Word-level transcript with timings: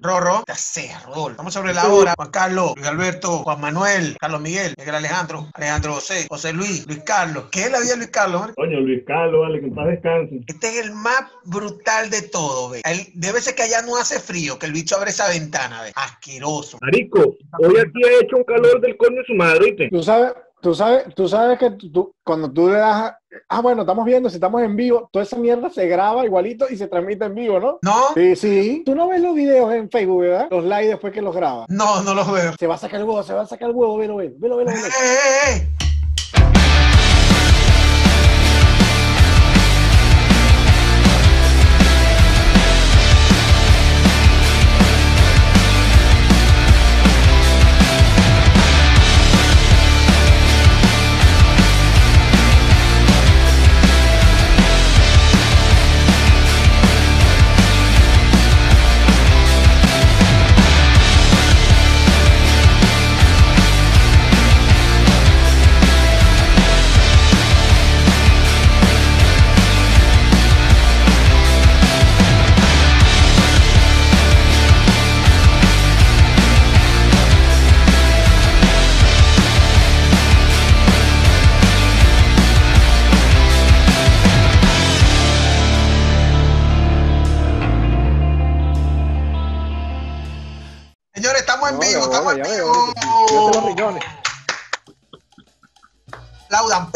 Rorro, 0.00 0.42
te 0.46 0.52
hace, 0.52 0.90
Rodolfo. 1.04 1.30
Estamos 1.30 1.52
sobre 1.54 1.74
la 1.74 1.88
hora. 1.88 2.14
Juan 2.16 2.30
Carlos, 2.30 2.72
Luis 2.76 2.86
Alberto, 2.88 3.38
Juan 3.38 3.60
Manuel, 3.60 4.16
Carlos 4.20 4.40
Miguel, 4.40 4.74
Miguel 4.78 4.94
Alejandro, 4.94 5.48
Alejandro 5.54 5.94
José, 5.94 6.26
José 6.28 6.52
Luis, 6.52 6.86
Luis 6.86 7.02
Carlos. 7.04 7.44
¿Qué 7.50 7.62
es 7.62 7.70
la 7.72 7.80
vida 7.80 7.90
de 7.92 7.96
Luis 7.96 8.10
Carlos? 8.10 8.40
hombre? 8.40 8.54
Coño, 8.56 8.80
Luis 8.80 9.02
Carlos, 9.06 9.40
vale, 9.40 9.60
que 9.60 9.66
en 9.66 9.74
paz 9.74 9.86
descanse. 9.88 10.40
Este 10.46 10.68
es 10.68 10.86
el 10.86 10.92
más 10.92 11.22
brutal 11.44 12.10
de 12.10 12.22
todo, 12.22 12.70
ve. 12.70 12.80
Él- 12.84 13.08
debe 13.14 13.40
ser 13.40 13.54
que 13.54 13.62
allá 13.62 13.82
no 13.82 13.96
hace 13.96 14.20
frío, 14.20 14.58
que 14.58 14.66
el 14.66 14.72
bicho 14.72 14.96
abre 14.96 15.10
esa 15.10 15.28
ventana, 15.28 15.82
ve. 15.82 15.92
Asqueroso. 15.96 16.78
Marico, 16.80 17.20
hoy 17.58 17.74
aquí 17.78 18.02
ha 18.04 18.22
hecho 18.24 18.36
un 18.36 18.44
calor 18.44 18.80
del 18.80 18.96
coño 18.96 19.16
de 19.16 19.24
su 19.26 19.34
madre, 19.34 19.64
¿viste? 19.66 19.88
Tú 19.90 20.02
sabes, 20.02 20.32
tú 20.62 20.74
sabes, 20.74 21.12
tú 21.14 21.28
sabes 21.28 21.58
que 21.58 21.70
tú- 21.72 21.90
tú- 21.90 22.14
cuando 22.24 22.52
tú 22.52 22.68
le 22.68 22.78
das, 22.78 23.02
a- 23.02 23.17
ah, 23.48 23.60
bueno, 23.60 23.82
estamos 23.82 24.04
viendo, 24.04 24.28
si 24.28 24.36
estamos 24.36 24.62
en 24.62 24.76
vivo, 24.76 25.08
toda 25.12 25.24
esa 25.24 25.36
mierda 25.36 25.70
se 25.70 25.86
graba 25.86 26.24
igualito 26.24 26.66
y 26.70 26.76
se 26.76 26.86
transmite 26.88 27.24
en 27.24 27.34
vivo, 27.34 27.60
¿no? 27.60 27.78
¿No? 27.82 27.94
Sí, 28.14 28.36
sí. 28.36 28.82
Tú 28.84 28.94
no 28.94 29.08
ves 29.08 29.20
los 29.20 29.34
videos 29.34 29.72
en 29.72 29.90
Facebook, 29.90 30.22
¿verdad? 30.22 30.48
Los 30.50 30.64
likes 30.64 30.88
después 30.88 31.12
que 31.12 31.22
los 31.22 31.34
grabas. 31.34 31.66
No, 31.68 32.02
no 32.02 32.14
los 32.14 32.30
veo. 32.30 32.52
Se 32.58 32.66
va 32.66 32.74
a 32.76 32.78
sacar 32.78 33.00
el 33.00 33.06
huevo, 33.06 33.22
se 33.22 33.34
va 33.34 33.42
a 33.42 33.46
sacar 33.46 33.70
el 33.70 33.74
huevo, 33.76 33.96
velo, 33.96 34.16
velo, 34.16 34.32
velo, 34.38 34.56
velo, 34.56 34.70
¡Eh, 34.70 34.74
velo. 34.74 34.86
eh, 34.86 35.18
eh! 35.56 35.68
Señores, 35.68 35.87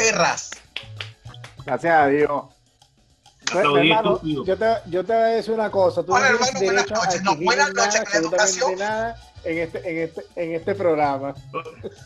perras. 0.03 0.50
Gracias 1.64 1.95
a 1.95 2.06
Dios. 2.06 2.45
Pues, 3.53 3.64
hermano, 3.64 4.20
yo 4.22 4.56
te, 4.56 4.77
yo 4.86 5.05
te 5.05 5.12
voy 5.12 5.22
a 5.22 5.27
decir 5.27 5.53
una 5.53 5.70
cosa. 5.70 6.03
Tú 6.03 6.14
Hola, 6.14 6.33
no 6.33 6.39
tienes 6.39 6.62
hermano, 6.62 6.64
buenas 6.64 6.91
noches. 6.91 7.22
No, 7.22 7.36
buenas 7.36 7.75
la 7.75 8.19
educación. 8.19 8.78
nada 8.78 9.31
en 9.45 9.59
este, 9.59 9.79
en 9.91 9.98
este, 9.98 10.23
en 10.37 10.55
este 10.55 10.75
programa. 10.75 11.35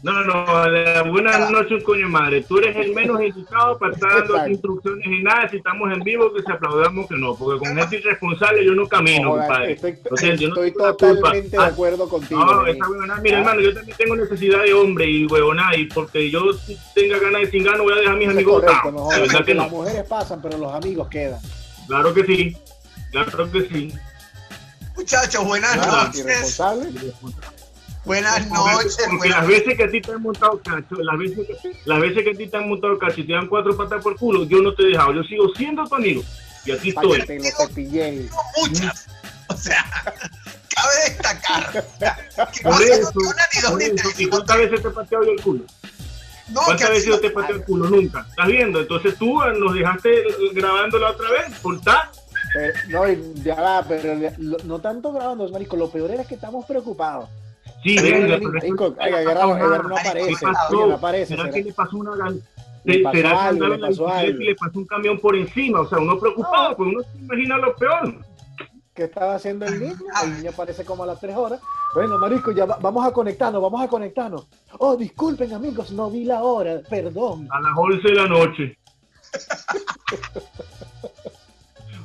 No, 0.03 0.13
no, 0.13 0.25
no, 0.25 1.11
buenas 1.13 1.51
noches, 1.51 1.73
un 1.73 1.81
coño 1.83 2.09
madre. 2.09 2.43
Tú 2.43 2.59
eres 2.59 2.77
el 2.77 2.95
menos 2.95 3.21
indicado 3.23 3.79
para 3.79 3.93
estar 3.93 4.11
dando 4.11 4.33
Exacto. 4.35 4.51
instrucciones 4.51 5.07
y 5.07 5.23
nada. 5.23 5.49
Si 5.49 5.57
estamos 5.59 5.93
en 5.93 6.01
vivo, 6.01 6.33
que 6.33 6.43
se 6.43 6.53
aplaudamos 6.53 7.09
que 7.09 7.17
no. 7.17 7.35
Porque 7.35 7.59
con 7.67 7.77
gente 7.77 7.97
irresponsable 7.97 8.65
yo 8.65 8.73
no 8.75 8.87
camino, 8.89 9.31
Joder, 9.33 9.47
compadre. 9.47 9.73
estoy 9.73 9.93
siento, 10.17 10.43
yo 10.43 10.49
no 10.49 10.55
estoy 10.65 10.71
tengo 10.73 10.87
la 10.87 10.93
culpa. 10.93 11.15
totalmente 11.15 11.57
de 11.57 11.63
Ah, 11.63 11.67
acuerdo 11.67 12.09
contigo. 12.09 12.45
No, 12.45 12.67
esa 12.67 12.89
huevonada. 12.89 13.21
Mira, 13.21 13.37
Ah. 13.37 13.41
hermano, 13.41 13.61
yo 13.61 13.75
también 13.75 13.97
tengo 13.99 14.17
necesidad 14.17 14.63
de 14.63 14.75
hombre 14.75 15.07
y 15.11 15.27
huevonada. 15.27 15.77
Y 15.77 15.85
porque 15.87 16.31
yo 16.31 16.53
si 16.55 16.77
tenga 16.95 17.19
ganas 17.19 17.43
de 17.43 17.47
cingar, 17.49 17.77
no 17.77 17.85
voy 17.85 17.93
a 17.93 17.97
dejar 17.97 18.15
a 18.15 18.17
mis 18.17 18.29
amigos 18.29 18.63
correcto, 18.63 18.91
no 18.93 19.09
que 19.45 19.55
las 19.55 19.71
no. 19.71 19.77
mujeres 19.79 20.05
pasan, 20.09 20.41
pero 20.43 20.59
los 20.59 20.73
amigos 20.73 21.09
quedan. 21.09 21.41
Claro 21.87 22.13
que 22.15 22.25
sí. 22.25 22.57
Claro 23.13 23.51
que 23.51 23.61
sí. 23.69 23.93
Muchachos, 24.97 25.45
buenas 25.45 25.77
Ah, 25.79 26.05
noches. 26.05 26.21
irresponsable. 26.21 27.13
Buenas 28.05 28.49
noches. 28.49 28.97
Porque 28.99 29.17
buenas- 29.17 29.39
las 29.39 29.47
veces 29.49 29.77
que 29.77 29.85
a 29.85 29.91
ti 29.91 30.01
te 30.01 30.13
han 30.13 30.23
montado 30.23 30.61
cacho, 30.63 30.95
las 31.03 31.19
veces 31.19 31.47
que, 31.47 31.73
las 31.85 32.01
veces 32.01 32.23
que 32.25 32.31
a 32.31 32.35
ti 32.35 32.47
te 32.47 32.57
han 32.57 32.69
montado 32.69 32.99
cacho 32.99 33.21
y 33.21 33.27
te 33.27 33.33
dan 33.33 33.49
cuatro 33.49 33.77
patas 33.77 34.03
por 34.03 34.17
culo, 34.17 34.45
yo 34.45 34.63
no 34.63 34.73
te 34.75 34.85
he 34.85 34.87
dejado. 34.87 35.13
Yo 35.13 35.23
sigo 35.25 35.49
siendo 35.57 35.85
tu 35.85 35.95
amigo. 35.97 36.23
Y 36.65 36.73
aquí 36.73 36.93
Para 36.93 37.09
que 37.09 37.17
estoy. 37.19 37.27
te 37.27 37.51
lo 37.51 37.57
cepillen. 37.69 38.31
muchas. 38.57 39.07
O 39.49 39.57
sea, 39.57 39.85
cabe 40.75 40.95
destacar 41.09 41.73
que 42.53 42.63
no 42.65 42.71
Por 42.71 42.75
ha 42.75 42.79
sido 42.79 42.95
eso, 42.95 43.13
ni 43.15 43.25
una 43.27 43.43
ni 43.55 43.61
dos 43.61 43.71
por 43.71 43.79
ni 43.79 43.85
eso. 43.85 43.95
tres. 43.97 44.21
¿Y 44.21 44.27
cuántas 44.27 44.57
veces 44.59 44.83
te 44.83 44.89
he 44.89 44.91
pateado 44.91 45.25
yo 45.25 45.31
el 45.33 45.41
culo? 45.43 45.65
No, 46.49 46.61
¿Cuántas 46.63 46.91
veces 46.91 47.07
yo 47.07 47.21
te 47.21 47.27
he 47.27 47.31
pateado 47.31 47.57
el 47.57 47.65
culo? 47.65 47.91
Nunca. 47.91 48.27
¿Estás 48.31 48.47
viendo? 48.47 48.81
Entonces 48.81 49.17
tú 49.19 49.43
eh, 49.43 49.53
nos 49.59 49.75
dejaste 49.75 50.25
grabando 50.53 50.99
la 50.99 51.11
otra 51.11 51.29
vez. 51.31 51.59
¿Por 51.61 51.81
tal? 51.81 52.09
Pero, 52.57 52.73
no, 52.89 53.09
y 53.13 53.35
ya 53.43 53.55
va, 53.61 53.85
pero 53.87 54.15
lo- 54.39 54.57
no 54.65 54.79
tanto 54.79 55.13
grabando, 55.13 55.47
marico. 55.51 55.77
Lo 55.77 55.91
peor 55.91 56.11
era 56.11 56.25
que 56.25 56.37
estamos 56.37 56.65
preocupados. 56.65 57.29
Sí, 57.83 57.99
venga, 58.01 58.39
marico, 58.39 58.95
ay, 58.99 59.13
agarramos, 59.13 59.59
no 59.59 59.97
aparece. 59.97 60.47
No 60.71 60.95
aparece. 60.95 61.27
¿Será 61.27 61.43
será- 61.43 61.55
que 61.55 61.63
le 61.65 61.73
pasó 61.73 61.97
una 61.99 62.31
Le 62.85 63.01
pasó 63.01 63.17
¿Será 63.17 63.31
que 63.31 63.37
algo, 63.37 63.67
le 63.67 63.79
pasó 63.79 64.05
bicicleta 64.07 64.19
algo. 64.21 64.41
y 64.41 64.45
le 64.47 64.55
pasó 64.55 64.79
un 64.79 64.87
camión 64.87 65.19
por 65.21 65.37
encima? 65.37 65.81
O 65.81 65.89
sea, 65.89 65.99
uno 65.99 66.19
preocupado, 66.19 66.77
pues 66.77 66.89
uno 66.95 67.03
se 67.03 67.19
imagina 67.19 67.59
lo 67.59 67.75
peor. 67.77 68.15
¿Qué 68.95 69.05
estaba 69.05 69.35
haciendo 69.35 69.67
el 69.67 69.79
niño? 69.79 69.97
El 70.25 70.37
niño 70.39 70.51
aparece 70.51 70.85
como 70.85 71.03
a 71.03 71.07
las 71.07 71.21
3 71.21 71.37
horas. 71.37 71.61
Bueno, 71.95 72.17
marico, 72.19 72.53
ya 72.53 72.65
va- 72.65 72.79
vamos 72.81 73.07
a 73.07 73.11
conectarnos, 73.13 73.61
vamos 73.61 73.83
a 73.83 73.89
conectarnos. 73.89 74.47
Oh, 74.79 74.97
disculpen, 74.97 75.53
amigos, 75.53 75.91
no 75.91 76.11
vi 76.11 76.25
la 76.25 76.43
hora, 76.43 76.81
perdón. 76.89 77.47
A 77.51 77.61
las 77.61 77.73
11 77.77 78.09
de 78.09 78.15
la 78.15 78.27
noche. 78.27 78.79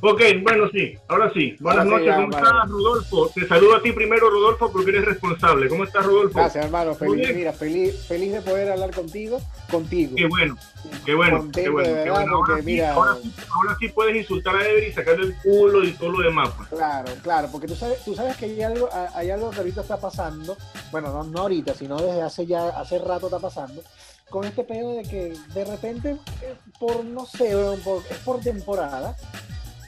Ok, 0.03 0.19
bueno, 0.41 0.67
sí, 0.73 0.95
ahora 1.07 1.31
sí. 1.31 1.55
Buenas 1.59 1.85
Ahora 1.85 1.99
sí, 1.99 2.05
noches, 2.05 2.07
ya, 2.07 2.15
¿cómo 2.15 2.37
estás, 2.37 2.69
Rodolfo? 2.69 3.31
Te 3.35 3.47
saludo 3.47 3.75
a 3.75 3.81
ti 3.83 3.91
primero, 3.91 4.31
Rodolfo, 4.31 4.71
porque 4.71 4.89
eres 4.89 5.05
responsable. 5.05 5.69
¿Cómo 5.69 5.83
estás, 5.83 6.03
Rodolfo? 6.07 6.39
Gracias, 6.39 6.65
hermano. 6.65 6.95
Feliz, 6.95 7.35
mira, 7.35 7.53
feliz, 7.53 7.95
feliz 8.07 8.33
de 8.33 8.41
poder 8.41 8.71
hablar 8.71 8.91
contigo, 8.95 9.39
contigo. 9.69 10.15
Qué 10.15 10.25
bueno, 10.27 10.57
qué 11.05 11.13
bueno, 11.13 11.37
Contento 11.37 11.61
qué 11.61 11.69
bueno, 11.69 12.03
qué 12.03 12.09
bueno. 12.09 12.31
Ahora, 12.31 12.37
porque 12.47 12.61
sí, 12.61 12.65
mira- 12.65 12.93
ahora, 12.93 13.15
sí, 13.21 13.33
ahora 13.51 13.77
sí 13.79 13.89
puedes 13.89 14.15
insultar 14.15 14.55
a 14.55 14.67
Ever 14.67 14.87
y 14.87 14.91
sacarle 14.91 15.25
el 15.27 15.35
culo 15.37 15.83
y 15.83 15.91
todo 15.93 16.09
lo 16.13 16.21
demás. 16.23 16.49
Pues. 16.57 16.69
Claro, 16.69 17.11
claro, 17.21 17.49
porque 17.51 17.67
tú 17.67 17.75
sabes, 17.75 18.03
tú 18.03 18.15
sabes 18.15 18.35
que 18.37 18.45
hay 18.45 18.61
algo, 18.63 18.89
hay 19.13 19.29
algo 19.29 19.51
que 19.51 19.57
ahorita 19.57 19.81
está 19.81 19.99
pasando, 19.99 20.57
bueno, 20.91 21.13
no, 21.13 21.23
no 21.25 21.41
ahorita, 21.41 21.75
sino 21.75 21.97
desde 22.01 22.23
hace 22.23 22.47
ya, 22.47 22.69
hace 22.69 22.97
rato 22.97 23.27
está 23.27 23.37
pasando, 23.37 23.83
con 24.31 24.45
este 24.45 24.63
pedo 24.63 24.95
de 24.95 25.03
que 25.03 25.33
de 25.53 25.63
repente, 25.65 26.17
eh, 26.41 26.55
por 26.79 27.05
no 27.05 27.27
sé, 27.27 27.55
por- 27.83 28.01
es 28.09 28.17
por 28.25 28.39
temporada, 28.39 29.15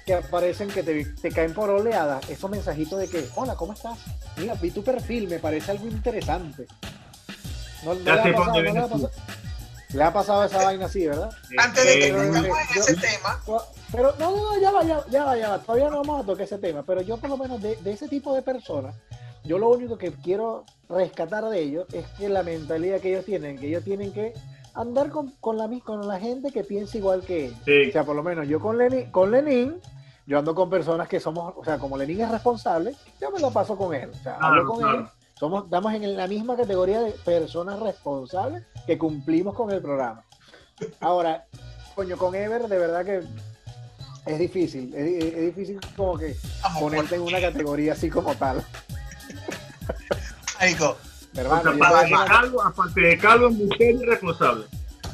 que 0.06 0.14
aparecen 0.16 0.68
que 0.69 0.84
te, 0.84 1.06
te 1.06 1.31
caen 1.31 1.53
por 1.53 1.69
oleadas 1.69 2.30
esos 2.30 2.50
mensajitos 2.50 3.00
de 3.00 3.08
que, 3.08 3.25
hola, 3.36 3.56
¿cómo 3.56 3.74
estás? 3.74 3.97
Mira, 4.38 4.53
vi 4.56 4.72
tu 4.72 4.84
perfil, 4.84 5.28
me 5.30 5.40
parece 5.40 5.72
algo 5.72 5.88
interesante. 5.88 6.66
No, 7.84 7.94
le, 7.94 8.12
ha 8.12 8.24
pasado, 8.24 8.46
no 8.53 8.62
le, 8.62 8.69
ha 8.80 8.88
pasado, 8.88 9.12
le 9.94 10.03
ha 10.03 10.14
pasado 10.14 10.44
esa 10.46 10.64
vaina 10.64 10.86
así, 10.86 11.06
¿verdad? 11.08 11.30
Antes 11.58 11.86
de 11.86 12.00
que 12.00 12.08
Eh, 12.08 12.09
en 12.09 12.34
yo- 12.44 12.81
ese 12.81 12.96
tema, 12.96 13.41
Pero 13.91 14.16
no, 14.19 14.31
no, 14.31 14.53
no, 14.56 14.62
ya 14.62 14.72
va, 14.72 14.84
ya, 14.84 15.06
ya 15.09 15.24
va, 15.25 15.38
ya 15.38 15.50
va. 15.50 15.59
Todavía 15.59 15.90
no 15.90 15.97
vamos 15.97 16.24
a 16.24 16.25
tocar 16.25 16.46
ese 16.46 16.58
tema. 16.58 16.84
Pero 16.84 17.02
yo, 17.02 17.18
por 17.18 17.30
lo 17.30 17.38
menos, 17.38 17.62
de, 17.62 17.75
de 17.78 17.91
ese 17.91 18.08
tipo 18.08 18.34
de 18.34 18.41
personas, 18.41 18.96
yo 19.44 19.58
lo 19.58 19.70
único 19.70 19.97
que 19.97 20.12
quiero 20.14 20.66
rescatar 20.90 21.44
de 21.49 21.59
ellos 21.61 21.85
es 21.94 22.06
que 22.17 22.29
la 22.29 22.44
mentalidad 22.44 22.99
que 23.02 23.09
ellos 23.09 23.26
tienen, 23.26 23.58
que 23.59 23.67
ellos 23.67 23.84
tienen 23.84 24.11
que 24.14 24.34
andar 24.73 25.09
con, 25.09 25.31
con 25.40 25.58
la, 25.58 25.67
mis- 25.67 25.84
con 25.84 26.08
la 26.08 26.20
gente 26.20 26.52
que 26.52 26.64
piensa 26.64 26.97
igual 26.97 27.22
que. 27.22 27.53
Sí. 27.66 27.90
O 27.90 27.91
sea, 27.91 28.03
por 28.03 28.16
lo 28.16 28.23
menos 28.23 28.47
yo 28.47 28.59
con 28.59 28.78
Lenin, 28.78 29.11
con 29.11 29.31
Lenin, 29.31 29.79
yo 30.25 30.40
ando 30.40 30.55
con 30.55 30.70
personas 30.70 31.08
que 31.08 31.20
somos, 31.20 31.53
o 31.58 31.64
sea, 31.64 31.78
como 31.78 31.97
Lenin 31.97 32.22
es 32.22 32.31
responsable, 32.31 32.96
yo 33.22 33.31
me 33.31 33.40
lo 33.40 33.52
paso 33.52 33.78
con 33.78 33.93
él. 33.93 34.09
O 34.09 34.23
sea, 34.23 34.35
hablo 34.35 34.64
Claro, 34.64 34.67
con 34.67 34.79
claro. 34.79 34.99
él. 34.99 35.05
Somos, 35.40 35.64
estamos 35.66 35.93
en 35.93 36.16
la 36.16 36.28
misma 36.28 36.55
categoría 36.55 37.02
de 37.02 37.11
personas 37.11 37.79
responsables 37.79 38.64
que 38.85 38.97
cumplimos 38.97 39.55
con 39.55 39.72
el 39.72 39.81
programa. 39.81 40.23
Ahora, 41.02 41.46
coño, 41.96 42.17
con 42.17 42.34
Ever 42.35 42.67
de 42.67 42.78
verdad 42.78 43.03
que 43.03 43.23
es 44.25 44.40
difícil. 44.40 44.93
Es, 44.96 45.23
es- 45.23 45.34
es 45.34 45.46
difícil 45.55 45.79
como 45.97 46.17
que 46.17 46.35
vamos 46.61 46.79
ponerte 46.81 47.16
en 47.16 47.22
una 47.22 47.41
categoría 47.41 47.93
así 47.93 48.09
como 48.09 48.34
tal. 48.35 48.64
Marico, 50.59 50.96
Hermano, 51.35 51.64
Porque 51.64 51.80
yo 51.80 51.85
te 51.85 51.94
voy 51.94 51.96
a 51.96 52.00
aparte 52.00 52.09
decir 52.09 52.18
de 52.20 52.28
calvo, 52.28 52.62
aparte 52.64 53.02
de 53.02 53.18
calvo, 53.18 53.50
mujer 53.52 53.96
irresponsable. 53.96 54.66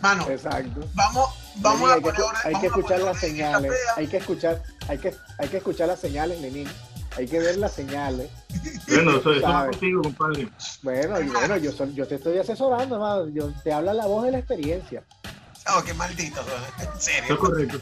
mano, 0.02 0.30
Exacto. 0.30 0.80
vamos, 0.94 1.30
vamos 1.58 1.90
a 1.90 1.94
hay 1.94 2.00
que, 2.02 2.06
poner 2.10 2.22
ahora. 2.22 2.40
hay 2.44 2.52
que 2.52 2.58
a 2.58 2.60
poner 2.60 2.66
escuchar 2.80 3.00
las 3.02 3.20
señales. 3.20 3.72
Hay 3.96 4.08
que 4.08 4.18
escuchar, 4.18 4.64
hay 4.88 4.98
que, 4.98 5.16
hay 5.38 5.48
que 5.50 5.58
escuchar 5.58 5.88
las 5.88 6.00
señales, 6.00 6.42
Lenin. 6.42 6.68
Hay 7.18 7.28
que 7.28 7.40
ver 7.40 7.58
las 7.58 7.74
señales. 7.74 8.30
Bueno, 8.88 9.18
eso, 9.18 9.32
contigo, 9.42 10.02
compadre. 10.04 10.48
Bueno, 10.84 11.20
y 11.20 11.28
bueno, 11.28 11.58
yo, 11.58 11.72
soy- 11.72 11.94
yo 11.94 12.08
te 12.08 12.16
estoy 12.16 12.38
asesorando, 12.38 12.96
hermano. 12.96 13.28
Yo 13.30 13.52
te 13.64 13.74
habla 13.74 13.94
la 13.94 14.06
voz 14.06 14.24
de 14.26 14.32
la 14.32 14.38
experiencia. 14.40 15.04
No, 15.68 15.84
qué 15.84 15.94
maldito, 15.94 16.40
en 16.42 16.84
Eso 16.84 16.94
es 16.98 17.04
serio. 17.04 17.38
correcto. 17.40 17.80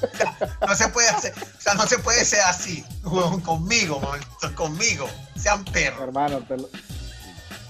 no 0.66 0.74
se 0.74 0.88
puede 0.88 1.08
hacer, 1.08 1.32
o 1.34 1.60
sea, 1.60 1.74
no 1.74 1.86
se 1.86 1.98
puede 1.98 2.24
ser 2.24 2.40
así, 2.42 2.84
conmigo, 3.44 4.00
conmigo, 4.54 5.06
sean 5.36 5.64
perros. 5.66 6.00
Hermano, 6.02 6.38
te 6.40 6.56
lo, 6.56 6.68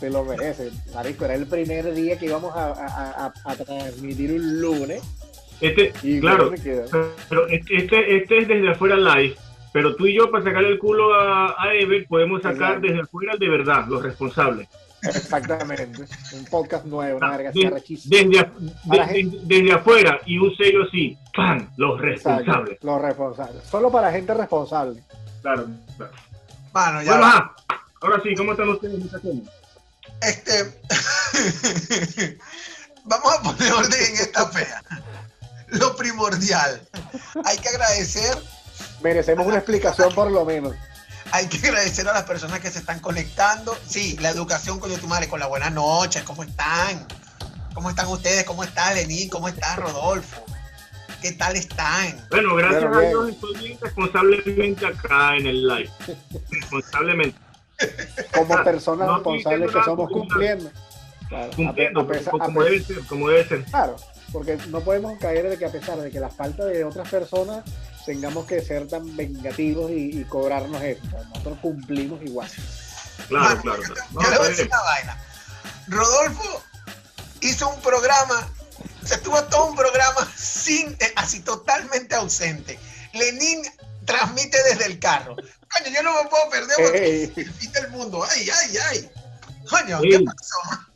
te 0.00 0.10
lo 0.10 0.24
mereces. 0.24 0.72
Marico, 0.94 1.26
era 1.26 1.34
el 1.34 1.46
primer 1.46 1.92
día 1.94 2.18
que 2.18 2.26
íbamos 2.26 2.56
a, 2.56 2.70
a, 2.70 3.32
a, 3.44 3.56
transmitir 3.56 4.32
un 4.32 4.60
lunes. 4.60 5.02
Este, 5.60 5.92
claro, 6.20 6.52
pero 7.28 7.46
este, 7.48 7.76
este, 7.76 8.16
este 8.16 8.38
es 8.38 8.48
desde 8.48 8.70
afuera 8.70 8.96
live 8.96 9.36
pero 9.72 9.94
tú 9.94 10.06
y 10.06 10.14
yo, 10.14 10.30
para 10.30 10.44
sacar 10.44 10.64
el 10.64 10.78
culo 10.78 11.14
a, 11.14 11.54
a 11.56 11.74
Ever, 11.74 12.06
podemos 12.08 12.42
sacar 12.42 12.80
desde 12.80 13.02
afuera 13.02 13.34
de 13.38 13.48
verdad, 13.48 13.86
los 13.86 14.02
responsables. 14.02 14.68
Exactamente. 15.02 16.04
Un 16.34 16.44
podcast 16.46 16.84
nuevo, 16.84 17.18
una 17.18 17.30
verga 17.36 17.52
desde, 17.52 18.50
desde, 19.44 19.72
afuera 19.72 20.20
y 20.26 20.38
un 20.38 20.54
sello 20.56 20.82
así, 20.82 21.16
¡pam! 21.34 21.70
Los 21.76 22.00
responsables. 22.00 22.82
los 22.82 23.00
responsables. 23.00 23.62
Solo 23.64 23.90
para 23.90 24.12
gente 24.12 24.34
responsable. 24.34 25.02
Claro, 25.40 25.66
claro. 25.96 26.12
Bueno, 26.72 27.02
ya. 27.02 27.54
ahora 28.00 28.22
sí, 28.22 28.34
¿cómo 28.34 28.52
están 28.52 28.68
ustedes, 28.68 29.00
Este. 30.22 30.80
Vamos 33.04 33.34
a 33.34 33.42
poner 33.42 33.72
orden 33.72 34.02
en 34.02 34.14
esta 34.16 34.46
fea. 34.48 34.82
Lo 35.68 35.96
primordial. 35.96 36.86
Hay 37.44 37.58
que 37.58 37.68
agradecer 37.68 38.36
Merecemos 39.02 39.46
una 39.46 39.56
explicación 39.56 40.14
por 40.14 40.30
lo 40.30 40.44
menos. 40.44 40.74
Hay 41.32 41.46
que 41.46 41.58
agradecer 41.66 42.08
a 42.08 42.12
las 42.12 42.24
personas 42.24 42.60
que 42.60 42.70
se 42.70 42.80
están 42.80 43.00
conectando. 43.00 43.76
Sí, 43.86 44.16
la 44.20 44.30
educación 44.30 44.80
con 44.80 44.94
tu 44.94 45.06
madre, 45.06 45.28
con 45.28 45.40
la 45.40 45.46
buenas 45.46 45.72
noches, 45.72 46.22
¿cómo 46.24 46.42
están? 46.42 47.06
¿Cómo 47.72 47.88
están 47.88 48.08
ustedes? 48.08 48.44
¿Cómo 48.44 48.64
está 48.64 48.92
Lenín? 48.94 49.28
¿Cómo 49.28 49.48
está 49.48 49.76
Rodolfo? 49.76 50.44
¿Qué 51.22 51.32
tal 51.32 51.54
están? 51.56 52.26
Bueno, 52.30 52.56
gracias 52.56 52.84
a 52.84 53.00
Dios 53.00 53.28
estoy 53.28 53.56
bien 53.58 53.78
responsablemente 53.80 54.86
acá 54.86 55.36
en 55.36 55.46
el 55.46 55.68
live. 55.68 55.90
Responsablemente. 56.50 57.38
Como 58.34 58.64
personas 58.64 59.08
responsables 59.14 59.72
que 59.72 59.82
somos 59.82 60.10
cumpliendo. 60.10 60.70
cumpliendo, 61.56 62.06
como, 62.30 62.62
debe 62.62 62.82
ser, 62.82 63.06
como 63.06 63.28
debe 63.28 63.48
ser. 63.48 63.64
Claro, 63.64 63.96
porque 64.32 64.58
no 64.68 64.80
podemos 64.80 65.18
caer 65.18 65.48
de 65.48 65.58
que 65.58 65.66
a 65.66 65.72
pesar 65.72 65.98
de 65.98 66.10
que 66.10 66.20
la 66.20 66.30
falta 66.30 66.64
de 66.64 66.84
otras 66.84 67.08
personas 67.08 67.64
tengamos 68.06 68.46
que 68.46 68.60
ser 68.60 68.88
tan 68.88 69.16
vengativos 69.16 69.90
y, 69.90 70.24
cobrarnos 70.24 70.82
eso. 70.82 71.02
nosotros 71.28 71.58
cumplimos 71.60 72.22
igual. 72.22 72.48
Claro, 73.28 73.60
claro. 73.60 73.82
Yo, 73.82 74.30
le 74.30 74.38
voy 74.38 74.46
a 74.46 74.50
decir 74.50 74.66
una 74.66 74.82
vaina. 74.82 75.24
Rodolfo 75.88 76.62
hizo 77.40 77.68
un 77.68 77.80
programa, 77.80 78.48
se 79.04 79.18
tuvo 79.18 79.42
todo 79.44 79.66
un 79.66 79.76
programa 79.76 80.28
sin, 80.36 80.92
eh, 81.00 81.12
así 81.16 81.40
totalmente 81.40 82.14
ausente. 82.14 82.78
Lenin 83.12 83.62
transmite 84.04 84.58
desde 84.64 84.86
el 84.86 84.98
carro. 84.98 85.36
Coño, 85.72 85.94
yo 85.94 86.02
no 86.02 86.22
me 86.22 86.28
puedo 86.28 86.50
perder 86.50 86.76
porque 86.76 87.50
fin 87.52 87.72
del 87.72 87.90
mundo. 87.90 88.22
Ay, 88.24 88.46
ay, 88.48 88.76
ay. 88.90 89.10
Coño, 89.68 90.00
¿qué 90.02 90.24
pasó? 90.24 90.86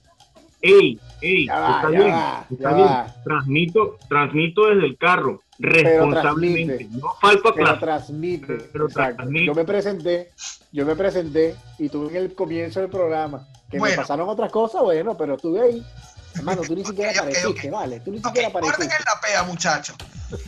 Ey, 0.61 0.99
ey, 1.21 1.44
está 1.44 1.88
bien, 1.88 2.15
está 2.50 2.73
bien. 2.75 2.88
Transmito, 3.23 3.99
transmito 4.09 4.67
desde 4.69 4.87
el 4.87 4.99
carro 4.99 5.43
responsablemente. 5.59 6.88
No 6.91 7.15
falta 7.21 7.53
clase. 7.53 7.81
transmite. 7.81 8.56
Pero 8.73 8.88
transmite. 8.88 9.47
Yo 9.47 9.55
me 9.55 9.65
presenté, 9.65 10.32
yo 10.73 10.87
me 10.87 10.97
presenté 10.97 11.55
y 11.79 11.88
tuve 11.88 12.09
en 12.09 12.17
el 12.17 12.35
comienzo 12.35 12.81
del 12.81 12.88
programa 12.88 13.47
que 13.71 13.79
me 13.79 13.93
pasaron 13.93 14.29
otras 14.29 14.50
cosas, 14.50 14.82
bueno, 14.82 15.17
pero 15.17 15.35
estuve 15.35 15.61
ahí. 15.61 15.85
Hermano, 16.34 16.62
tú 16.62 16.75
ni 16.75 16.84
siquiera 16.84 17.12
apareciste, 17.12 17.70
vale. 17.70 18.00
Tú 18.00 18.10
ni 18.10 18.22
siquiera 18.22 18.48
apareciste. 18.48 18.84
en 18.84 18.90
la 18.90 19.20
pea, 19.20 19.42
muchachos. 19.44 19.96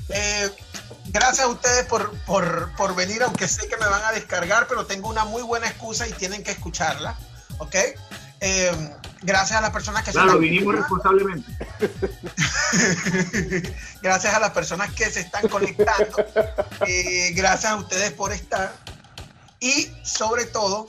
Eh, 0.08 0.50
gracias 1.06 1.46
a 1.46 1.48
ustedes 1.48 1.86
por, 1.86 2.10
por, 2.20 2.74
por 2.76 2.94
venir, 2.94 3.22
aunque 3.22 3.46
sé 3.48 3.68
que 3.68 3.76
me 3.76 3.86
van 3.86 4.02
a 4.02 4.12
descargar, 4.12 4.66
pero 4.68 4.86
tengo 4.86 5.08
una 5.08 5.24
muy 5.24 5.42
buena 5.42 5.66
excusa 5.68 6.08
y 6.08 6.12
tienen 6.12 6.42
que 6.42 6.52
escucharla. 6.52 7.16
¿Ok? 7.58 7.74
Eh, 8.40 8.90
gracias 9.22 9.58
a 9.58 9.62
las 9.62 9.70
personas 9.70 10.04
que 10.04 10.10
claro, 10.12 10.32
se 10.32 10.38
vinimos 10.38 10.74
responsablemente. 10.74 11.50
gracias 14.02 14.34
a 14.34 14.40
las 14.40 14.50
personas 14.50 14.92
que 14.92 15.10
se 15.10 15.20
están 15.20 15.48
conectando. 15.48 16.16
Eh, 16.86 17.32
gracias 17.34 17.72
a 17.72 17.76
ustedes 17.76 18.12
por 18.12 18.32
estar. 18.32 18.74
Y 19.60 19.90
sobre 20.02 20.44
todo, 20.44 20.88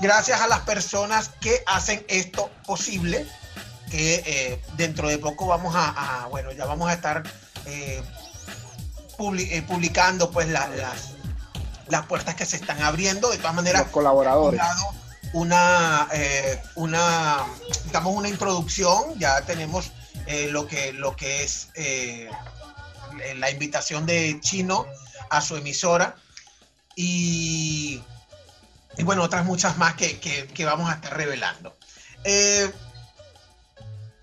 gracias 0.00 0.40
a 0.40 0.46
las 0.46 0.60
personas 0.60 1.30
que 1.40 1.62
hacen 1.66 2.04
esto 2.08 2.50
posible. 2.64 3.26
Que 3.92 4.22
eh, 4.26 4.60
dentro 4.76 5.06
de 5.06 5.18
poco 5.18 5.46
vamos 5.46 5.74
a, 5.76 6.26
bueno, 6.30 6.50
ya 6.50 6.64
vamos 6.64 6.88
a 6.90 6.94
estar 6.94 7.22
publicando 9.16 10.30
pues 10.30 10.48
las, 10.48 10.70
las 11.88 12.06
puertas 12.06 12.34
que 12.34 12.46
se 12.46 12.56
están 12.56 12.82
abriendo. 12.82 13.30
De 13.30 13.36
todas 13.36 13.54
maneras, 13.54 13.82
los 13.82 13.90
colaboradores 13.90 14.60
una, 15.32 16.08
eh, 16.12 16.62
una, 16.74 17.44
digamos, 17.86 18.14
una 18.14 18.28
introducción, 18.28 19.18
ya 19.18 19.40
tenemos 19.42 19.90
eh, 20.26 20.48
lo, 20.50 20.66
que, 20.66 20.92
lo 20.92 21.16
que 21.16 21.42
es 21.42 21.68
eh, 21.74 22.30
la 23.36 23.50
invitación 23.50 24.06
de 24.06 24.38
Chino 24.40 24.86
a 25.30 25.40
su 25.40 25.56
emisora 25.56 26.16
y, 26.94 28.02
y 28.96 29.02
bueno, 29.02 29.22
otras 29.22 29.44
muchas 29.44 29.78
más 29.78 29.94
que, 29.94 30.20
que, 30.20 30.64
vamos 30.64 30.90
a 30.90 30.94
estar 30.94 31.16
revelando. 31.16 31.74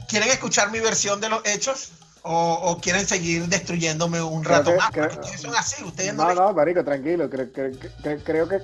¿Quieren 0.10 0.30
escuchar 0.30 0.72
mi 0.72 0.80
versión 0.80 1.22
de 1.22 1.30
los 1.30 1.46
hechos? 1.46 1.92
O, 2.22 2.78
quieren 2.82 3.08
seguir 3.08 3.48
destruyéndome 3.48 4.22
un 4.22 4.44
rato 4.44 4.76
más? 4.76 4.90
ustedes 4.90 5.42
son 5.42 5.56
así, 5.56 5.84
ustedes 5.84 6.14
no. 6.14 6.26
No, 6.26 6.34
no, 6.34 6.54
marico, 6.54 6.84
tranquilo. 6.84 7.30
creo 7.30 8.48
que 8.50 8.60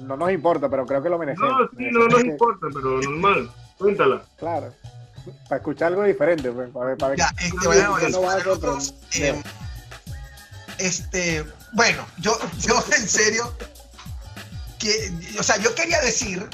no 0.00 0.16
nos 0.16 0.30
importa, 0.32 0.68
pero 0.68 0.86
creo 0.86 1.02
que 1.02 1.08
lo 1.08 1.18
merecemos. 1.18 1.50
No, 1.50 1.78
sí, 1.78 1.88
no 1.92 2.08
nos 2.08 2.24
importa, 2.24 2.66
pero 2.74 3.00
normal. 3.00 3.50
Cuéntala. 3.78 4.24
Claro. 4.38 4.72
Para 5.48 5.56
escuchar 5.56 5.88
algo 5.88 6.02
diferente, 6.04 6.50
pues, 6.50 6.70
para 6.70 6.86
ver, 6.86 6.98
para 6.98 7.10
ver. 7.10 7.18
Ya, 7.18 7.30
este, 7.38 7.66
bueno, 7.66 7.98
eh, 9.12 9.42
este, 10.78 11.44
bueno, 11.72 12.06
yo, 12.18 12.38
yo 12.58 12.74
en 12.96 13.08
serio, 13.08 13.52
que, 14.78 15.12
o 15.38 15.42
sea, 15.42 15.56
yo 15.58 15.74
quería 15.74 16.00
decir 16.00 16.48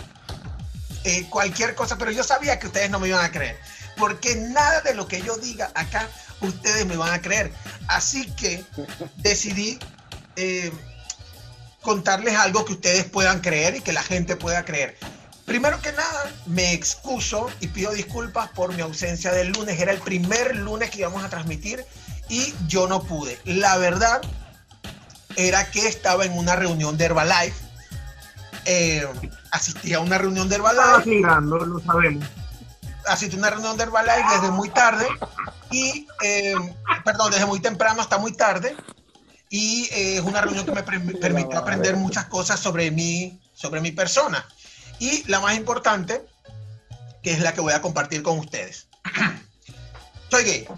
eh, 1.05 1.27
cualquier 1.29 1.75
cosa, 1.75 1.99
pero 1.99 2.11
yo 2.11 2.25
sabía 2.25 2.59
que 2.59 2.67
ustedes 2.67 2.91
no 2.91 3.01
me 3.01 3.09
iban 3.09 3.25
a 3.25 3.31
creer, 3.31 3.59
porque 3.97 4.37
nada 4.37 4.81
de 4.83 4.95
lo 4.95 5.09
que 5.09 5.23
yo 5.23 5.37
diga 5.37 5.71
acá, 5.75 6.09
ustedes 6.41 6.87
me 6.87 6.97
van 6.97 7.13
a 7.13 7.21
creer. 7.21 7.53
Así 7.89 8.27
que 8.33 8.65
decidí 9.17 9.79
eh, 10.37 10.73
contarles 11.83 12.37
algo 12.37 12.65
que 12.65 12.75
ustedes 12.75 13.05
puedan 13.05 13.41
creer 13.41 13.77
y 13.77 13.81
que 13.81 13.93
la 13.93 14.03
gente 14.03 14.37
pueda 14.37 14.65
creer. 14.65 14.97
Primero 15.45 15.81
que 15.83 15.93
nada, 15.93 16.33
me 16.47 16.73
excuso 16.73 17.51
y 17.61 17.67
pido 17.67 17.93
disculpas 17.93 18.49
por 18.51 18.75
mi 18.75 18.81
ausencia 18.81 19.33
del 19.33 19.49
lunes. 19.49 19.81
Era 19.81 19.93
el 19.93 19.99
primer 19.99 20.57
lunes 20.57 20.91
que 20.91 21.01
íbamos 21.01 21.25
a 21.25 21.29
transmitir 21.29 21.85
y 22.29 22.55
yo 22.69 22.87
no 22.87 23.03
pude. 23.03 23.39
La 23.45 23.77
verdad 23.77 24.23
era 25.37 25.71
que 25.71 25.89
estaba 25.89 26.25
en 26.25 26.33
una 26.33 26.57
reunión 26.57 26.97
de 26.97 27.07
Herbalife. 27.07 27.57
Eh, 28.65 29.07
asistí 29.53 29.95
a 29.95 30.01
una 30.01 30.19
reunión 30.19 30.49
de 30.49 30.57
Herbalife. 30.57 31.21
lo 31.21 31.79
sabemos. 31.81 32.29
Asistí 33.07 33.37
a 33.37 33.39
una 33.39 33.51
reunión 33.51 33.77
de 33.77 33.85
Herbalife 33.85 34.35
desde 34.35 34.51
muy 34.51 34.71
tarde 34.71 35.07
y, 35.71 36.07
eh, 36.23 36.55
perdón, 37.05 37.31
desde 37.31 37.47
muy 37.47 37.61
temprano 37.61 38.01
hasta 38.01 38.19
muy 38.19 38.33
tarde 38.33 38.75
y 39.51 39.89
eh, 39.93 40.17
es 40.17 40.21
una 40.23 40.41
reunión 40.41 40.65
que 40.65 40.73
me 40.73 40.83
permitió 40.83 41.59
aprender 41.59 41.97
muchas 41.97 42.25
cosas 42.27 42.59
sobre 42.59 42.91
mí, 42.91 43.39
sobre 43.55 43.81
mi 43.81 43.93
persona. 43.93 44.45
Y 44.99 45.29
la 45.31 45.41
más 45.41 45.57
importante, 45.57 46.25
que 47.23 47.33
es 47.33 47.41
la 47.41 47.53
que 47.53 47.61
voy 47.61 47.75
a 47.75 47.83
compartir 47.83 48.23
con 48.23 48.39
ustedes. 48.39 48.89
soy 50.31 50.45
gay. 50.45 50.69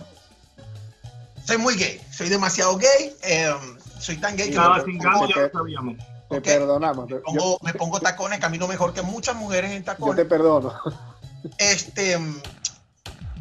Soy 1.46 1.58
muy 1.58 1.76
gay. 1.76 2.00
Soy 2.10 2.28
demasiado 2.28 2.76
gay. 2.76 3.14
Em, 3.22 3.78
soy 4.00 4.16
tan 4.16 4.36
gay 4.36 4.50
que... 4.50 4.58
me, 4.58 5.96
te, 6.40 6.58
perdonamos. 6.58 7.08
Me 7.08 7.16
pongo, 7.16 7.58
me 7.62 7.74
pongo 7.74 8.00
tacones, 8.00 8.38
camino 8.40 8.68
mejor 8.68 8.92
que 8.92 9.02
muchas 9.02 9.36
mujeres 9.36 9.72
en 9.72 9.84
tacones. 9.84 10.16
Yo 10.16 10.22
te 10.22 10.28
perdono. 10.28 10.72
Este, 11.58 12.18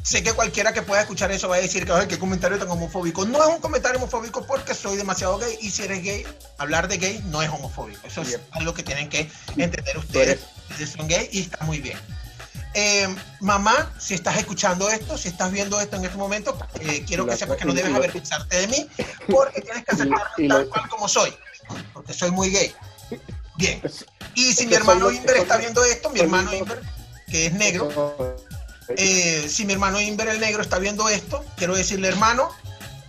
sé 0.03 0.21
que 0.21 0.33
cualquiera 0.33 0.73
que 0.73 0.81
pueda 0.81 1.01
escuchar 1.01 1.31
eso 1.31 1.47
va 1.47 1.55
a 1.55 1.59
decir 1.59 1.85
que, 1.85 2.07
qué 2.07 2.19
comentario 2.19 2.59
tan 2.59 2.69
homofóbico. 2.69 3.25
No 3.25 3.41
es 3.41 3.50
un 3.50 3.62
comentario 3.62 3.97
homofóbico 3.97 4.45
porque 4.45 4.73
soy 4.73 4.97
demasiado 4.97 5.38
gay 5.39 5.57
y 5.62 5.69
si 5.71 5.83
eres 5.83 6.03
gay, 6.03 6.25
hablar 6.57 6.88
de 6.88 6.97
gay 6.97 7.23
no 7.27 7.41
es 7.41 7.50
homofóbico. 7.50 8.05
Eso 8.05 8.21
es 8.21 8.39
algo 8.51 8.73
que 8.73 8.83
tienen 8.83 9.09
que 9.09 9.29
entender 9.57 9.97
ustedes. 9.97 10.41
Ustedes 10.69 10.91
son 10.91 11.07
gay 11.07 11.29
y 11.31 11.41
está 11.41 11.63
muy 11.65 11.79
bien. 11.79 11.97
Eh, 12.75 13.07
mamá, 13.39 13.93
si 14.00 14.15
estás 14.15 14.38
escuchando 14.38 14.89
esto, 14.89 15.15
si 15.17 15.29
estás 15.29 15.51
viendo 15.51 15.79
esto 15.79 15.95
en 15.95 16.05
este 16.05 16.17
momento, 16.17 16.57
eh, 16.79 17.03
quiero 17.05 17.25
que 17.25 17.38
sepas 17.38 17.57
que 17.57 17.65
no 17.65 17.73
debes 17.73 17.93
avergonzarte 17.93 18.57
de 18.62 18.67
mí 18.67 18.88
porque 19.29 19.62
tienes 19.62 19.85
que 19.85 19.91
aceptarme 19.91 20.47
tal 20.47 20.67
cual 20.69 20.89
como 20.89 21.07
soy, 21.07 21.31
porque 21.93 22.13
soy 22.13 22.32
muy 22.32 22.50
gay. 22.50 22.74
Bien. 23.58 23.82
Y 24.36 24.53
si 24.53 24.65
mi 24.67 24.74
hermano 24.74 25.12
Inver 25.12 25.38
está 25.38 25.58
viendo 25.58 25.84
esto, 25.86 26.10
mi 26.10 26.20
hermano 26.20 26.53
Inver, 26.53 26.82
que 27.27 27.48
es 27.48 27.53
negro, 27.53 28.36
eh, 28.89 29.48
si 29.50 29.65
mi 29.65 29.74
hermano 29.74 30.01
Inver 30.01 30.27
el 30.27 30.39
Negro 30.39 30.62
está 30.62 30.79
viendo 30.79 31.08
esto, 31.10 31.43
quiero 31.55 31.75
decirle, 31.75 32.08
hermano, 32.08 32.50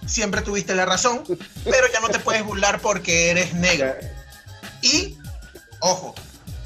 siempre 0.06 0.42
tuviste 0.42 0.74
la 0.74 0.84
razón, 0.84 1.24
pero 1.64 1.86
ya 1.92 2.00
no 2.00 2.08
te 2.08 2.18
puedes 2.18 2.44
burlar 2.44 2.80
porque 2.80 3.30
eres 3.30 3.54
negro. 3.54 3.94
Y, 4.82 5.16
ojo, 5.80 6.14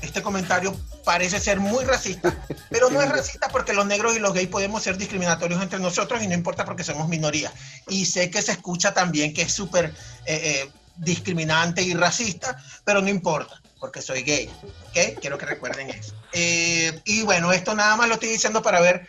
este 0.03 0.23
comentario 0.23 0.77
parece 1.05 1.41
ser 1.41 1.59
muy 1.59 1.85
racista, 1.85 2.37
pero 2.71 2.91
no 2.91 3.01
es 3.01 3.09
racista 3.09 3.49
porque 3.49 3.73
los 3.73 3.87
negros 3.87 4.15
y 4.17 4.19
los 4.19 4.35
gays 4.35 4.49
podemos 4.49 4.83
ser 4.83 4.99
discriminatorios 4.99 5.63
entre 5.63 5.79
nosotros 5.79 6.23
y 6.23 6.27
no 6.27 6.35
importa 6.35 6.65
porque 6.65 6.85
somos 6.85 7.09
minoría. 7.09 7.51
Y 7.89 8.07
sé 8.07 8.31
que 8.31 8.43
se 8.43 8.53
escucha 8.53 8.93
también 8.93 9.33
que 9.33 9.43
es 9.43 9.53
súper 9.53 9.87
eh, 10.27 10.65
eh, 10.67 10.71
discriminante 10.99 11.83
y 11.83 11.95
racista, 11.95 12.63
pero 12.85 13.01
no 13.01 13.09
importa 13.09 13.61
porque 13.81 14.03
soy 14.03 14.23
gay. 14.23 14.51
¿Ok? 14.89 15.21
Quiero 15.21 15.39
que 15.39 15.47
recuerden 15.47 15.91
eso. 15.91 16.15
Eh, 16.33 17.01
y 17.05 17.23
bueno, 17.23 17.53
esto 17.53 17.75
nada 17.75 17.97
más 17.97 18.09
lo 18.09 18.15
estoy 18.15 18.31
diciendo 18.31 18.63
para 18.63 18.81
ver 18.81 19.07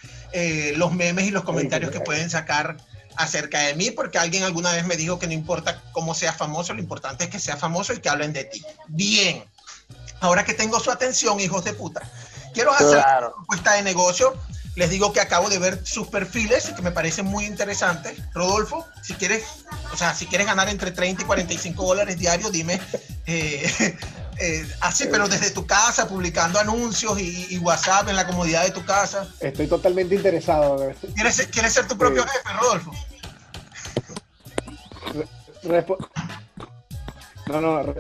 los 0.77 0.93
memes 0.93 1.25
y 1.25 1.31
los 1.31 1.43
comentarios 1.43 1.91
que 1.91 1.99
pueden 2.01 2.29
sacar 2.29 2.77
acerca 3.19 3.59
de 3.59 3.73
mí, 3.75 3.91
porque 3.91 4.17
alguien 4.17 4.43
alguna 4.43 4.71
vez 4.71 4.85
me 4.85 4.95
dijo 4.95 5.19
que 5.19 5.27
no 5.27 5.33
importa 5.33 5.83
cómo 5.91 6.15
sea 6.15 6.31
famoso, 6.31 6.73
lo 6.73 6.79
importante 6.79 7.25
es 7.25 7.29
que 7.29 7.39
sea 7.39 7.57
famoso 7.57 7.91
y 7.93 7.99
que 7.99 8.07
hablen 8.07 8.31
de 8.31 8.45
ti. 8.45 8.63
Bien, 8.87 9.43
ahora 10.21 10.45
que 10.45 10.53
tengo 10.53 10.79
su 10.79 10.89
atención, 10.89 11.37
hijos 11.41 11.65
de 11.65 11.73
puta, 11.73 12.01
quiero 12.53 12.71
hacer 12.71 12.97
una 12.97 13.31
propuesta 13.35 13.73
de 13.73 13.81
negocio. 13.81 14.37
Les 14.79 14.89
digo 14.89 15.11
que 15.11 15.19
acabo 15.19 15.49
de 15.49 15.59
ver 15.59 15.85
sus 15.85 16.07
perfiles 16.07 16.69
y 16.69 16.73
que 16.73 16.81
me 16.81 16.91
parecen 16.91 17.25
muy 17.25 17.43
interesantes. 17.43 18.17
Rodolfo, 18.33 18.87
si 19.03 19.13
quieres, 19.13 19.43
o 19.91 19.97
sea, 19.97 20.15
si 20.15 20.25
quieres 20.25 20.47
ganar 20.47 20.69
entre 20.69 20.91
30 20.91 21.21
y 21.21 21.25
45 21.25 21.85
dólares 21.85 22.17
diarios, 22.17 22.49
dime 22.49 22.79
eh, 23.27 23.69
eh, 24.39 24.65
así, 24.79 25.09
pero 25.11 25.27
desde 25.27 25.51
tu 25.51 25.67
casa, 25.67 26.07
publicando 26.07 26.59
anuncios 26.59 27.19
y, 27.19 27.57
WhatsApp 27.57 28.07
en 28.07 28.15
la 28.15 28.25
comodidad 28.25 28.63
de 28.63 28.71
tu 28.71 28.85
casa. 28.85 29.27
Estoy 29.41 29.67
totalmente 29.67 30.15
interesado. 30.15 30.93
¿Quieres, 31.13 31.45
¿quieres 31.51 31.73
ser 31.73 31.85
tu 31.85 31.97
propio 31.97 32.23
jefe, 32.23 32.53
Rodolfo? 32.57 32.93
no, 37.47 37.59
no, 37.59 37.95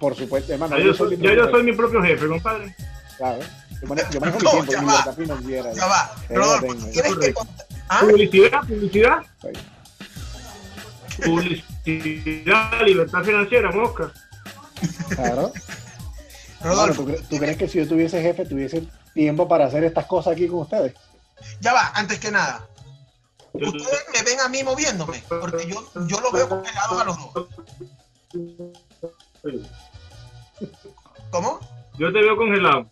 por 0.00 0.16
supuesto, 0.16 0.54
hermano. 0.54 0.78
Ya 0.78 0.84
yo, 0.84 0.94
soy, 0.94 1.18
yo 1.18 1.50
soy 1.50 1.62
mi 1.64 1.72
propio 1.72 2.02
jefe, 2.02 2.26
compadre. 2.28 2.74
Claro. 3.16 3.40
Yo 3.80 3.88
manejo, 3.88 4.10
yo 4.10 4.20
manejo 4.20 4.38
no, 4.42 4.60
mi 4.60 4.66
tiempo, 4.66 4.72
ya 4.72 4.82
va, 4.82 5.72
Ya 5.74 5.86
va. 5.86 6.14
Rodolfo, 6.28 6.90
¿quieres 6.92 7.16
que 7.16 7.34
¿Ah? 7.88 8.00
¿Publicidad? 8.00 8.60
¿Publicidad? 8.62 9.22
Publicidad, 11.24 12.82
libertad 12.84 13.22
financiera, 13.22 13.70
mosca. 13.70 14.12
Claro. 15.10 15.52
Rodolfo. 16.60 17.04
¿tú, 17.28 17.38
crees 17.38 17.56
que 17.56 17.68
si 17.68 17.78
yo 17.78 17.88
tuviese 17.88 18.20
jefe, 18.20 18.44
tuviese 18.44 18.86
tiempo 19.14 19.46
para 19.46 19.66
hacer 19.66 19.84
estas 19.84 20.06
cosas 20.06 20.32
aquí 20.32 20.48
con 20.48 20.60
ustedes? 20.60 20.94
Ya 21.60 21.72
va, 21.72 21.92
antes 21.94 22.18
que 22.18 22.30
nada. 22.30 22.66
Ustedes 23.52 24.04
me 24.12 24.22
ven 24.22 24.40
a 24.40 24.48
mí 24.48 24.62
moviéndome, 24.62 25.22
porque 25.28 25.66
yo, 25.66 25.86
yo 26.06 26.20
lo 26.20 26.30
veo 26.32 26.48
congelados 26.48 27.00
a 27.00 27.04
los 27.04 27.16
dos. 27.32 27.48
¿Cómo? 31.30 31.60
Yo 31.98 32.12
te 32.12 32.20
veo 32.20 32.36
congelado. 32.36 32.90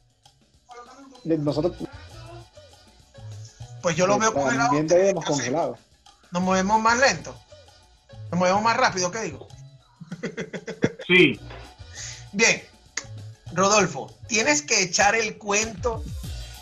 Nosotros. 1.24 1.76
Pues 3.82 3.96
yo 3.96 4.06
lo 4.06 4.18
veo 4.18 4.32
congelado. 4.32 4.70
También 4.70 5.14
congelado. 5.14 5.78
Nos 6.30 6.42
movemos 6.42 6.80
más 6.80 6.98
lento. 6.98 7.34
Nos 8.30 8.38
movemos 8.38 8.62
más 8.62 8.76
rápido, 8.76 9.10
¿qué 9.10 9.22
digo? 9.22 9.48
Sí. 11.06 11.38
Bien, 12.32 12.62
Rodolfo, 13.52 14.10
tienes 14.26 14.62
que 14.62 14.82
echar 14.82 15.14
el 15.14 15.36
cuento 15.36 16.02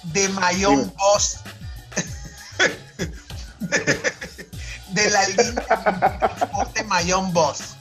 de 0.03 0.29
Mayón 0.31 0.93
Boss. 0.99 1.39
de, 4.89 5.11
la 5.11 5.29
línea 5.29 5.53
de 5.53 6.19
transporte 6.19 6.83
Mayón 6.85 7.33
Boss. 7.33 7.77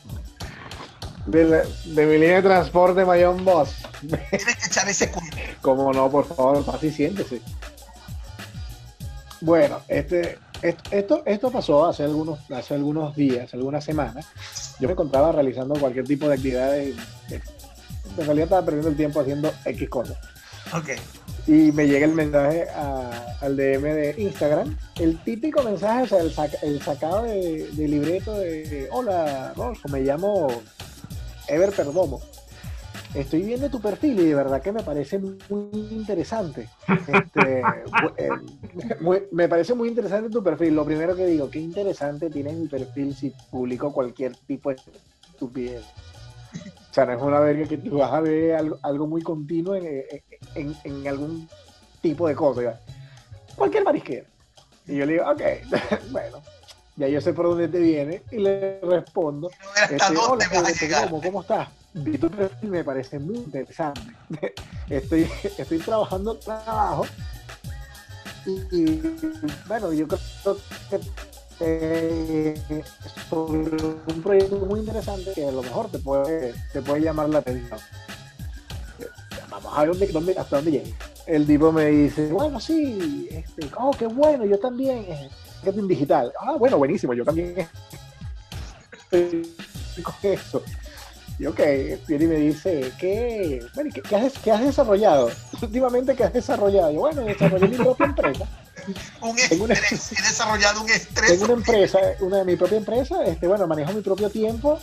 De, 1.25 1.65
mi 1.85 2.17
línea 2.17 2.37
de 2.37 2.41
transporte 2.41 3.05
Mayón 3.05 3.43
Boss. 3.45 3.75
Tienes 4.01 4.55
que 4.55 4.65
echar 4.65 4.87
ese 4.89 5.11
cuento. 5.11 5.37
Como 5.61 5.93
no, 5.93 6.09
por 6.09 6.25
favor, 6.25 6.63
así 6.73 6.91
siéntese. 6.91 7.41
Bueno, 9.41 9.79
este, 9.87 10.37
esto, 10.61 11.23
esto 11.25 11.51
pasó 11.51 11.85
hace 11.85 12.03
algunos, 12.03 12.39
hace 12.51 12.75
algunos 12.75 13.15
días, 13.15 13.53
algunas 13.53 13.83
semanas. 13.83 14.25
Yo 14.79 14.87
me 14.87 14.93
encontraba 14.93 15.31
realizando 15.31 15.79
cualquier 15.79 16.05
tipo 16.05 16.27
de 16.27 16.35
actividades 16.35 16.95
en 18.17 18.25
realidad 18.25 18.45
estaba 18.45 18.65
perdiendo 18.65 18.89
el 18.89 18.97
tiempo 18.97 19.19
haciendo 19.21 19.53
X 19.65 19.89
cosas. 19.89 20.17
Ok. 20.73 20.89
Y 21.47 21.71
me 21.71 21.87
llega 21.87 22.05
el 22.05 22.13
mensaje 22.13 22.67
al 22.69 23.57
DM 23.57 23.83
de 23.83 24.15
Instagram. 24.17 24.77
El 24.99 25.17
típico 25.23 25.63
mensaje, 25.63 26.03
o 26.03 26.07
sea, 26.07 26.47
el, 26.61 26.81
sacado 26.81 27.23
de, 27.23 27.67
libreto 27.75 28.33
de 28.35 28.87
Hola, 28.91 29.53
Rolfo, 29.55 29.89
me 29.89 30.01
llamo 30.01 30.47
Ever 31.47 31.71
Perdomo. 31.71 32.21
Estoy 33.13 33.41
viendo 33.41 33.69
tu 33.69 33.81
perfil 33.81 34.19
y 34.21 34.25
de 34.27 34.35
verdad 34.35 34.61
que 34.61 34.71
me 34.71 34.83
parece 34.83 35.19
muy 35.19 35.69
interesante. 35.91 36.69
Este, 36.87 37.59
eh, 38.17 38.29
me 39.31 39.49
parece 39.49 39.73
muy 39.73 39.89
interesante 39.89 40.29
tu 40.29 40.41
perfil. 40.41 40.75
Lo 40.75 40.85
primero 40.85 41.15
que 41.15 41.25
digo, 41.25 41.49
qué 41.49 41.59
interesante 41.59 42.29
tienes 42.29 42.55
mi 42.55 42.67
perfil 42.67 43.13
si 43.13 43.33
publico 43.49 43.91
cualquier 43.91 44.35
tipo 44.47 44.69
de 44.69 44.77
estupidez. 45.29 45.83
O 46.89 46.93
sea, 46.93 47.05
no 47.05 47.13
es 47.13 47.21
una 47.21 47.39
verga 47.39 47.67
que 47.67 47.77
tú 47.77 47.97
vas 47.97 48.11
a 48.11 48.21
ver 48.21 48.55
algo, 48.81 49.07
muy 49.07 49.21
continuo 49.21 49.75
en, 49.75 51.07
algún 51.07 51.49
tipo 52.01 52.27
de 52.27 52.35
cosa. 52.35 52.79
Cualquier 53.55 53.83
marisquera. 53.83 54.27
Y 54.87 54.97
yo 54.97 55.05
le 55.05 55.13
digo, 55.13 55.29
ok, 55.29 55.41
bueno, 56.11 56.41
ya 56.95 57.07
yo 57.07 57.21
sé 57.21 57.33
por 57.33 57.47
dónde 57.47 57.67
te 57.67 57.79
viene 57.79 58.21
y 58.31 58.37
le 58.37 58.79
respondo. 58.81 59.49
Este, 59.89 60.17
Hola, 60.17 60.45
¿cómo, 61.03 61.21
¿cómo 61.21 61.41
estás? 61.41 61.69
Vi 61.93 62.17
tu 62.17 62.29
perfil 62.29 62.69
me 62.69 62.83
parece 62.83 63.19
muy 63.19 63.35
interesante. 63.35 64.01
Estoy, 64.89 65.29
estoy 65.57 65.79
trabajando 65.79 66.35
trabajo 66.35 67.05
y, 68.45 68.99
bueno, 69.67 69.93
yo 69.93 70.07
creo 70.07 70.57
que 70.89 70.99
eh, 71.59 72.83
sobre 73.29 73.59
un 74.07 74.21
proyecto 74.23 74.57
muy 74.57 74.79
interesante 74.79 75.31
que 75.33 75.45
a 75.45 75.51
lo 75.51 75.61
mejor 75.61 75.89
te 75.89 75.99
puede, 75.99 76.53
te 76.73 76.81
puede 76.81 77.01
llamar 77.01 77.29
la 77.29 77.39
atención. 77.39 77.79
Vamos 79.49 79.73
a 79.77 79.85
ver 79.85 80.11
dónde, 80.11 80.35
hasta 80.37 80.55
dónde 80.55 80.71
llegue. 80.71 80.93
El 81.27 81.45
tipo 81.45 81.71
me 81.71 81.85
dice, 81.85 82.31
bueno, 82.31 82.59
sí, 82.59 83.27
este, 83.31 83.69
oh, 83.77 83.91
qué 83.91 84.07
bueno, 84.07 84.43
yo 84.45 84.57
también, 84.59 85.05
eh, 85.07 85.29
marketing 85.61 85.87
digital. 85.87 86.33
Ah, 86.39 86.55
bueno, 86.57 86.77
buenísimo, 86.77 87.13
yo 87.13 87.23
también 87.23 87.67
con 89.11 90.15
eso. 90.23 90.63
Y 91.37 91.45
ok, 91.47 91.59
viene 92.07 92.25
y 92.25 92.27
me 92.27 92.35
dice, 92.35 92.91
¿qué, 92.99 93.65
bueno, 93.73 93.89
¿qué, 93.93 94.15
has, 94.15 94.33
¿qué, 94.39 94.51
has, 94.51 94.61
desarrollado? 94.61 95.31
Últimamente, 95.61 96.15
¿qué 96.15 96.23
has 96.23 96.33
desarrollado? 96.33 96.91
Yo, 96.91 96.99
bueno, 96.99 97.21
desarrollé 97.21 97.67
mi 97.67 97.77
propia 97.77 98.05
empresa 98.05 98.47
un 99.21 99.37
estrés, 99.37 100.11
he 100.11 100.21
desarrollado 100.21 100.81
un 100.81 100.89
estrés. 100.89 101.31
Tengo 101.31 101.45
una 101.45 101.53
empresa, 101.53 101.99
una 102.19 102.37
de 102.37 102.45
mi 102.45 102.55
propia 102.55 102.77
empresa, 102.77 103.23
este, 103.25 103.47
bueno, 103.47 103.67
manejo 103.67 103.93
mi 103.93 104.01
propio 104.01 104.29
tiempo. 104.29 104.79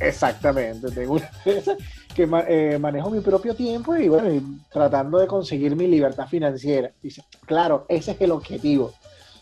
Exactamente, 0.00 0.90
tengo 0.90 1.14
una 1.14 1.26
empresa 1.26 1.76
que 2.14 2.28
eh, 2.48 2.78
manejo 2.78 3.10
mi 3.10 3.20
propio 3.20 3.54
tiempo 3.54 3.96
y 3.96 4.08
bueno, 4.08 4.60
tratando 4.72 5.18
de 5.18 5.26
conseguir 5.26 5.74
mi 5.74 5.86
libertad 5.88 6.28
financiera. 6.28 6.90
Dice, 7.02 7.24
claro, 7.46 7.86
ese 7.88 8.12
es 8.12 8.20
el 8.20 8.30
objetivo. 8.30 8.92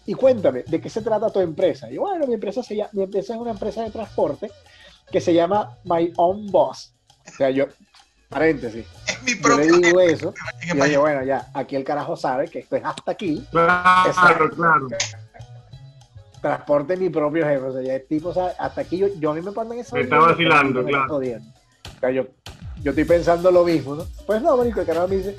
Y 0.06 0.14
cuéntame, 0.14 0.64
¿de 0.66 0.80
qué 0.80 0.90
se 0.90 1.02
trata 1.02 1.30
tu 1.30 1.40
empresa? 1.40 1.90
Y 1.90 1.96
bueno, 1.96 2.26
mi 2.26 2.34
empresa, 2.34 2.62
se 2.62 2.76
llama, 2.76 2.90
mi 2.92 3.04
empresa 3.04 3.34
es 3.34 3.40
una 3.40 3.52
empresa 3.52 3.82
de 3.82 3.90
transporte 3.90 4.50
que 5.10 5.20
se 5.20 5.32
llama 5.32 5.78
My 5.84 6.12
Own 6.16 6.50
Boss. 6.50 6.94
O 7.28 7.30
sea, 7.36 7.50
yo, 7.50 7.66
paréntesis. 8.28 8.86
Es 9.06 9.22
mi 9.22 9.34
propio 9.36 9.64
yo 9.66 9.76
le 9.76 9.86
digo 9.86 10.00
eso. 10.00 10.34
Y 10.62 10.90
yo 10.90 11.00
bueno, 11.00 11.22
ya, 11.22 11.48
aquí 11.54 11.76
el 11.76 11.84
carajo 11.84 12.16
sabe 12.16 12.48
que 12.48 12.60
esto 12.60 12.76
es 12.76 12.84
hasta 12.84 13.12
aquí. 13.12 13.46
Claro, 13.52 14.50
claro. 14.50 14.88
Transporte 16.40 16.96
mi 16.96 17.08
propio 17.08 17.46
jefe. 17.46 17.62
O 17.62 17.72
sea, 17.72 17.82
ya 17.82 17.94
el 17.94 18.06
tipo 18.06 18.34
sabe, 18.34 18.52
hasta 18.58 18.80
aquí 18.80 18.98
yo, 18.98 19.06
yo 19.20 19.30
a 19.30 19.34
mí 19.34 19.42
me 19.42 19.52
ponen 19.52 19.78
eso. 19.78 19.94
Me 19.94 20.02
está 20.02 20.18
vacilando, 20.18 20.84
claro. 20.84 21.16
O 21.18 21.20
sea, 22.00 22.10
yo, 22.10 22.26
yo 22.82 22.90
estoy 22.90 23.04
pensando 23.04 23.52
lo 23.52 23.64
mismo, 23.64 23.94
¿no? 23.94 24.06
Pues 24.26 24.42
no, 24.42 24.56
bonito, 24.56 24.80
el 24.80 24.86
carajo 24.86 25.06
me 25.06 25.16
dice, 25.16 25.36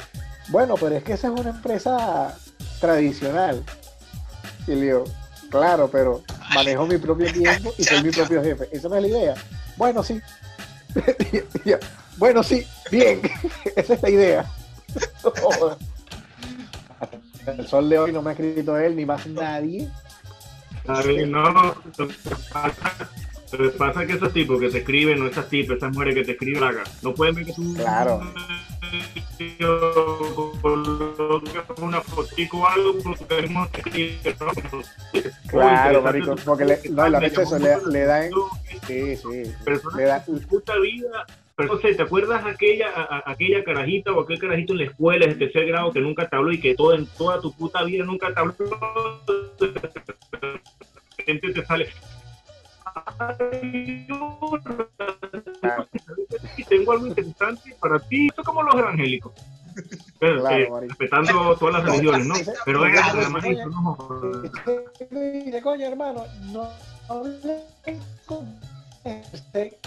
bueno, 0.48 0.76
pero 0.80 0.96
es 0.96 1.04
que 1.04 1.14
esa 1.14 1.28
es 1.28 1.40
una 1.40 1.50
empresa 1.50 2.38
tradicional. 2.80 3.66
Y 4.68 4.72
le 4.76 4.82
digo, 4.82 5.04
claro, 5.50 5.90
pero 5.92 6.24
manejo 6.54 6.86
mi 6.86 6.98
propio 6.98 7.32
tiempo 7.32 7.74
y 7.78 7.84
soy 7.84 8.04
mi 8.04 8.12
propio 8.12 8.44
jefe. 8.44 8.70
Esa 8.72 8.90
no 8.90 8.96
es 8.96 9.02
la 9.02 9.08
idea. 9.08 9.36
Bueno, 9.78 10.04
sí. 10.04 10.22
Bueno, 12.18 12.44
sí, 12.44 12.66
bien, 12.92 13.22
esa 13.76 13.96
es 13.96 14.02
la 14.02 14.10
idea. 14.10 14.46
El 17.48 17.68
sol 17.68 17.90
de 17.90 18.00
hoy 18.00 18.12
no 18.14 18.22
me 18.22 18.30
ha 18.30 18.34
escrito 18.34 18.78
él 18.78 18.96
ni 18.96 19.06
más 19.06 19.28
nadie. 19.28 19.90
no, 21.28 21.76
lo 21.98 22.08
que 22.08 23.78
pasa 23.78 24.02
es 24.02 24.08
que 24.08 24.14
esos 24.14 24.32
tipos 24.32 24.60
que 24.60 24.70
te 24.70 24.78
escriben, 24.78 25.20
no 25.20 25.28
esas 25.28 25.50
tipos, 25.50 25.76
esas 25.76 25.92
mujeres 25.92 26.16
que 26.16 26.24
te 26.24 26.32
escriben, 26.32 26.64
no 27.02 27.14
pueden 27.14 27.36
ver 27.36 27.46
que 27.46 27.54
tú 27.54 27.74
claro. 27.74 28.22
Una 31.82 32.02
fotico 32.02 32.60
o 32.60 32.68
algo, 32.68 32.96
porque 33.04 34.20
Claro, 35.48 36.02
marico, 36.02 36.36
porque 36.46 36.66
le, 36.66 36.80
no, 36.90 37.10
la 37.10 37.20
eso, 37.20 37.60
le, 37.60 37.78
le 37.92 38.06
dan, 38.06 38.30
sí, 38.88 39.16
sí, 39.18 39.44
le 39.96 40.04
da 40.04 40.24
puta 40.50 40.78
vida 40.80 41.26
pero 41.56 41.78
¿te 41.78 42.02
acuerdas 42.02 42.44
aquella, 42.46 42.88
aquella 43.26 43.64
carajita 43.64 44.12
o 44.12 44.22
aquel 44.22 44.40
carajito 44.40 44.74
en 44.74 44.80
la 44.80 44.86
escuela 44.86 45.28
de 45.28 45.36
tercer 45.36 45.68
grado 45.68 45.92
que 45.92 46.02
nunca 46.02 46.28
te 46.28 46.36
habló 46.36 46.52
y 46.52 46.60
que 46.60 46.74
todo, 46.74 46.96
en 46.96 47.06
toda 47.06 47.40
tu 47.42 47.54
puta 47.54 47.84
vida 47.84 48.04
nunca 48.04 48.34
te 48.34 48.40
habló? 48.40 48.56
te 51.26 51.66
sale. 51.66 51.90
Tengo 56.70 56.92
algo 56.92 57.08
interesante 57.08 57.76
para 57.80 58.00
ti. 58.00 58.28
Esto 58.28 58.44
como 58.44 58.64
los 58.64 58.76
evangélicos. 58.76 59.34
Pero, 60.20 60.80
respetando 60.80 61.56
todas 61.58 61.76
las 61.76 61.84
religiones, 61.86 62.28
¿no? 62.28 62.36
Pero 62.66 62.86
es 62.86 62.94
no. 63.68 63.98
Coño, 65.64 65.88
hermano, 65.88 66.26
no 66.52 66.70
este 69.04 69.78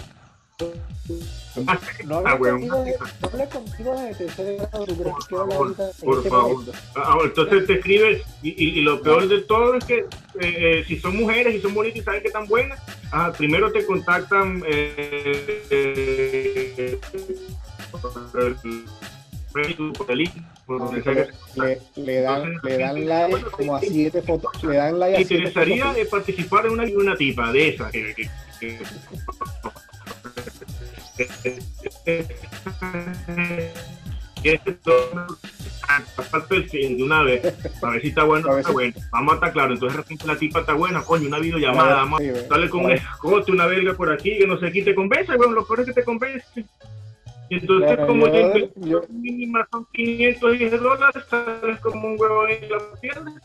no 2.05 2.17
hablé 2.17 3.47
contigo 3.49 3.99
de 3.99 4.15
tercer 4.15 4.57
grado, 4.57 4.85
por 4.85 5.23
favor, 5.23 5.75
por 6.03 6.27
favor. 6.27 6.63
Ah, 6.95 7.17
entonces 7.23 7.67
te 7.67 7.73
escribes 7.73 8.21
y, 8.41 8.79
y, 8.79 8.81
lo 8.81 9.01
peor 9.01 9.27
de 9.27 9.41
todo 9.41 9.75
es 9.75 9.85
que 9.85 9.97
eh, 9.99 10.05
eh, 10.39 10.83
si 10.87 10.99
son 10.99 11.17
mujeres 11.17 11.55
y 11.55 11.61
son 11.61 11.73
bonitas 11.73 11.99
y 11.99 12.03
saben 12.03 12.21
que 12.21 12.27
están 12.27 12.47
buenas, 12.47 12.79
ah, 13.11 13.31
primero 13.37 13.71
te 13.71 13.85
contactan 13.85 14.63
eh, 14.67 15.67
le, 21.55 21.81
le, 21.95 22.21
dan, 22.21 22.59
le 22.63 22.77
dan 22.77 23.07
like 23.07 23.41
como 23.51 23.75
a 23.75 23.79
siete 23.79 24.21
fotos. 24.21 24.63
Le 24.63 24.75
dan 24.75 24.99
like 24.99 25.17
a 25.17 25.21
interesaría 25.21 25.93
participar 26.09 26.65
en 26.65 26.73
una, 26.73 26.83
una 26.83 27.15
tipa 27.15 27.51
de 27.51 27.69
esa 27.69 27.89
que, 27.89 28.13
que, 28.13 28.29
que 28.59 28.79
de 36.97 37.03
una 37.03 37.23
vez, 37.23 37.43
a 37.81 37.89
ver 37.89 38.01
si 38.01 38.07
está 38.09 38.23
bueno 38.23 38.57
está 38.57 38.71
bueno. 38.71 38.93
Vamos 39.11 39.31
a 39.31 39.35
estar 39.35 39.53
claro, 39.53 39.73
entonces 39.73 39.97
de 39.97 40.03
repente 40.03 40.27
la 40.27 40.37
tipa 40.37 40.59
está 40.59 40.73
buena, 40.73 41.01
coño, 41.01 41.27
una 41.27 41.39
videollamada, 41.39 41.95
vamos 41.95 42.21
a 42.21 42.69
con 42.69 42.85
un 42.85 42.91
escote, 42.91 43.51
una 43.51 43.65
verga 43.65 43.93
por 43.93 44.11
aquí, 44.11 44.37
que 44.37 44.47
no 44.47 44.59
sé, 44.59 44.67
aquí 44.67 44.83
te 44.83 44.95
convence, 44.95 45.35
bueno, 45.35 45.53
lo 45.53 45.65
peor 45.65 45.81
es 45.81 45.87
que 45.87 45.93
te 45.93 46.03
convence. 46.03 46.65
Y 47.49 47.55
entonces, 47.55 47.97
como 48.05 48.27
yo, 48.27 48.53
yo, 48.75 49.01
mínima 49.09 49.65
son 49.71 49.87
510 49.93 50.81
dólares, 50.81 51.23
sales 51.29 51.79
como 51.79 52.09
un 52.09 52.19
huevo 52.19 52.45
en 52.47 52.69
la 52.69 52.77
pierna. 52.99 53.41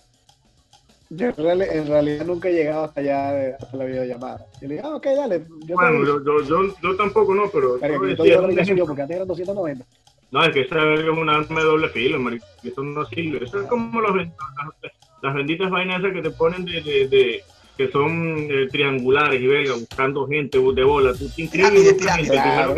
Yo 1.15 1.29
en 1.29 1.87
realidad, 1.87 2.25
nunca 2.25 2.49
he 2.49 2.55
llegado 2.55 2.85
hasta 2.85 3.01
allá, 3.01 3.57
hasta 3.61 3.77
la 3.77 3.85
videollamada. 3.85 4.47
Y 4.63 4.67
le 4.67 4.75
dije, 4.77 4.87
ah, 4.87 4.97
ok, 4.97 5.07
dale. 5.15 5.45
Yo 5.67 5.75
bueno, 5.75 6.07
yo, 6.07 6.25
yo, 6.25 6.43
yo, 6.43 6.75
yo, 6.83 6.97
tampoco 6.97 7.35
no, 7.35 7.51
pero... 7.53 7.77
pero 7.79 8.01
que 8.01 8.17
yo, 8.17 8.75
yo, 8.75 8.87
porque 8.87 9.03
antes 9.03 9.17
eran 9.17 9.29
290. 9.29 9.85
No, 10.31 10.43
es 10.43 10.51
que 10.55 10.63
esa 10.63 10.95
es 10.95 11.05
como 11.05 11.21
una 11.21 11.37
arma 11.37 11.61
de 11.61 11.67
doble 11.67 11.89
filo, 11.91 12.19
marico. 12.19 12.47
Eso 12.65 12.83
no 12.83 13.05
sirve. 13.05 13.45
Eso 13.45 13.61
es 13.61 13.67
como 13.67 14.01
los, 14.01 14.17
las, 14.17 14.93
las 15.23 15.35
benditas 15.35 15.71
vainas 15.71 16.01
esas 16.01 16.15
que 16.15 16.23
te 16.23 16.31
ponen 16.31 16.65
de, 16.65 16.81
de, 16.81 17.09
de 17.09 17.43
que 17.77 17.91
son 17.91 18.49
eh, 18.51 18.69
triangulares 18.71 19.41
y 19.41 19.47
venga 19.47 19.75
buscando 19.75 20.27
gente 20.27 20.59
de 20.59 20.85
bola. 20.85 21.13
Tú 21.15 21.29
te 21.31 21.43
inscribes. 21.43 21.95
Claro. 21.95 22.75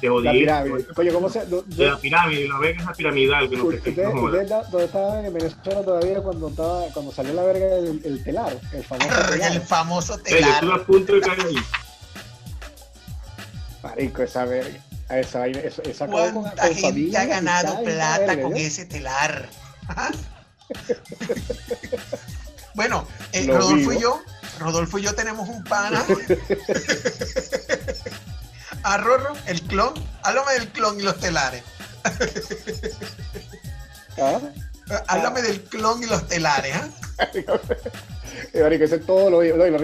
te 0.00 0.08
jodiste. 0.08 0.52
Oye, 0.96 1.12
¿cómo 1.12 1.28
se...? 1.28 1.46
de 1.46 1.86
la 1.86 1.98
pirámide, 1.98 2.48
la 2.48 2.58
verga 2.58 2.82
esa 2.82 2.92
piramidal 2.92 3.48
que 3.48 3.56
no 3.56 3.70
sé 3.70 3.80
qué. 3.80 4.06
¿Ustedes 4.06 4.48
dónde 4.48 4.84
estaban 4.84 5.24
en 5.24 5.34
Venezuela 5.34 5.82
todavía 5.82 6.20
cuando, 6.20 6.48
estaba, 6.48 6.86
cuando 6.92 7.12
salió 7.12 7.34
la 7.34 7.42
verga 7.44 7.66
del 7.66 8.00
el 8.04 8.24
telar? 8.24 8.58
El 8.72 8.84
famoso 8.84 9.08
telar. 9.30 9.52
El 9.52 9.60
famoso 9.60 10.18
telar. 10.18 10.50
Estuve 10.50 10.74
a 10.74 10.84
punto 10.84 11.14
de 11.14 11.20
caer 11.20 11.40
ahí. 11.40 11.56
Marico, 13.82 14.22
esa 14.22 14.44
verga. 14.44 14.84
Esa, 15.10 15.46
esa, 15.46 15.82
esa 15.82 16.06
¿Cuánta 16.06 16.68
con, 16.68 16.74
gente 16.74 17.16
ha 17.16 17.24
ganado 17.24 17.82
plata 17.82 18.42
con 18.42 18.56
ese 18.56 18.84
telar? 18.84 19.48
Bueno, 22.78 23.08
eh, 23.32 23.46
Rodolfo 23.46 23.92
y 23.92 24.00
yo, 24.00 24.22
Rodolfo 24.58 24.98
y 24.98 25.02
yo 25.02 25.14
tenemos 25.14 25.48
un 25.48 25.62
pana. 25.64 26.04
A 28.82 28.96
Rorro, 28.98 29.34
el 29.46 29.60
clon. 29.62 29.92
Háblame 30.22 30.52
del 30.52 30.68
clon 30.68 31.00
y 31.00 31.02
los 31.02 31.18
telares. 31.18 31.62
¿Ah? 34.20 34.40
Háblame 35.08 35.42
del 35.42 35.62
clon 35.64 36.02
y 36.02 36.06
los 36.06 36.26
telares. 36.28 36.74
¿eh? 37.34 38.78
eso 38.80 38.94
es 38.94 39.06
todo 39.06 39.30
lo, 39.30 39.42
lo, 39.42 39.66
lo 39.68 39.78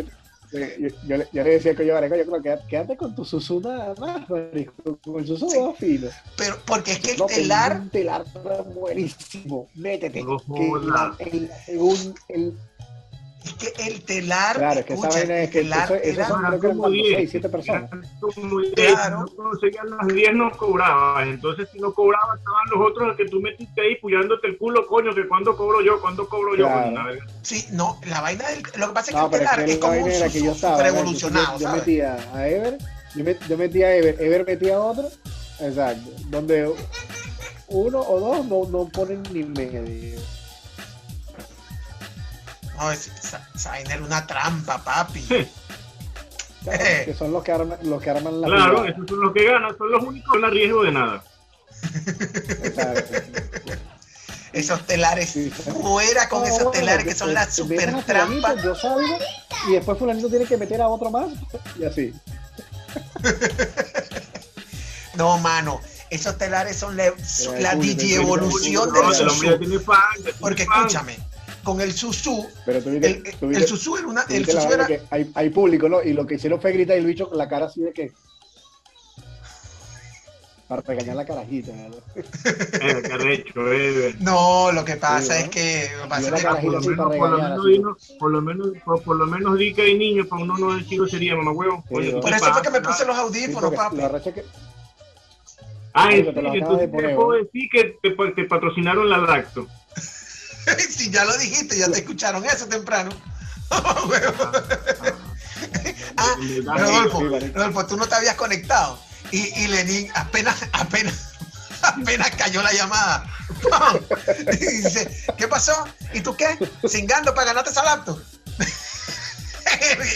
yo, 0.54 1.16
yo, 1.32 1.42
le 1.42 1.50
decía 1.50 1.74
que 1.74 1.84
yo, 1.84 2.00
yo 2.00 2.08
creo 2.08 2.42
que 2.42 2.58
quédate 2.68 2.96
con 2.96 3.14
tu 3.14 3.24
susú 3.24 3.60
nada 3.60 3.92
más, 3.98 4.24
con 4.26 4.50
el 4.54 5.26
susú 5.26 5.48
sí. 5.50 5.98
fino. 5.98 6.08
Pero 6.36 6.56
porque 6.64 6.92
es 6.92 7.00
que 7.00 7.12
el 7.12 7.26
telar. 7.26 7.80
Un 7.80 7.90
telar 7.90 8.24
buenísimo. 8.72 9.68
Métete. 9.74 10.22
No, 10.22 10.38
que 11.16 11.26
el, 11.26 11.50
el, 11.66 12.14
el, 12.28 12.58
es 13.44 13.54
que 13.54 13.86
el 13.86 14.02
telar. 14.04 14.56
Claro, 14.56 14.80
es 14.80 14.86
que 14.86 14.94
esa 14.94 15.08
vaina 15.08 15.42
es 15.42 15.50
que 15.50 15.58
el 15.60 15.64
telar 15.64 15.92
eso, 16.02 16.22
eso 16.22 16.24
son 16.28 16.60
como 16.60 16.88
6, 16.88 17.30
7 17.30 17.48
personas. 17.48 17.90
Claro. 18.74 19.26
No 19.36 19.44
conseguían 19.44 19.90
las 19.90 20.08
10 20.08 20.34
no 20.34 20.50
cobrabas. 20.52 21.26
Entonces, 21.26 21.68
si 21.70 21.78
no 21.78 21.92
cobrabas, 21.92 22.38
estaban 22.38 22.64
los 22.70 22.90
otros 22.90 23.16
que 23.16 23.26
tú 23.26 23.40
metiste 23.40 23.80
ahí 23.80 23.96
puyándote 23.96 24.46
el 24.48 24.58
culo, 24.58 24.86
coño, 24.86 25.14
que 25.14 25.28
cuando 25.28 25.56
cobro 25.56 25.82
yo, 25.82 26.00
cuando 26.00 26.28
cobro 26.28 26.56
yo. 26.56 26.66
Claro. 26.66 27.18
Sí, 27.42 27.66
no, 27.72 28.00
la 28.06 28.22
vaina 28.22 28.48
del. 28.48 28.62
Lo 28.76 28.88
que 28.88 28.94
pasa 28.94 29.10
es 29.10 29.16
que 29.16 29.24
el 29.24 29.30
telar 29.30 29.60
es, 29.60 29.64
que 29.66 29.72
es 29.72 29.78
como 29.78 29.92
un 29.92 30.32
que 30.32 30.42
yo 30.42 30.52
estaba, 30.52 30.82
revolucionado. 30.82 31.58
Yo, 31.58 31.68
yo 31.68 31.76
metía 31.76 32.16
a 32.34 32.48
Ever, 32.48 32.78
yo, 33.14 33.24
met, 33.24 33.46
yo 33.46 33.58
metía 33.58 33.86
a 33.88 33.94
Ever, 33.94 34.16
Ever 34.20 34.46
metía 34.46 34.76
a 34.76 34.80
otro. 34.80 35.08
Exacto. 35.60 36.10
Donde 36.30 36.72
uno 37.68 38.00
o 38.00 38.20
dos 38.20 38.46
no, 38.46 38.64
no 38.70 38.88
ponen 38.88 39.22
ni 39.32 39.44
medio. 39.44 40.18
No, 42.76 42.90
era 42.90 44.02
una 44.02 44.26
trampa, 44.26 44.82
papi. 44.82 45.48
Claro, 46.64 46.84
que 47.04 47.14
son 47.14 47.32
los 47.32 47.44
que 47.44 47.52
arman, 47.52 47.78
los 47.82 48.02
que 48.02 48.10
arman 48.10 48.40
la 48.40 48.46
Claro, 48.46 48.84
esos 48.86 49.04
son 49.06 49.20
los 49.20 49.34
que 49.34 49.44
ganan, 49.44 49.76
son 49.76 49.92
los 49.92 50.02
únicos 50.02 50.32
que 50.32 50.38
no 50.40 50.50
riesgo 50.50 50.82
de 50.82 50.92
nada. 50.92 51.22
esos 54.52 54.86
telares, 54.86 55.30
sí, 55.30 55.50
fuera 55.50 56.28
con 56.28 56.40
no, 56.40 56.46
esos 56.46 56.70
telares 56.70 57.04
que 57.04 57.14
son 57.14 57.34
las 57.34 57.54
super 57.54 58.02
trampas. 58.04 58.62
Yo 58.62 58.74
salgo 58.74 59.18
y 59.68 59.72
después 59.72 59.98
fulanito 59.98 60.28
tiene 60.30 60.46
que 60.46 60.56
meter 60.56 60.80
a 60.80 60.88
otro 60.88 61.10
más 61.10 61.28
y 61.78 61.84
así. 61.84 62.14
no, 65.16 65.38
mano, 65.38 65.80
esos 66.08 66.38
telares 66.38 66.76
son 66.76 66.96
la, 66.96 67.12
la 67.58 67.74
digievolución 67.74 68.92
del 68.92 69.14
susu. 69.14 69.58
Porque 70.40 70.62
escúchame, 70.62 71.18
con 71.64 71.80
el 71.80 71.92
Susu. 71.92 72.46
Pero 72.64 72.82
tú 72.82 72.90
viste, 72.90 73.08
el, 73.08 73.22
tú 73.36 73.48
viste, 73.48 73.64
el 73.64 73.68
Susu 73.68 73.96
era 73.96 74.06
una. 74.06 74.22
El 74.28 74.46
Susu 74.46 74.72
era... 74.72 74.86
que 74.86 75.00
hay, 75.10 75.30
hay, 75.34 75.50
público, 75.50 75.88
¿no? 75.88 76.02
Y 76.02 76.12
lo 76.12 76.26
que 76.26 76.36
hicieron 76.36 76.60
fue 76.60 76.72
gritar 76.72 76.96
y 76.96 77.00
el 77.00 77.06
bicho 77.06 77.28
con 77.28 77.38
la 77.38 77.48
cara 77.48 77.66
así 77.66 77.80
de 77.80 77.92
que. 77.92 78.12
Para 80.68 80.80
regañar 80.80 81.16
la 81.16 81.26
carajita, 81.26 81.72
¿verdad? 81.72 82.02
Eh, 82.80 83.02
carrecho, 83.02 83.72
eh. 83.72 84.14
No, 84.20 84.72
lo 84.72 84.84
que 84.84 84.96
pasa 84.96 85.34
sí, 85.34 85.42
es 85.42 85.48
que. 85.50 85.90
Por, 86.08 86.22
lo 86.22 86.80
menos, 86.80 86.86
por, 87.18 87.30
lo 87.30 87.38
menos, 87.38 87.64
vino, 87.64 87.96
por, 88.18 88.30
lo 88.30 88.42
menos, 88.42 88.68
por, 88.84 89.02
por, 89.02 89.16
lo 89.16 89.26
menos 89.26 89.58
di 89.58 89.74
que 89.74 89.82
hay 89.82 89.98
niños, 89.98 90.26
para 90.26 90.42
uno 90.42 90.56
no 90.56 90.74
decir 90.74 91.00
sería 91.08 91.36
mamá 91.36 91.52
huevo. 91.52 91.84
Sí, 91.88 92.12
por 92.20 92.32
eso 92.32 92.52
fue 92.52 92.62
que 92.62 92.70
me 92.70 92.80
puse 92.80 93.04
los 93.04 93.16
audífonos, 93.16 93.70
sí, 93.70 93.76
papi. 93.76 93.96
Que... 94.32 94.44
Ah, 95.92 96.08
sí, 96.10 96.26
entonces 96.26 96.90
te 96.90 97.14
puedo 97.14 97.32
decir 97.32 97.68
que 97.70 97.98
te, 98.02 98.10
te 98.32 98.44
patrocinaron 98.44 99.08
la 99.08 99.18
Lacto. 99.18 99.68
si 100.90 101.10
ya 101.10 101.24
lo 101.24 101.36
dijiste, 101.36 101.78
ya 101.78 101.90
te 101.90 101.98
escucharon 102.00 102.44
eso 102.44 102.66
temprano. 102.66 103.10
ah, 106.16 106.36
Rodolfo, 106.64 107.20
Rodolfo, 107.54 107.86
tú 107.86 107.96
no 107.96 108.06
te 108.06 108.14
habías 108.14 108.36
conectado. 108.36 108.98
Y, 109.30 109.38
y 109.60 109.66
Lenín 109.68 110.10
apenas, 110.14 110.56
apenas, 110.72 111.32
apenas 111.82 112.30
cayó 112.32 112.62
la 112.62 112.72
llamada. 112.72 113.26
Y 114.52 114.56
dice, 114.56 115.24
¿qué 115.36 115.48
pasó? 115.48 115.72
¿Y 116.12 116.20
tú 116.20 116.36
qué? 116.36 116.58
¿Cingando 116.88 117.34
para 117.34 117.48
ganarte 117.48 117.70
esa 117.70 117.84
laptop? 117.84 118.20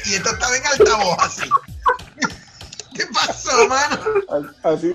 y 0.07 0.15
esto 0.15 0.31
estaba 0.31 0.57
en 0.57 0.67
altavoz 0.67 1.17
así. 1.21 1.51
¿Qué 2.95 3.07
pasó, 3.07 3.69
mano? 3.69 3.99
Así. 4.63 4.95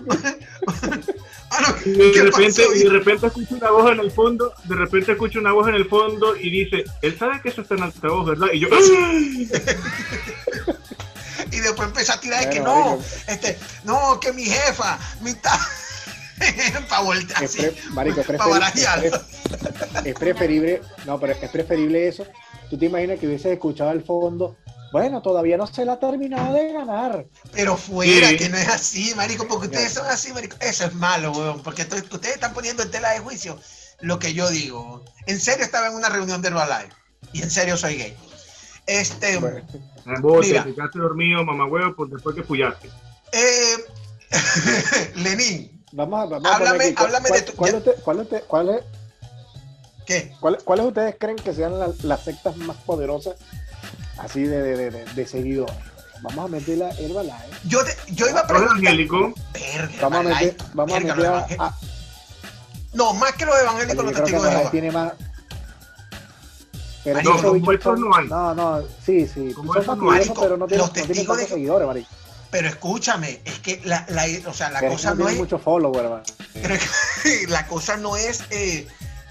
Ah, 1.56 1.76
y 1.86 1.92
de 1.92 2.24
repente, 2.24 2.64
y 2.76 2.80
de 2.80 2.90
repente 2.90 3.28
escucho 3.28 3.54
una 3.56 3.70
voz 3.70 3.92
en 3.92 4.00
el 4.00 4.10
fondo, 4.12 4.52
de 4.64 4.76
repente 4.76 5.12
escucho 5.12 5.38
una 5.40 5.52
voz 5.52 5.68
en 5.68 5.76
el 5.76 5.86
fondo 5.88 6.36
y 6.36 6.50
dice, 6.50 6.84
él 7.02 7.16
sabe 7.18 7.42
que 7.42 7.50
eso 7.50 7.62
está 7.62 7.76
en 7.76 7.84
altavoz, 7.84 8.26
¿verdad? 8.26 8.48
Y 8.54 8.60
yo, 8.60 8.70
y 11.52 11.60
después 11.60 11.88
empecé 11.88 12.12
a 12.12 12.20
tirar 12.20 12.44
de 12.44 12.50
que 12.50 12.60
no, 12.60 13.00
este, 13.28 13.60
no, 13.84 14.20
que 14.20 14.34
mi 14.34 14.46
jefa, 14.46 14.98
mi 15.22 15.36
ta... 15.36 15.60
para 16.90 17.04
voltear 17.04 17.44
es 17.44 17.58
marico, 17.92 18.22
es, 18.22 18.26
preferible, 18.26 18.72
es, 20.04 20.16
preferible, 20.16 20.82
no, 21.06 21.20
pero 21.20 21.34
es 21.34 21.50
preferible 21.50 22.08
eso. 22.08 22.26
Tú 22.72 22.78
te 22.78 22.86
imaginas 22.88 23.20
que 23.20 23.28
hubieses 23.28 23.52
escuchado 23.54 23.92
al 23.92 24.04
fondo, 24.04 24.58
bueno, 24.94 25.24
todavía 25.24 25.58
no 25.58 25.66
se 25.66 25.86
la 25.86 25.94
ha 25.94 26.00
terminado 26.00 26.54
de 26.54 26.72
ganar. 26.72 27.26
Pero 27.52 27.76
fuera, 27.76 28.38
que 28.38 28.48
no 28.48 28.58
es 28.58 28.68
así, 28.68 29.12
marico, 29.16 29.48
porque 29.48 29.66
ustedes 29.66 29.92
son 29.92 30.06
así, 30.06 30.32
marico. 30.34 30.56
Eso 30.60 30.86
es 30.86 30.94
malo, 30.94 31.32
weón, 31.32 31.64
porque 31.64 31.82
ustedes 31.82 32.36
están 32.36 32.54
poniendo 32.54 32.84
en 32.84 32.92
tela 32.92 33.10
de 33.10 33.18
juicio 33.18 33.58
lo 34.02 34.20
que 34.20 34.36
yo 34.36 34.48
digo. 34.52 35.04
En 35.26 35.40
serio 35.40 35.66
estaba 35.66 35.88
en 35.88 35.96
una 35.96 36.10
reunión 36.10 36.44
de 36.44 36.50
Herbalife 36.50 36.94
y 37.34 37.42
en 37.42 37.50
serio 37.50 37.76
soy 37.76 37.96
gay. 37.96 38.16
Este. 38.86 39.40
Bueno. 39.40 39.66
Vos 40.22 40.46
te 40.46 40.76
quedaste 40.76 41.00
dormido, 41.00 41.44
mamá 41.44 41.66
huevo, 41.66 41.96
por 41.96 42.10
después 42.12 42.36
que 42.36 42.44
puyaste. 42.44 42.88
Eh, 43.32 43.78
Lenín. 45.16 45.84
Vamos 45.92 46.20
a, 46.20 46.26
vamos 46.26 46.52
háblame, 46.52 46.94
háblame 46.96 47.30
de 47.32 47.42
tu. 47.42 47.54
¿Cuál, 47.54 47.84
cuál, 48.04 48.28
cuál 48.48 48.70
es, 48.70 48.84
¿Qué? 50.06 50.36
¿Cuáles 50.40 50.86
ustedes 50.86 51.16
creen 51.20 51.38
que 51.38 51.52
sean 51.52 51.74
las 51.80 52.24
sectas 52.24 52.56
más 52.58 52.78
poderosas 52.78 53.38
así 54.18 54.44
de, 54.44 54.62
de, 54.62 54.92
de, 54.92 55.06
de 55.06 55.28
seguidores? 55.28 55.76
Vamos 56.22 56.46
a 56.46 56.48
meter 56.48 56.78
la 56.78 56.90
Herbalife. 56.92 57.36
Yo, 57.66 57.80
yo 58.14 58.30
iba 58.30 58.40
a 58.42 58.48
preguntar. 58.48 58.78
Angélico. 58.78 59.34
Vamos 60.02 60.20
a 60.20 60.24
meter, 60.24 60.56
vamos 60.74 60.96
a, 60.96 61.00
meter 61.02 61.26
a, 61.60 61.76
No, 62.94 63.14
más 63.14 63.34
que 63.34 63.46
los 63.46 63.60
evangélicos, 63.60 64.06
los 64.06 64.14
testigos 64.14 64.44
de 64.44 64.52
Jehová. 64.52 64.72
Tiene 64.72 64.92
más, 64.92 65.14
pero 67.04 67.22
no, 67.22 67.38
como 67.82 67.96
no 67.98 68.16
hay. 68.16 68.28
No, 68.28 68.56
no, 68.56 68.82
sí, 69.06 69.28
sí. 69.28 69.54
Como 69.54 69.74
son 69.84 70.00
marico, 70.00 70.42
pero 70.42 70.58
no 70.58 70.68
tienen, 70.68 70.86
los 70.86 70.94
testigos 70.94 71.38
de... 71.38 71.48
seguidores, 71.48 71.88
marico. 71.88 72.10
Pero 72.50 72.68
escúchame, 72.68 73.42
es 73.44 73.60
que 73.60 73.82
la, 73.84 74.06
la 74.10 74.26
o 74.48 74.54
sea, 74.54 74.70
la 74.70 74.88
cosa 74.88 75.14
no, 75.16 75.28
es. 75.28 75.36
mucho 75.38 75.58
follower, 75.58 76.22
pero 76.54 76.76
la 77.50 77.68
cosa 77.68 77.98
no 77.98 78.16
es 78.16 78.44
eh, 78.52 78.88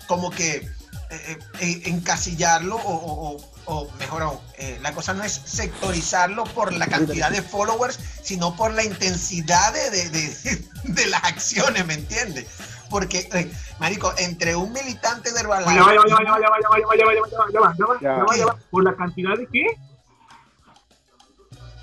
como 0.07 0.31
que 0.31 0.69
eh, 1.13 1.39
eh, 1.61 1.83
encasillarlo 1.87 2.77
o, 2.77 3.37
o, 3.37 3.51
o, 3.67 3.91
mejor 3.99 4.23
aún, 4.23 4.39
eh, 4.59 4.79
la 4.83 4.93
cosa 4.93 5.15
no 5.15 5.23
es 5.23 5.33
sectorizarlo 5.33 6.45
por 6.45 6.73
la 6.73 6.87
cantidad 6.87 7.31
de 7.31 7.43
followers, 7.43 7.99
sino 8.23 8.57
por 8.57 8.73
la 8.73 8.85
intensidad 8.85 9.73
de, 9.73 9.91
de, 9.91 10.09
de, 10.11 10.69
de 10.85 11.07
las 11.07 11.25
acciones, 11.25 11.87
¿me 11.87 11.95
entiendes? 11.95 12.47
porque, 12.93 13.27
eh, 13.33 13.51
marico, 13.81 14.13
entre 14.19 14.55
un 14.55 14.71
militante 14.71 15.33
de 15.33 15.41
Herbalife... 15.41 15.75
Ya 15.75 15.83
va, 15.83 15.95
ya 15.95 16.01
va, 16.01 16.09
ya 16.09 16.15
va, 16.15 16.23
ya 16.23 16.31
va, 16.31 16.41
ya 16.41 16.69
va, 16.69 16.79
ya 16.79 16.87
va, 16.87 16.97
ya 16.97 17.05
va, 17.07 17.15
ya 17.15 17.61
va, 17.61 17.75
ya 18.01 18.25
va, 18.25 18.37
ya 18.37 18.47
va, 18.47 18.59
¿Por 18.71 18.85
la 18.85 18.95
cantidad 18.95 19.35
de 19.35 19.47
qué? 19.47 19.65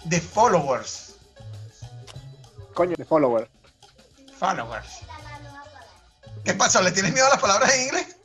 De 0.03 0.21
followers. 0.21 1.15
Coño, 2.75 2.95
de 2.95 3.05
followers. 3.05 3.49
Followers. 4.37 4.99
¿Qué 6.45 6.53
pasó? 6.53 6.81
¿Le 6.83 6.91
tienes 6.91 7.11
miedo 7.11 7.25
a 7.25 7.31
las 7.31 7.39
palabras 7.39 7.73
en 7.73 7.81
inglés? 7.87 8.18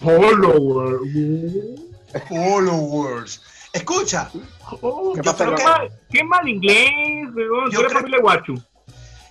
Followers. 0.00 1.80
Followers. 2.28 3.40
Escucha. 3.72 4.30
¿Qué, 4.32 5.22
pasa, 5.22 5.54
que... 5.54 5.64
mal, 5.64 5.92
qué 6.10 6.24
mal 6.24 6.48
inglés, 6.48 6.90
Yo, 7.36 7.70
yo 7.70 7.86
creo... 7.86 8.20
guacho. 8.22 8.54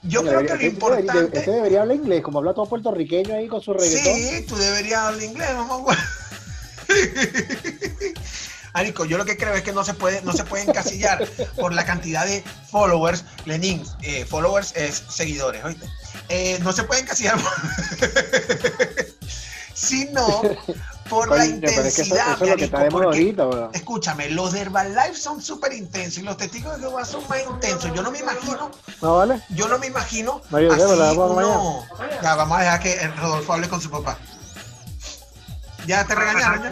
Yo 0.04 0.22
creo 0.22 0.46
que 0.46 0.56
lo 0.56 0.66
importante. 0.66 1.38
Este 1.40 1.52
debería 1.52 1.82
hablar 1.82 1.96
inglés, 1.96 2.22
como 2.22 2.40
habla 2.40 2.54
todo 2.54 2.66
puertorriqueño 2.66 3.36
ahí 3.36 3.48
con 3.48 3.62
su 3.62 3.74
reggaetón. 3.74 4.16
Sí, 4.16 4.46
tú 4.48 4.56
deberías 4.58 5.00
hablar 5.00 5.24
inglés, 5.24 5.50
mamá. 5.56 5.98
Arico, 8.74 9.06
yo 9.06 9.18
lo 9.18 9.26
que 9.26 9.38
creo 9.38 9.54
es 9.54 9.62
que 9.62 9.72
no 9.72 9.84
se 9.84 9.94
puede, 9.94 10.22
no 10.24 10.34
se 10.34 10.44
puede 10.44 10.64
encasillar 10.64 11.26
por 11.56 11.74
la 11.74 11.86
cantidad 11.86 12.26
de 12.26 12.44
followers. 12.70 13.24
Lenin, 13.46 13.84
eh, 14.02 14.26
followers 14.26 14.76
es 14.76 15.04
seguidores, 15.08 15.64
¿oíste? 15.64 15.88
Eh, 16.30 16.60
no 16.62 16.72
se 16.72 16.84
puede 16.84 17.02
encasillar 17.02 17.38
por... 17.42 17.52
sino 19.74 20.42
por 21.10 21.30
la 21.30 21.46
intensidad. 21.46 22.38
escúchame, 23.74 24.30
los 24.30 24.54
de 24.54 24.62
Herbalife 24.62 25.16
son 25.16 25.42
súper 25.42 25.74
intensos 25.74 26.20
y 26.20 26.22
los 26.24 26.38
testigos 26.38 26.76
de 26.76 26.82
Jehová 26.82 27.06
son 27.06 27.28
más 27.28 27.40
intensos. 27.44 27.92
Yo 27.94 28.02
no 28.02 28.12
me 28.12 28.20
imagino. 28.20 28.72
No, 29.02 29.18
vale. 29.18 29.42
Yo 29.50 29.68
no 29.68 29.78
me 29.80 29.88
imagino. 29.88 30.42
así, 30.72 31.18
no. 31.18 31.86
Ya, 32.22 32.36
vamos 32.36 32.58
a 32.58 32.62
dejar 32.62 32.80
que 32.80 33.08
Rodolfo 33.08 33.54
hable 33.54 33.70
con 33.70 33.82
su 33.82 33.90
papá. 33.90 34.18
Ya 35.86 36.06
te 36.06 36.16
regañaron. 36.16 36.64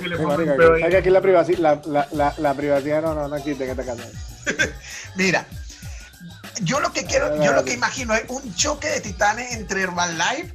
¿ya? 0.79 0.89
que 0.89 0.97
aquí 0.97 1.09
la 1.09 1.21
privacidad, 1.21 1.83
la, 1.85 2.07
la, 2.11 2.33
la, 2.37 2.53
privacidad 2.53 3.01
no, 3.01 3.13
no, 3.13 3.27
no 3.27 3.35
existe 3.35 3.69
esta 3.69 3.83
casa. 3.83 4.03
Mira, 5.15 5.45
yo 6.61 6.79
lo 6.79 6.91
que 6.91 7.05
quiero, 7.05 7.41
yo 7.43 7.53
lo 7.53 7.63
que 7.63 7.73
imagino 7.73 8.13
es 8.15 8.23
un 8.27 8.55
choque 8.55 8.89
de 8.89 9.01
titanes 9.01 9.53
entre 9.53 9.81
Herbalife 9.81 10.53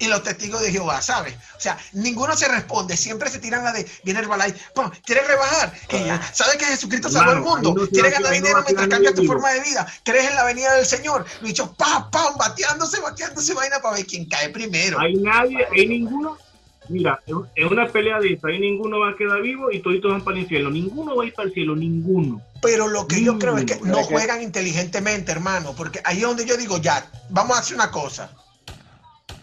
y 0.00 0.06
los 0.06 0.22
testigos 0.22 0.62
de 0.62 0.70
Jehová, 0.70 1.02
¿sabes? 1.02 1.34
O 1.56 1.60
sea, 1.60 1.76
ninguno 1.92 2.36
se 2.36 2.46
responde, 2.46 2.96
siempre 2.96 3.30
se 3.30 3.40
tiran 3.40 3.64
la 3.64 3.72
de, 3.72 3.90
viene 4.04 4.20
Herbalife, 4.20 4.58
¿quieres 5.04 5.26
rebajar? 5.26 5.72
¿Sabes 6.32 6.56
que 6.56 6.64
Jesucristo 6.66 7.08
salvó 7.08 7.30
al 7.32 7.40
mundo? 7.40 7.88
¿Quieres 7.92 8.12
ganar 8.12 8.32
dinero 8.32 8.62
mientras 8.64 8.88
cambias 8.88 9.14
tu 9.14 9.24
forma 9.24 9.50
de 9.52 9.60
vida? 9.60 9.86
¿Crees 10.04 10.30
en 10.30 10.36
la 10.36 10.44
venida 10.44 10.74
del 10.74 10.86
Señor? 10.86 11.26
Lo 11.40 11.48
dicho, 11.48 11.74
pam, 11.74 12.10
pam, 12.10 12.36
bateándose, 12.36 13.00
bateándose, 13.00 13.54
vaina 13.54 13.80
para 13.80 13.96
ver 13.96 14.06
quién 14.06 14.28
cae 14.28 14.50
primero. 14.50 15.00
Hay 15.00 15.14
nadie, 15.14 15.66
hay 15.72 15.88
ninguno. 15.88 16.38
Mira, 16.88 17.20
en 17.26 17.66
una 17.66 17.86
pelea 17.88 18.18
de 18.18 18.32
esta, 18.32 18.48
ahí 18.48 18.58
ninguno 18.58 19.00
va 19.00 19.10
a 19.10 19.16
quedar 19.16 19.42
vivo 19.42 19.70
y 19.70 19.80
todos 19.80 20.00
van 20.02 20.24
para 20.24 20.38
el 20.38 20.48
cielo. 20.48 20.70
Ninguno 20.70 21.16
va 21.16 21.24
a 21.24 21.26
ir 21.26 21.34
para 21.34 21.48
el 21.48 21.54
cielo, 21.54 21.76
ninguno. 21.76 22.40
Pero 22.62 22.88
lo 22.88 23.06
que 23.06 23.22
yo 23.22 23.38
creo 23.38 23.56
es 23.58 23.64
que 23.64 23.78
no 23.82 24.02
juegan 24.04 24.42
inteligentemente, 24.42 25.30
hermano, 25.30 25.74
porque 25.76 26.00
ahí 26.04 26.18
es 26.18 26.22
donde 26.22 26.46
yo 26.46 26.56
digo, 26.56 26.78
ya, 26.78 27.06
vamos 27.30 27.56
a 27.56 27.60
hacer 27.60 27.76
una 27.76 27.90
cosa 27.90 28.30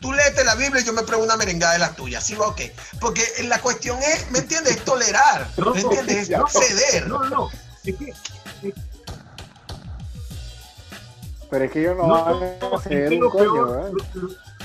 tú 0.06 0.14
leete 0.14 0.44
la 0.44 0.54
Biblia 0.54 0.82
y 0.82 0.86
yo 0.86 0.94
me 0.94 1.02
pruebo 1.02 1.24
una 1.24 1.36
merengada 1.36 1.74
de 1.74 1.80
las 1.80 1.96
tuyas, 1.96 2.24
¿sí 2.24 2.36
o 2.38 2.54
qué? 2.56 2.72
Porque 3.00 3.24
la 3.48 3.60
cuestión 3.60 3.98
es, 4.04 4.30
¿me 4.30 4.40
entiendes? 4.40 4.78
Es 4.78 4.86
tolerar, 4.86 5.50
¿me 5.58 5.82
entiendes? 5.82 6.30
Es 6.30 6.52
ceder. 6.52 7.08
No, 7.08 7.24
no, 7.28 7.50
es 7.84 7.96
que... 7.96 8.14
Pero 11.56 11.66
es 11.66 11.72
que 11.72 11.84
yo 11.84 11.96
no, 11.96 12.08
no, 12.08 12.16
a 12.16 12.78
hacer 12.78 13.14
un 13.14 13.20
lo, 13.20 13.30
coño, 13.30 13.54
peor, 13.54 13.92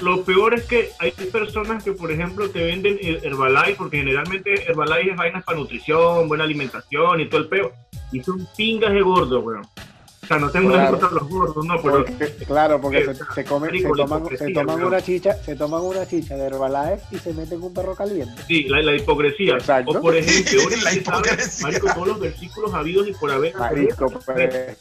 lo, 0.00 0.16
lo, 0.16 0.24
peor 0.24 0.54
es 0.54 0.64
que 0.64 0.90
hay 0.98 1.12
personas 1.12 1.84
que, 1.84 1.92
por 1.92 2.10
ejemplo, 2.10 2.50
te 2.50 2.64
venden 2.64 2.98
Herbalife, 3.00 3.76
porque 3.76 3.98
generalmente 3.98 4.68
Herbalife 4.68 5.12
es 5.12 5.16
vainas 5.16 5.44
para 5.44 5.58
nutrición, 5.58 6.26
buena 6.26 6.44
alimentación 6.44 7.20
y 7.20 7.28
todo 7.28 7.40
el 7.40 7.48
peo. 7.48 7.72
Y 8.10 8.20
son 8.22 8.46
pingas 8.56 8.92
de 8.92 9.02
gordo, 9.02 9.40
weón 9.40 9.62
sea, 10.30 10.38
no 10.38 10.50
tengo 10.50 10.70
claro. 10.70 10.96
nada 10.96 11.10
los 11.10 11.28
gordos, 11.28 11.64
no, 11.64 11.82
pero... 11.82 12.04
claro, 12.46 12.80
porque 12.80 13.04
se, 13.04 13.14
se, 13.34 13.44
comen, 13.44 13.70
se 13.72 13.88
toman, 13.88 14.22
se 14.38 14.52
toman 14.52 14.82
una 14.84 15.02
chicha, 15.02 15.34
se 15.34 15.56
toman 15.56 15.82
una 15.82 16.06
chicha 16.06 16.36
de 16.36 16.46
Herbalife 16.46 17.02
y 17.10 17.18
se 17.18 17.32
meten 17.34 17.60
un 17.60 17.74
perro 17.74 17.96
caliente. 17.96 18.40
Sí, 18.46 18.64
la, 18.64 18.80
la 18.80 18.94
hipocresía. 18.94 19.54
Exacto. 19.54 19.90
O 19.90 20.00
por 20.00 20.14
ejemplo, 20.14 20.60
la 20.84 20.94
hipocresía. 20.94 21.66
Marico, 21.66 21.92
todos 21.92 22.08
los 22.08 22.20
versículos 22.20 22.72
habidos 22.72 23.08
y 23.08 23.12
por 23.12 23.32
haber... 23.32 23.56
Marico, 23.56 24.08
pues... 24.24 24.78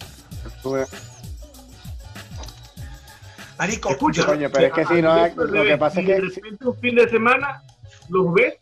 Marico, 3.60 3.90
escucha. 3.90 4.26
Coño, 4.26 4.50
pero 4.52 4.68
es 4.68 4.74
que 4.74 4.86
si 4.86 5.02
no, 5.02 5.28
lo 5.36 5.64
que 5.64 5.78
pasa 5.78 6.00
es 6.00 6.06
que... 6.08 6.14
De 6.14 6.22
repente 6.22 6.66
un 6.66 6.78
fin 6.78 6.96
de 6.96 7.10
semana 7.10 7.62
los 8.10 8.34
ves 8.34 8.56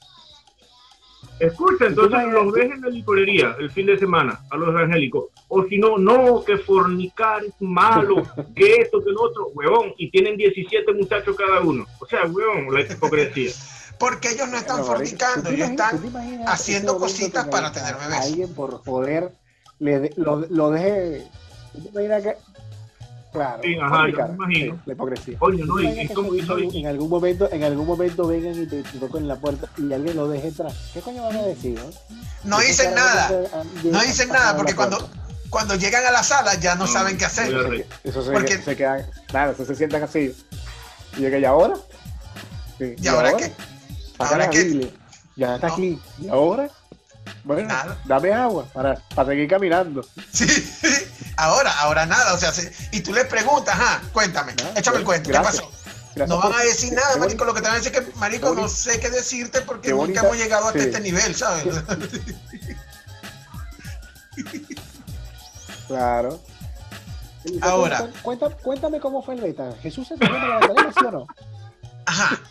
Escucha, 1.40 1.86
entonces 1.86 2.20
los 2.32 2.52
ves 2.52 2.72
en 2.72 2.82
la 2.82 2.90
licorería 2.90 3.56
el 3.60 3.70
fin 3.70 3.86
de 3.86 4.00
semana 4.00 4.42
a 4.50 4.58
los 4.58 4.70
evangélicos. 4.70 5.26
O 5.50 5.64
si 5.66 5.78
no, 5.78 6.00
no, 6.00 6.44
que 6.44 6.58
fornicar 6.58 7.44
es 7.44 7.54
malo, 7.60 8.24
que 8.56 8.82
esto, 8.82 9.04
que 9.04 9.12
lo 9.12 9.22
otro, 9.22 9.48
huevón. 9.54 9.94
Y 9.98 10.10
tienen 10.10 10.36
17 10.36 10.92
muchachos 10.94 11.36
cada 11.36 11.62
uno. 11.62 11.86
O 12.00 12.08
sea, 12.08 12.26
huevón, 12.26 12.74
la 12.74 12.82
hipocresía. 12.82 13.52
Porque 14.00 14.30
ellos 14.30 14.50
no 14.50 14.58
están 14.58 14.84
fornicando, 14.84 15.50
ellos 15.50 15.70
están 15.70 16.00
haciendo 16.48 16.98
cositas 16.98 17.48
para 17.48 17.72
tener 17.72 17.96
bebés. 17.96 18.20
Alguien 18.20 18.54
por 18.56 18.82
poder 18.82 19.32
le 19.78 20.12
lo, 20.16 20.44
lo 20.50 20.72
deje. 20.72 21.28
¿Tú 21.74 21.82
te 21.82 21.90
imaginas 21.90 22.24
que 22.24 22.36
Claro. 23.38 23.62
Sí, 23.64 23.78
ajá, 23.80 24.10
yo 24.10 24.28
me 24.28 24.34
imagino. 24.34 24.82
La 24.86 24.94
hipocresía. 24.94 25.38
Oye, 25.40 25.64
no, 25.64 25.80
y, 25.80 26.02
y 26.02 26.08
como 26.10 26.34
en 26.34 26.88
algún 26.88 27.10
momento, 27.10 27.50
en 27.52 27.64
algún 27.64 27.86
momento 27.86 28.28
vengan 28.28 28.64
y 28.64 28.66
te, 28.66 28.82
te 28.82 28.98
toquen 28.98 29.28
la 29.28 29.36
puerta 29.36 29.68
y 29.78 29.94
alguien 29.94 30.16
lo 30.16 30.28
deje 30.28 30.48
atrás. 30.48 30.74
¿Qué 30.94 31.02
coño 31.02 31.22
van 31.22 31.38
a 31.38 31.44
decir? 31.44 31.80
No, 32.44 32.60
dicen 32.60 32.96
nada. 32.96 33.32
No 33.84 34.02
dicen 34.02 34.30
nada 34.30 34.58
porque 34.58 34.74
cuando 34.74 35.08
cuando 35.50 35.76
llegan 35.76 36.06
a 36.06 36.12
la 36.12 36.24
sala 36.24 36.56
ya 36.56 36.76
no, 36.76 36.88
saben 36.88 37.18
qué 37.18 37.26
hacer. 37.26 37.86
Eso 38.04 38.24
se, 38.24 38.32
porque... 38.32 38.58
se 38.58 38.76
quedan, 38.76 39.06
nada, 39.32 39.52
eso 39.52 39.66
se 39.66 39.76
sientan 39.76 40.04
así. 40.04 40.36
Y 41.18 41.22
yo 41.22 41.30
que 41.30 41.40
ya 41.40 41.50
ahora. 41.50 41.76
Sí. 42.78 42.96
¿Y, 42.98 43.08
ahora, 43.08 43.38
qué? 43.38 43.52
¿Ahora 44.18 44.50
qué? 44.50 44.92
Ya 45.36 45.56
está 45.56 45.68
aquí. 45.68 46.02
¿Y 46.20 46.28
ahora? 46.28 46.70
Bueno, 47.44 47.74
dame 48.06 48.34
agua 48.34 48.66
para, 48.74 48.96
para 49.16 49.30
seguir 49.30 49.48
caminando. 49.48 50.06
Sí, 50.32 50.46
ahora, 51.38 51.72
ahora 51.80 52.06
nada. 52.06 52.34
O 52.34 52.38
sea, 52.38 52.52
y 52.92 53.02
tú 53.02 53.14
le 53.14 53.26
preguntas, 53.26 53.76
ajá, 53.76 54.02
cuéntame, 54.12 54.54
échame 54.76 54.98
el 54.98 55.04
cuento, 55.04 55.32
¿qué 55.32 55.40
pasó? 55.40 55.72
no 56.26 56.40
van 56.40 56.54
a 56.54 56.64
decir 56.64 56.94
nada, 56.94 57.18
marico. 57.18 57.46
Lo 57.46 57.54
que 57.54 57.62
te 57.62 57.68
van 57.68 57.76
a 57.76 57.80
decir 57.80 57.96
es 57.96 58.02
que, 58.02 58.14
marico, 58.18 58.56
no 58.56 58.68
sé 58.68 59.00
qué 59.00 59.10
decirte 59.10 59.62
porque 59.62 59.92
nunca 59.92 60.22
hemos 60.22 60.38
llegado 60.38 60.68
hasta 60.68 60.80
este 60.80 61.00
nivel, 61.00 61.36
¿sabes? 61.36 61.66
claro. 65.88 66.42
Ahora. 67.62 68.10
Cuéntame, 68.24 68.56
cuéntame 68.56 69.00
cómo 69.00 69.22
fue 69.22 69.36
el 69.36 69.42
beta. 69.42 69.72
¿Jesús 69.82 70.08
se 70.08 70.18
terminó 70.18 70.48
la 70.48 70.60
Magdalena, 70.60 70.94
sí 70.94 71.06
o 71.06 71.12
no? 71.12 71.28
Ajá. 72.06 72.42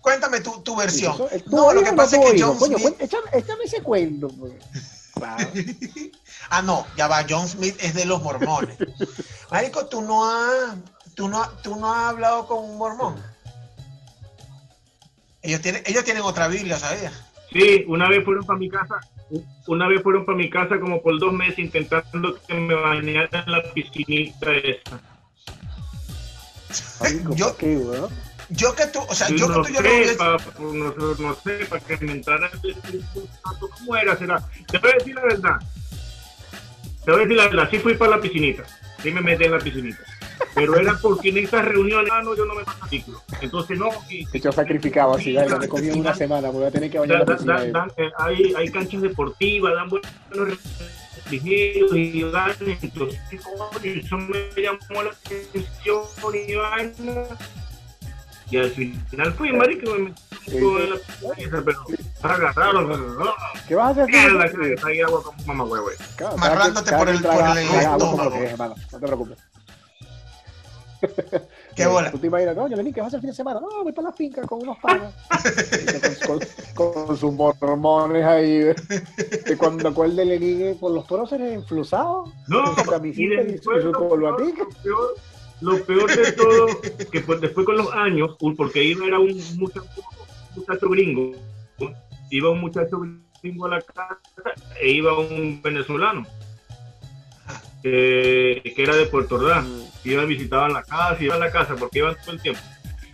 Cuéntame 0.00 0.40
tu, 0.40 0.60
tu 0.62 0.76
versión. 0.76 1.16
No, 1.46 1.72
lo 1.72 1.82
que 1.82 1.92
pasa 1.92 2.16
es 2.16 2.32
que 2.32 2.42
John 2.42 2.58
Smith... 2.58 2.96
échame, 3.00 3.64
ese 3.64 3.82
cuento. 3.82 4.28
Pues. 4.28 4.52
ah, 6.50 6.62
no, 6.62 6.86
ya 6.96 7.08
va, 7.08 7.24
John 7.28 7.48
Smith 7.48 7.76
es 7.80 7.94
de 7.94 8.04
los 8.04 8.22
mormones. 8.22 8.76
Marico, 9.50 9.86
tú 9.86 10.02
no 10.02 10.28
has, 10.28 10.76
tú 11.14 11.28
no, 11.28 11.48
tú 11.62 11.76
no 11.76 11.92
has 11.92 12.10
hablado 12.10 12.46
con 12.46 12.64
un 12.64 12.78
mormón. 12.78 13.16
Ellos 15.42 15.60
tienen, 15.60 15.82
ellos 15.86 16.04
tienen 16.04 16.22
otra 16.22 16.48
Biblia, 16.48 16.78
¿sabías? 16.78 17.12
Sí, 17.52 17.84
una 17.88 18.08
vez 18.08 18.24
fueron 18.24 18.44
para 18.44 18.58
mi 18.58 18.68
casa, 18.68 19.00
una 19.66 19.88
vez 19.88 20.02
fueron 20.02 20.24
para 20.24 20.38
mi 20.38 20.48
casa 20.50 20.78
como 20.78 21.02
por 21.02 21.18
dos 21.18 21.32
meses 21.32 21.58
intentando 21.58 22.38
que 22.46 22.54
me 22.54 22.74
bañara 22.74 23.44
en 23.44 23.52
la 23.52 23.62
piscinita 23.72 24.52
esa. 24.52 25.00
yo, 27.34 27.56
¿qué, 27.56 27.76
yo 28.50 28.74
que 28.74 28.86
tú, 28.86 29.00
o 29.00 29.14
sea, 29.14 29.28
yo 29.28 29.48
que 29.48 29.68
tú 29.68 29.74
yo 29.74 29.80
sé, 29.80 30.16
no, 30.58 30.72
no, 30.72 31.14
no, 31.18 31.34
sé, 31.34 31.66
para 31.66 31.82
que 31.82 31.96
me 32.04 32.12
entrara 32.12 32.50
el 32.62 33.04
¿cómo 33.58 33.96
era? 33.96 34.16
Será? 34.16 34.44
Te 34.70 34.78
voy 34.78 34.90
a 34.90 34.94
decir 34.94 35.14
la 35.14 35.22
verdad. 35.22 35.56
Te 37.04 37.10
voy 37.12 37.20
a 37.20 37.22
decir 37.24 37.36
la 37.36 37.44
verdad, 37.48 37.68
sí 37.70 37.78
fui 37.78 37.94
para 37.94 38.12
la 38.12 38.20
piscinita, 38.20 38.64
sí 39.02 39.10
me 39.10 39.20
metí 39.20 39.44
en 39.44 39.52
la 39.52 39.58
piscinita 39.58 39.98
pero 40.54 40.76
era 40.78 40.98
porque 41.00 41.30
en 41.30 41.38
estas 41.38 41.64
reuniones, 41.64 42.10
ah, 42.12 42.22
no, 42.22 42.36
yo 42.36 42.44
no 42.44 42.54
me 42.54 42.64
paso 42.64 42.86
ciclo. 42.88 43.22
Entonces, 43.40 43.78
no. 43.78 43.88
Y, 44.08 44.26
hecho 44.32 44.52
sacrificado 44.52 45.14
así, 45.14 45.32
ya 45.32 45.44
me 45.56 45.68
comí 45.68 45.90
una 45.90 46.14
semana, 46.14 46.50
voy 46.50 46.64
a 46.64 46.70
tener 46.70 46.90
que 46.90 46.98
bañar 46.98 47.24
da, 47.24 47.38
la 47.44 47.64
da, 47.66 47.88
eh, 47.96 48.10
hay, 48.18 48.54
hay 48.56 48.70
canchas 48.70 49.02
deportivas, 49.02 49.74
dan 49.74 49.88
buenos 49.88 50.10
refrigerios 51.24 51.94
y 51.94 52.22
dan, 52.30 52.52
entonces, 52.82 53.20
eso 53.82 54.18
me 54.18 54.62
llamó 54.62 55.02
la 55.02 55.10
atención 55.10 56.04
y 56.48 56.54
vaina. 56.54 57.22
Y 58.50 58.58
al 58.58 58.70
final 58.70 59.32
fui, 59.34 59.52
marico, 59.52 59.90
me 59.92 59.98
metí 60.00 60.56
en 60.56 60.88
la 60.88 61.34
piscina, 61.34 61.62
pero 61.64 61.84
agarraron, 62.22 63.16
¿Qué 63.68 63.74
vas 63.74 63.96
a 63.96 64.02
hacer? 64.02 64.32
Mierda, 64.32 64.50
que 64.50 64.76
hay 64.84 65.00
agua 65.00 65.22
como 65.22 65.44
mamá, 65.46 65.64
güey, 65.64 65.82
güey. 65.82 65.96
Amarrándote 66.32 66.96
por 66.96 67.08
el, 67.08 67.22
por 67.22 67.58
el 67.58 67.58
estómago. 67.58 68.36
No 68.92 68.98
te 68.98 69.06
preocupes. 69.06 69.38
¿Qué 71.74 71.86
bola? 71.86 72.10
Tú 72.12 72.18
te 72.18 72.26
imaginas, 72.26 72.56
no, 72.56 72.68
Lenín, 72.68 72.92
¿qué 72.92 73.00
vas 73.00 73.06
a 73.14 73.16
hacer 73.16 73.18
el 73.18 73.22
fin 73.22 73.30
de 73.30 73.36
semana? 73.36 73.60
No, 73.60 73.82
voy 73.82 73.92
para 73.92 74.08
la 74.08 74.14
finca 74.14 74.42
con 74.42 74.62
unos 74.62 74.78
panas. 74.78 75.14
con, 76.74 77.16
sus 77.16 77.32
mormones 77.32 78.24
ahí. 78.24 78.58
De 78.58 79.56
cuando 79.58 79.92
cuál 79.94 80.16
de 80.16 80.24
Lenín 80.24 80.74
con 80.74 80.94
los 80.94 81.06
próceres 81.06 81.54
enflusados. 81.54 82.30
No, 82.48 82.64
con 82.64 82.84
su 82.84 82.90
camisita 82.90 83.42
y, 83.42 83.58
su 83.58 83.70
lo, 83.70 83.92
peor, 83.92 84.36
lo 85.60 85.84
peor 85.84 86.14
de 86.14 86.32
todo, 86.32 86.66
que 87.10 87.20
pues, 87.20 87.40
después 87.40 87.66
con 87.66 87.76
los 87.76 87.92
años, 87.92 88.36
porque 88.56 88.82
iba 88.82 89.06
era 89.06 89.18
un 89.18 89.36
muchacho, 89.56 90.02
muchacho 90.56 90.88
gringo, 90.88 91.32
iba 92.30 92.50
un 92.50 92.60
muchacho 92.60 93.00
gringo 93.42 93.66
a 93.66 93.70
la 93.70 93.80
casa 93.80 94.18
e 94.80 94.90
iba 94.90 95.18
un 95.18 95.60
venezolano 95.62 96.26
que 97.82 98.74
era 98.76 98.94
de 98.96 99.06
Puerto 99.06 99.36
Ordaz. 99.36 99.64
Mm. 99.64 99.80
Iban, 100.04 100.28
visitaban 100.28 100.72
la 100.72 100.82
casa, 100.82 101.22
iban 101.22 101.42
a 101.42 101.46
la 101.46 101.52
casa, 101.52 101.76
porque 101.76 101.98
iban 101.98 102.16
todo 102.24 102.32
el 102.32 102.40
tiempo. 102.40 102.60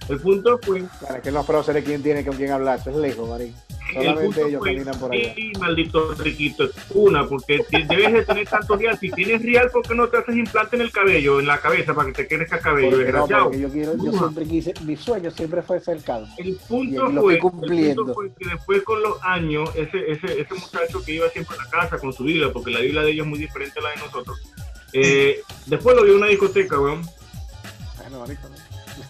El 0.09 0.21
punto 0.21 0.59
fue. 0.63 0.85
Para 1.01 1.21
que 1.21 1.33
los 1.33 1.45
próceres, 1.45 1.85
¿quién 1.85 2.03
tiene 2.03 2.25
con 2.25 2.37
quién 2.37 2.53
hablar? 2.53 2.79
Eso 2.79 2.91
es 2.91 2.97
lejos, 2.97 3.29
Marín. 3.29 3.55
Solamente 3.97 4.49
ellos 4.49 4.63
caminan 4.63 4.99
por 4.99 5.13
allá. 5.13 5.35
Sí, 5.35 5.53
maldito 5.59 6.15
riquito, 6.15 6.69
una, 6.91 7.27
porque 7.27 7.65
debes 7.71 8.13
de 8.13 8.25
tener 8.25 8.49
tanto 8.49 8.77
real. 8.77 8.99
Si 8.99 9.11
tienes 9.11 9.43
real, 9.43 9.71
¿por 9.71 9.87
qué 9.87 9.95
no 9.95 10.09
te 10.09 10.19
haces 10.19 10.37
implante 10.37 10.77
en 10.77 10.83
el 10.83 10.93
cabello, 10.93 11.41
en 11.41 11.47
la 11.47 11.59
cabeza, 11.59 11.95
para 11.95 12.13
que 12.13 12.25
te 12.25 12.29
crezca 12.29 12.59
cabello? 12.59 12.97
Porque 12.97 13.13
no, 13.13 13.45
porque 13.45 13.61
yo 13.61 13.69
quiero, 13.69 13.97
yo 13.97 14.13
siempre 14.13 14.45
quise, 14.45 14.75
mi 14.83 14.97
sueño 14.97 15.31
siempre 15.31 15.63
fue 15.63 15.81
ser 15.81 16.03
calvo. 16.03 16.29
El 16.39 16.57
punto, 16.69 17.11
fue, 17.13 17.35
el 17.35 17.41
punto 17.41 18.15
fue 18.15 18.33
que 18.35 18.49
después 18.49 18.83
con 18.83 19.03
los 19.03 19.23
años, 19.23 19.71
ese, 19.75 20.11
ese, 20.11 20.41
ese 20.41 20.55
muchacho 20.55 21.03
que 21.05 21.13
iba 21.13 21.29
siempre 21.31 21.57
a 21.59 21.65
la 21.65 21.71
casa 21.71 21.99
con 21.99 22.13
su 22.13 22.25
Biblia, 22.25 22.53
porque 22.53 22.71
la 22.71 22.81
Biblia 22.81 23.03
de 23.03 23.11
ellos 23.11 23.27
es 23.27 23.31
muy 23.31 23.39
diferente 23.39 23.79
a 23.81 23.83
la 23.83 23.91
de 23.91 23.97
nosotros, 23.97 24.41
eh, 24.93 25.43
después 25.67 25.97
lo 25.97 26.05
vi 26.05 26.11
en 26.11 26.17
una 26.17 26.27
discoteca, 26.27 26.81
weón. 26.81 27.03
Bueno, 27.99 28.21
marico, 28.21 28.49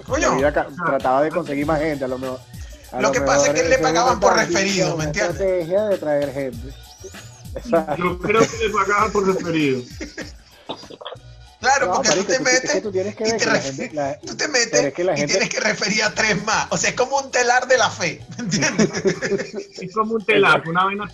Coño. 0.06 0.38
Trataba 0.84 1.22
de 1.22 1.30
conseguir 1.30 1.66
más 1.66 1.80
gente, 1.80 2.04
a 2.04 2.08
lo 2.08 2.18
mejor. 2.18 2.40
Lo, 3.00 3.12
que 3.12 3.20
pasa 3.20 3.52
es 3.52 3.62
que 3.62 3.68
le 3.68 3.78
pagaban 3.78 4.20
por 4.20 4.36
referido, 4.36 4.96
¿me 4.96 5.04
entiendes? 5.04 5.40
estrategia 5.40 5.84
de 5.84 5.98
traer 5.98 6.32
gente. 6.32 6.74
Yo 7.98 8.18
creo 8.18 8.40
que 8.40 8.66
le 8.66 8.70
pagaban 8.70 9.12
por 9.12 9.26
referido. 9.26 9.82
Claro, 11.66 11.94
porque 11.94 12.10
tú 12.10 12.24
te 12.24 12.38
metes 12.38 12.82
tú 12.82 12.92
tienes 12.92 13.16
que 13.16 13.24
y 13.26 13.32
te, 13.32 14.18
tú 14.24 14.36
te 14.36 14.48
metes 14.48 14.92
y 14.98 15.26
tienes 15.26 15.48
que 15.48 15.58
referir 15.60 16.04
a 16.04 16.14
tres 16.14 16.44
más. 16.44 16.68
O 16.70 16.76
sea, 16.76 16.90
es 16.90 16.96
como 16.96 17.18
un 17.18 17.30
telar 17.32 17.66
de 17.66 17.76
la 17.76 17.90
fe, 17.90 18.24
¿me 18.36 18.44
entiendes? 18.44 18.88
es 19.80 19.92
como 19.92 20.14
un 20.14 20.24
telar, 20.24 20.62
una 20.68 20.84
vaina 20.84 21.10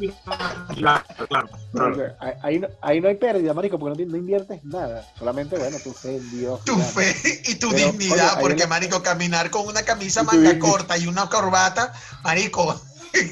claro, 0.75 1.05
claro, 1.27 1.49
claro. 1.73 2.17
Ahí, 2.43 2.59
no, 2.59 2.69
ahí 2.83 3.01
no 3.01 3.09
hay 3.09 3.15
pérdida, 3.15 3.55
marico, 3.55 3.79
porque 3.79 4.05
no, 4.05 4.17
inviertes 4.17 4.62
nada. 4.65 5.09
Solamente, 5.19 5.57
bueno, 5.57 5.79
tu 5.83 5.93
fe 5.95 6.17
en 6.17 6.31
Dios. 6.31 6.62
Tu 6.65 6.79
fe 6.79 7.15
y 7.47 7.55
tu 7.55 7.71
dignidad, 7.73 8.38
porque, 8.38 8.67
marico, 8.67 9.03
caminar 9.03 9.49
con 9.49 9.67
una 9.67 9.83
camisa 9.83 10.23
manga 10.23 10.59
corta 10.59 10.99
y 10.99 11.07
una 11.07 11.31
corbata, 11.31 11.95
marico... 12.23 12.79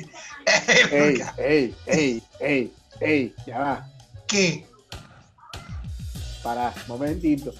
ey, 0.90 1.22
ey, 1.36 1.76
ey, 1.86 2.22
ey, 2.40 2.74
ey, 3.00 3.34
ya 3.46 3.58
va. 3.58 3.86
¿Qué? 4.26 4.69
Para, 6.42 6.72
momentito. 6.86 7.52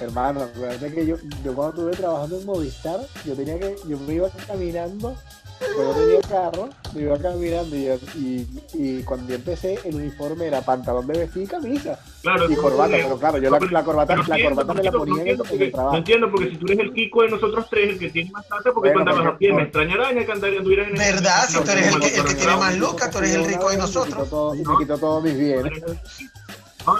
Hermano, 0.00 0.42
acuérdate 0.42 0.94
que 0.94 1.06
yo, 1.06 1.16
yo 1.44 1.54
cuando 1.54 1.70
estuve 1.70 1.96
trabajando 1.96 2.38
en 2.38 2.46
Movistar, 2.46 3.00
yo 3.24 3.34
tenía 3.34 3.58
que, 3.58 3.76
yo 3.88 3.98
me 3.98 4.14
iba 4.14 4.28
caminando, 4.46 5.16
yo 5.60 5.90
tenía 5.92 6.20
carro, 6.20 6.68
me 6.94 7.02
iba 7.02 7.18
caminando 7.18 7.74
y, 7.74 8.46
y, 8.74 9.02
cuando 9.02 9.28
yo 9.28 9.34
empecé 9.34 9.76
el 9.84 9.96
uniforme 9.96 10.46
era 10.46 10.60
pantalón 10.60 11.04
de 11.08 11.18
vestir 11.18 11.42
y 11.42 11.46
camisa. 11.48 11.98
Claro, 12.22 12.48
y 12.48 12.54
corbata, 12.54 12.92
pero 12.92 13.18
claro, 13.18 13.38
yo 13.38 13.50
la, 13.50 13.58
la 13.58 13.82
corbata, 13.82 14.16
la 14.16 14.42
corbata 14.42 14.74
me 14.74 14.82
la 14.84 14.92
ponía 14.92 15.22
en, 15.22 15.28
el, 15.28 15.72
trabajo. 15.72 15.92
No 15.92 15.98
entiendo, 15.98 16.30
porque 16.30 16.50
si 16.50 16.56
tú 16.58 16.66
eres 16.66 16.78
el 16.78 16.92
Kiko 16.92 17.22
de 17.22 17.28
nosotros 17.30 17.66
tres, 17.68 17.90
el 17.90 17.98
que 17.98 18.10
tiene 18.10 18.30
más 18.30 18.46
plata, 18.46 18.70
porque 18.72 18.92
cuando 18.92 19.16
vas 19.16 19.26
a 19.26 19.36
pie, 19.36 19.52
me 19.52 19.62
extrañará 19.62 20.10
que 20.14 20.32
anduvieras 20.32 20.88
en 20.88 20.92
el 20.92 21.14
¿Verdad? 21.14 21.48
Si 21.48 21.60
tú 21.60 21.70
eres 21.72 21.92
el 21.92 22.00
que, 22.00 22.16
el 22.16 22.24
que 22.24 22.34
tiene 22.34 22.56
más 22.56 22.76
lucas, 22.78 23.10
tú 23.10 23.18
eres 23.18 23.34
el 23.34 23.44
rico 23.46 23.70
de 23.70 23.78
nosotros. 23.78 24.56
Y 24.56 24.62
me 24.62 24.78
quitó 24.78 24.96
todos 24.96 25.24
mis 25.24 25.36
bienes. 25.36 25.72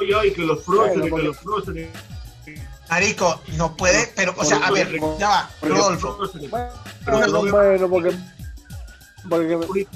Ay, 0.00 0.12
ay, 0.12 0.32
que 0.32 0.42
los 0.42 0.62
próceres, 0.62 1.12
que 1.12 1.22
los 1.22 1.38
próceres. 1.38 1.88
Marico, 2.90 3.40
no 3.56 3.76
puede, 3.76 4.10
pero, 4.16 4.34
o 4.36 4.44
sea, 4.44 4.58
a 4.58 4.70
ver, 4.70 4.98
ya 5.18 5.28
va, 5.28 5.50
Rodolfo. 5.62 6.18
Bueno, 7.50 7.88
porque. 7.88 8.16
Porque. 9.28 9.86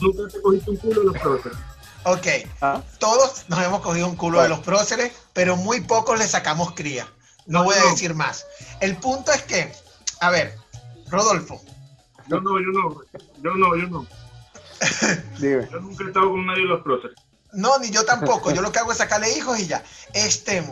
Nunca 0.00 0.28
te 0.32 0.42
cogiste 0.42 0.70
un 0.70 0.76
culo 0.78 1.00
de 1.00 1.06
los 1.06 1.18
próceres. 1.18 1.58
Ok, 2.04 2.26
¿Ah? 2.60 2.82
todos 2.98 3.44
nos 3.48 3.62
hemos 3.62 3.80
cogido 3.80 4.08
un 4.08 4.16
culo 4.16 4.42
de 4.42 4.48
los 4.48 4.58
próceres, 4.60 5.12
pero 5.32 5.56
muy 5.56 5.80
pocos 5.80 6.18
le 6.18 6.26
sacamos 6.26 6.72
cría. 6.72 7.06
No 7.46 7.62
voy 7.62 7.76
a 7.76 7.90
decir 7.90 8.14
más. 8.14 8.46
El 8.80 8.96
punto 8.96 9.30
es 9.32 9.42
que, 9.42 9.72
a 10.20 10.30
ver, 10.30 10.56
Rodolfo. 11.08 11.60
Yo 12.28 12.40
no, 12.40 12.58
yo 12.58 12.66
no, 12.72 13.00
yo 13.42 13.54
no, 13.54 13.76
yo 13.76 13.88
no. 13.88 14.06
Yo 15.38 15.80
nunca 15.80 16.04
he 16.04 16.06
estado 16.08 16.30
con 16.30 16.46
nadie 16.46 16.62
de 16.62 16.68
los 16.68 16.82
próceres. 16.82 17.16
No, 17.52 17.78
ni 17.78 17.90
yo 17.90 18.04
tampoco. 18.04 18.50
Yo 18.50 18.62
lo 18.62 18.72
que 18.72 18.78
hago 18.78 18.92
es 18.92 18.98
sacarle 18.98 19.30
hijos 19.36 19.58
y 19.58 19.66
ya. 19.66 19.82
Este, 20.14 20.64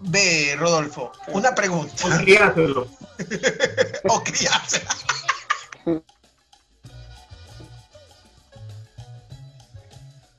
ve, 0.00 0.56
Rodolfo, 0.58 1.12
una 1.28 1.54
pregunta. 1.54 2.06
O 2.06 2.18
criárselo. 2.18 2.86
o 4.08 4.22
criárselo. 4.22 4.90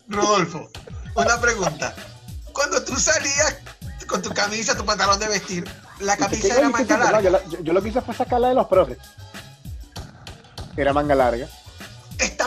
Rodolfo, 0.08 0.70
una 1.16 1.42
pregunta. 1.42 1.96
Cuando 2.52 2.84
tú 2.84 2.96
salías 2.96 3.58
con 4.08 4.22
tu 4.22 4.30
camisa, 4.30 4.78
tu 4.78 4.86
pantalón 4.86 5.20
de 5.20 5.28
vestir, 5.28 5.68
la 6.02 6.16
camisa 6.18 6.56
era 6.56 6.70
manga 6.70 6.98
larga. 6.98 7.42
yo, 7.64 7.74
lo 7.74 7.82
que 7.82 7.90
hice 7.90 8.02
fue 8.02 8.14
sacarla 8.14 8.50
de 8.50 8.54
los 8.54 8.68
profes. 8.68 9.00
Era 10.78 10.94
manga 10.94 11.16
larga 11.16 11.48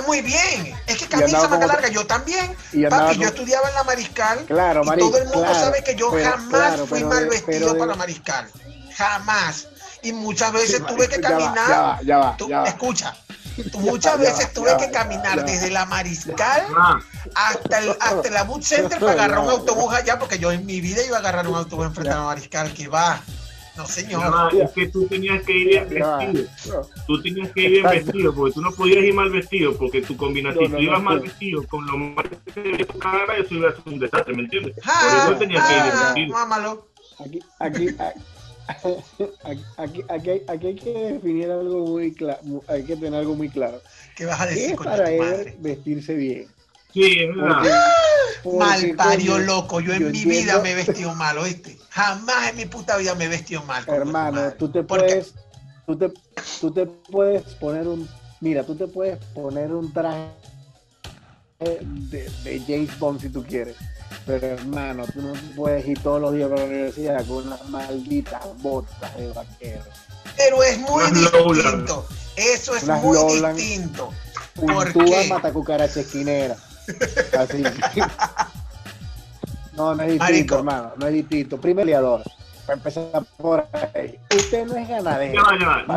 muy 0.06 0.22
bien. 0.22 0.74
Es 0.86 0.98
que 0.98 1.06
camisa 1.06 1.48
manga 1.48 1.66
larga, 1.66 1.88
yo 1.88 2.06
también. 2.06 2.56
Papi, 2.88 3.18
yo 3.18 3.28
estudiaba 3.28 3.68
en 3.68 3.74
la 3.74 3.84
Mariscal. 3.84 4.44
Claro, 4.46 4.82
y 4.84 4.98
todo 4.98 5.18
el 5.18 5.28
mundo 5.28 5.54
sabe 5.54 5.82
que 5.84 5.94
yo 5.94 6.10
jamás 6.10 6.80
fui 6.88 7.04
mal 7.04 7.28
vestido 7.28 7.76
para 7.76 7.92
la 7.92 7.94
Mariscal. 7.96 8.48
Jamás. 8.96 9.68
Y 10.02 10.12
muchas 10.12 10.52
veces 10.52 10.84
tuve 10.86 11.08
que 11.08 11.20
caminar. 11.20 11.68
Ya 11.68 12.18
va, 12.18 12.36
ya 12.38 12.58
va, 12.60 12.68
Escucha. 12.68 13.14
Muchas 13.78 14.18
veces 14.18 14.52
tuve 14.52 14.76
que 14.76 14.90
caminar 14.90 15.44
desde 15.44 15.70
la 15.70 15.86
Mariscal 15.86 16.66
hasta 17.34 17.78
el, 17.78 17.96
hasta 18.00 18.30
la 18.30 18.44
Boot 18.44 18.62
Center 18.62 18.98
para 18.98 19.12
agarrar 19.12 19.38
un 19.40 19.50
autobús 19.50 19.92
allá, 19.94 20.18
porque 20.18 20.38
yo 20.38 20.52
en 20.52 20.66
mi 20.66 20.80
vida 20.80 21.02
iba 21.02 21.16
a 21.16 21.20
agarrar 21.20 21.48
un 21.48 21.56
autobús 21.56 21.86
enfrente 21.86 22.12
a 22.12 22.16
la 22.16 22.24
Mariscal, 22.24 22.72
que 22.74 22.88
va. 22.88 23.20
No, 23.76 23.86
señor. 23.86 24.54
es 24.54 24.70
que 24.70 24.88
tú 24.88 25.06
tenías 25.06 25.42
que 25.44 25.52
ir 25.52 25.68
bien 25.68 25.88
vestido. 25.88 26.88
Tú 27.06 27.22
tenías 27.22 27.52
que 27.52 27.62
ir 27.62 27.70
bien 27.70 27.84
vestido, 27.84 28.34
porque 28.34 28.54
tú 28.54 28.60
no 28.62 28.72
podías 28.72 29.04
ir 29.04 29.14
mal 29.14 29.30
vestido, 29.30 29.76
porque 29.76 30.02
tu 30.02 30.16
combinación, 30.16 30.66
si 30.66 30.72
tú 30.72 30.78
ibas 30.78 31.02
mal 31.02 31.20
vestido 31.20 31.66
con 31.66 31.86
lo 31.86 31.98
mal 31.98 32.28
que 32.54 32.60
de 32.60 32.84
tu 32.84 32.98
cara, 32.98 33.36
eso 33.36 33.54
iba 33.54 33.70
a 33.70 33.72
ser 33.72 33.82
un 33.86 33.98
desastre, 33.98 34.34
¿me 34.34 34.42
entiendes? 34.42 34.74
Por 34.74 35.32
eso 35.32 35.38
tenías 35.38 35.66
que 35.66 35.76
ir 35.76 35.82
bien 35.82 35.94
vestido. 36.04 36.32
Mámalo. 36.32 36.88
Aquí, 37.18 37.40
aquí, 37.60 37.88
aquí, 37.98 38.20
aquí, 39.78 40.04
aquí, 40.08 40.42
hay 40.48 40.74
que 40.74 40.92
definir 40.92 41.50
algo 41.50 41.86
muy 41.86 42.12
claro, 42.12 42.40
hay 42.68 42.84
que 42.84 42.96
tener 42.96 43.20
algo 43.20 43.34
muy 43.34 43.48
claro. 43.48 43.80
¿Qué 44.14 44.26
vas 44.26 44.40
a 44.40 44.46
decir? 44.46 44.72
es 44.72 44.76
para 44.76 45.10
él 45.10 45.54
vestirse 45.60 46.14
bien? 46.14 46.55
Sí, 46.96 47.18
es 47.20 47.36
mal 48.54 48.94
pario 48.96 49.38
loco. 49.38 49.80
Yo 49.80 49.92
en 49.92 50.10
mi 50.10 50.24
vida 50.24 50.60
me 50.62 50.72
he 50.72 50.74
vestido 50.74 51.14
mal, 51.14 51.36
¿oíste? 51.36 51.76
Jamás 51.90 52.48
en 52.48 52.56
mi 52.56 52.64
puta 52.64 52.96
vida 52.96 53.14
me 53.14 53.26
he 53.26 53.28
vestido 53.28 53.62
mal. 53.64 53.84
Hermano, 53.86 54.50
tú 54.58 54.70
te 54.70 54.82
puedes, 54.82 55.34
tú 55.84 55.98
te, 55.98 56.10
tú 56.58 56.72
te 56.72 56.86
puedes 56.86 57.42
poner 57.56 57.86
un, 57.86 58.08
mira, 58.40 58.64
tú 58.64 58.74
te 58.74 58.86
puedes 58.86 59.22
poner 59.34 59.72
un 59.72 59.92
traje 59.92 60.30
de, 61.58 62.30
de 62.44 62.62
James 62.66 62.98
Bond 62.98 63.20
si 63.20 63.28
tú 63.28 63.44
quieres. 63.44 63.76
Pero 64.24 64.46
hermano, 64.46 65.04
tú 65.12 65.20
no 65.20 65.34
puedes 65.54 65.86
ir 65.86 66.00
todos 66.02 66.18
los 66.18 66.32
días 66.32 66.50
a 66.50 66.54
la 66.54 66.64
universidad 66.64 67.26
con 67.26 67.46
unas 67.46 67.68
malditas 67.68 68.40
botas 68.62 69.14
de 69.18 69.28
vaquero. 69.32 69.84
Pero 70.34 70.62
es 70.62 70.78
muy 70.78 71.04
distinto. 71.10 72.06
Eso 72.36 72.74
es 72.74 72.86
muy 72.86 73.18
distinto. 73.54 74.14
¿Por 74.54 74.94
qué? 74.94 75.26
mata 75.28 75.52
cucaracha 75.52 76.00
esquinera. 76.00 76.56
Así. 77.38 77.62
No, 79.76 79.94
no 79.94 80.02
es 80.02 80.12
distinto, 80.12 80.58
hermano. 80.58 80.92
No 80.96 81.06
es 81.06 81.14
distinto. 81.14 81.60
Primer 81.60 81.86
liador. 81.86 82.22
Para 82.66 82.78
empezar 82.78 83.24
por 83.36 83.66
ahí. 83.94 84.18
Usted 84.34 84.66
no 84.66 84.76
es 84.76 84.88
ganadero. 84.88 85.42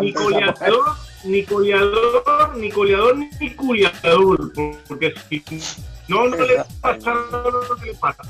Ni 0.01 0.13
coleador, 0.13 0.95
ni 1.23 1.43
coleador, 1.43 2.57
ni 2.57 2.71
coleador, 2.71 3.17
ni 3.17 3.55
culiador. 3.55 4.53
Porque 4.87 5.13
si 5.29 5.43
no, 6.07 6.27
no 6.27 6.37
le 6.37 6.63
pasa 6.81 7.13
lo 7.13 7.75
que 7.77 7.85
le 7.87 7.93
pasa. 7.95 8.23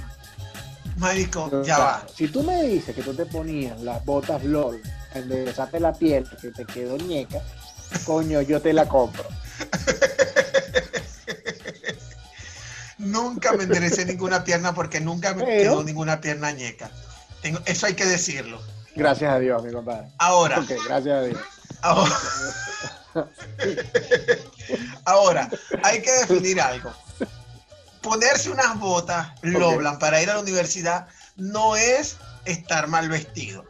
Marico, 0.98 1.64
ya 1.64 1.80
va. 1.80 2.06
Si 2.14 2.28
tú 2.28 2.44
me 2.44 2.64
dices 2.64 2.94
que 2.94 3.02
tú 3.02 3.14
te 3.14 3.26
ponías 3.26 3.80
las 3.82 4.04
botas 4.04 4.44
LOL, 4.44 4.82
enderezate 5.14 5.80
la 5.80 5.94
piel, 5.94 6.26
que 6.42 6.50
te 6.50 6.66
quedó 6.66 6.98
ñeca, 6.98 7.42
coño, 8.06 8.42
yo 8.42 8.62
te 8.62 8.74
la 8.74 8.88
compro. 8.88 9.24
nunca 13.00 13.54
me 13.54 13.64
enderecé 13.64 14.06
ninguna 14.06 14.44
pierna 14.44 14.76
porque 14.76 15.00
nunca 15.00 15.34
me 15.34 15.46
quedó 15.46 15.84
ninguna 15.84 16.22
pierna 16.22 16.52
ñeca. 16.52 16.92
eso 17.66 17.88
hay 17.88 17.96
que 17.96 18.06
decirlo. 18.06 18.62
Gracias 18.96 19.34
a 19.34 19.40
Dios, 19.40 19.64
mi 19.64 19.72
compadre. 19.72 20.10
Ahora. 20.20 20.64
gracias 20.86 21.08
a 21.08 21.22
Dios. 21.22 21.40
Ahora, 25.06 25.50
hay 25.84 26.02
que 26.02 26.12
definir 26.12 26.62
algo. 26.62 26.92
Ponerse 28.02 28.50
unas 28.50 28.78
botas 28.80 29.30
Loblan 29.42 30.00
para 30.00 30.22
ir 30.22 30.30
a 30.30 30.36
la 30.36 30.42
universidad 30.42 31.08
no 31.36 31.76
es 31.76 32.18
estar 32.46 32.88
mal 32.88 33.10
vestido. 33.10 33.66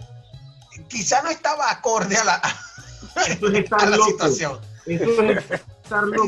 Quizá 0.88 1.22
no 1.22 1.30
estaba 1.30 1.72
acorde 1.72 2.18
a 2.18 2.24
la, 2.24 2.36
a 2.36 3.86
la 3.86 3.98
situación. 3.98 4.60
Eso 4.86 5.24
es 5.24 5.38
estar 5.84 6.04
loco. 6.04 6.28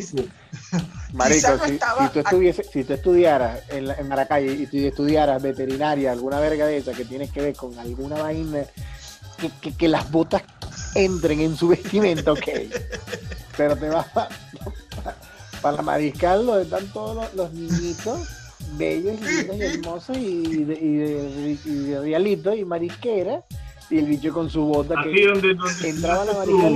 Marico, 1.14 1.60
si, 1.66 1.80
tú 2.14 2.20
estuviese, 2.20 2.64
si 2.64 2.84
tú 2.84 2.94
estudiaras 2.94 3.60
en, 3.70 3.90
en, 3.90 4.08
Maracay 4.08 4.64
y 4.64 4.68
tú 4.68 4.78
estudiaras 4.78 5.42
veterinaria, 5.42 6.12
alguna 6.12 6.40
verga 6.40 6.66
de 6.66 6.78
esa 6.78 6.94
que 6.94 7.06
tiene 7.06 7.30
que 7.30 7.42
ver 7.42 7.56
con 7.56 7.78
alguna 7.80 8.22
vaina, 8.22 8.64
que, 9.62 9.74
que, 9.74 9.88
las 9.88 10.10
botas 10.12 10.44
entren 10.96 11.42
en 11.42 11.58
su 11.58 11.70
vestimenta, 11.70 12.32
ok. 12.32 12.48
Pero 13.58 13.76
te 13.76 13.90
vas 13.90 14.08
para 15.62 15.76
la 15.76 15.82
mariscal, 15.82 16.46
donde 16.46 16.64
están 16.64 16.88
todos 16.88 17.34
los, 17.34 17.54
niñitos 17.54 18.28
bellos, 18.74 19.20
lindos 19.20 19.58
y 19.58 19.62
hermosos 19.62 20.18
y 20.18 20.64
de, 20.64 20.74
y 20.74 20.96
de, 20.96 21.58
y 21.66 21.76
de 21.80 22.00
realito 22.00 22.54
y 22.54 22.64
marisquera 22.64 23.44
y 23.92 24.00
el 24.00 24.06
bicho 24.06 24.34
con 24.34 24.50
su 24.50 24.62
bota 24.62 24.96
que 25.04 25.28
donde, 25.28 25.54
donde 25.54 25.90
entraba 25.90 26.24
la 26.26 26.34
marica. 26.34 26.70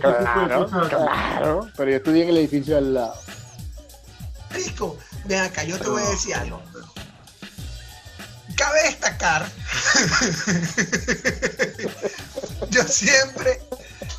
claro, 0.00 0.66
claro, 0.66 1.68
pero 1.76 1.90
yo 1.90 1.96
estudié 1.98 2.24
en 2.24 2.30
el 2.30 2.38
edificio 2.38 2.76
al 2.76 2.94
lado. 2.94 3.14
Rico, 4.50 4.98
ven 5.26 5.40
acá, 5.40 5.62
yo 5.62 5.78
te 5.78 5.88
voy 5.88 6.02
a 6.02 6.08
decir 6.10 6.34
algo. 6.34 6.60
Cabe 8.56 8.82
destacar, 8.82 9.46
yo 12.70 12.82
siempre, 12.82 13.60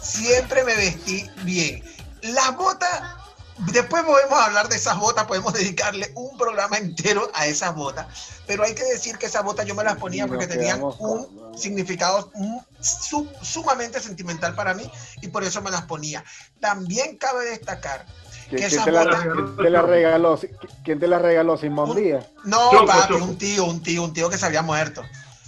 siempre 0.02 0.64
me 0.64 0.76
vestí 0.76 1.30
bien. 1.44 1.84
Las 2.24 2.56
botas 2.56 3.21
Después 3.68 4.04
podemos 4.04 4.40
hablar 4.40 4.70
de 4.70 4.76
esas 4.76 4.98
botas, 4.98 5.26
podemos 5.26 5.54
dedicarle 5.54 6.12
un 6.16 6.36
programa 6.38 6.78
entero 6.78 7.30
a 7.34 7.46
esas 7.46 7.76
botas, 7.76 8.08
pero 8.48 8.64
hay 8.64 8.74
que 8.74 8.84
decir 8.84 9.18
que 9.18 9.28
esas 9.28 9.44
botas 9.44 9.66
yo 9.66 9.76
me 9.76 9.84
las 9.84 9.98
ponía 9.98 10.26
porque 10.28 10.48
tenían 10.48 10.82
un 10.82 11.54
significado 11.56 12.32
sumamente 13.42 14.00
sentimental 14.00 14.56
para 14.56 14.74
mí 14.74 14.90
y 15.22 15.28
por 15.28 15.44
eso 15.44 15.62
me 15.62 15.70
las 15.70 15.84
ponía. 15.84 16.24
También 16.60 17.18
cabe 17.18 17.46
destacar 17.46 18.06
que 18.50 18.66
esas 18.66 18.86
te 18.86 18.92
botas... 18.92 19.22
¿quién, 19.22 19.56
te 19.56 19.70
las 19.70 19.86
regaló, 19.86 20.40
¿Quién 20.84 21.00
te 21.00 21.08
las 21.08 21.22
regaló, 21.22 21.58
Simón 21.58 21.96
Díaz? 21.96 22.26
No, 22.44 22.72
papi, 22.86 23.14
un 23.14 23.38
tío, 23.38 23.66
un 23.66 23.84
tío, 23.84 24.04
un 24.04 24.14
tío 24.14 24.30
que 24.30 24.38
se 24.38 24.46
había 24.46 24.64
muerto. 24.64 25.04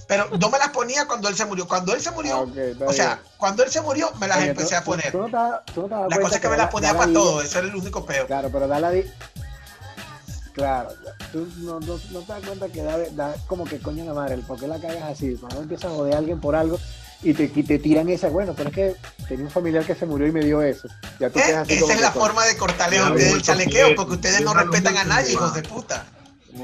Pero 0.08 0.30
yo 0.38 0.50
me 0.50 0.58
las 0.58 0.70
ponía 0.70 1.06
cuando 1.08 1.30
él 1.30 1.36
se 1.36 1.46
murió. 1.46 1.68
Cuando 1.68 1.94
él 1.94 2.02
se 2.02 2.12
murió, 2.12 2.48
ah, 2.48 2.86
o 2.86 2.94
sea, 2.94 3.22
cuando 3.38 3.64
él 3.64 3.72
se 3.72 3.82
murió, 3.82 4.12
me 4.20 4.28
las 4.28 4.40
empecé 4.40 4.76
a 4.76 4.84
poner. 4.84 5.14
la 5.16 6.20
cosa 6.22 6.36
es 6.36 6.42
que 6.42 6.50
me 6.50 6.58
las 6.58 6.70
ponía 6.70 6.96
para 6.96 7.12
todo, 7.12 7.42
eso 7.42 7.60
era 7.60 7.68
el 7.68 7.76
único 7.76 8.06
peor. 8.06 8.28
Claro, 8.28 8.50
pero 8.52 8.68
da 8.68 8.80
la. 8.80 8.92
Claro, 10.54 10.90
tú 11.32 11.48
no, 11.58 11.80
no, 11.80 12.00
no, 12.12 12.20
te 12.20 12.32
das 12.32 12.46
cuenta 12.46 12.68
que 12.70 12.84
da, 12.84 13.00
da, 13.14 13.36
como 13.48 13.66
que 13.66 13.80
coño 13.80 14.06
la 14.06 14.14
madre, 14.14 14.38
¿por 14.38 14.60
qué 14.60 14.68
la 14.68 14.80
cagas 14.80 15.02
así? 15.02 15.36
Cuando 15.36 15.64
empiezas 15.64 15.92
a 15.92 15.96
joder 15.96 16.14
a 16.14 16.18
alguien 16.20 16.40
por 16.40 16.56
algo 16.56 16.80
y 17.24 17.34
te, 17.34 17.46
y 17.56 17.64
te 17.64 17.80
tiran 17.80 18.08
esa, 18.10 18.30
bueno, 18.30 18.54
pero 18.56 18.70
es 18.70 18.76
que 18.76 18.96
tenía 19.28 19.46
un 19.46 19.52
familiar 19.52 19.84
que 19.84 19.96
se 19.96 20.06
murió 20.06 20.28
y 20.28 20.32
me 20.32 20.44
dio 20.44 20.62
eso. 20.62 20.88
Ya 21.20 21.32
tú 21.32 21.40
¿Eh? 21.40 21.64
Esa 21.70 21.94
es 21.94 22.02
la 22.02 22.12
forma 22.12 22.46
de 22.46 22.56
cortarle 22.56 23.00
a 23.00 23.10
ustedes 23.10 23.34
el 23.34 23.42
chalequeo, 23.42 23.96
porque 23.96 24.14
ustedes 24.14 24.42
no 24.42 24.54
respetan 24.54 24.96
a 24.96 25.06
nadie, 25.06 25.34
hijos 25.34 25.56
de 25.56 25.64
puta. 25.64 26.06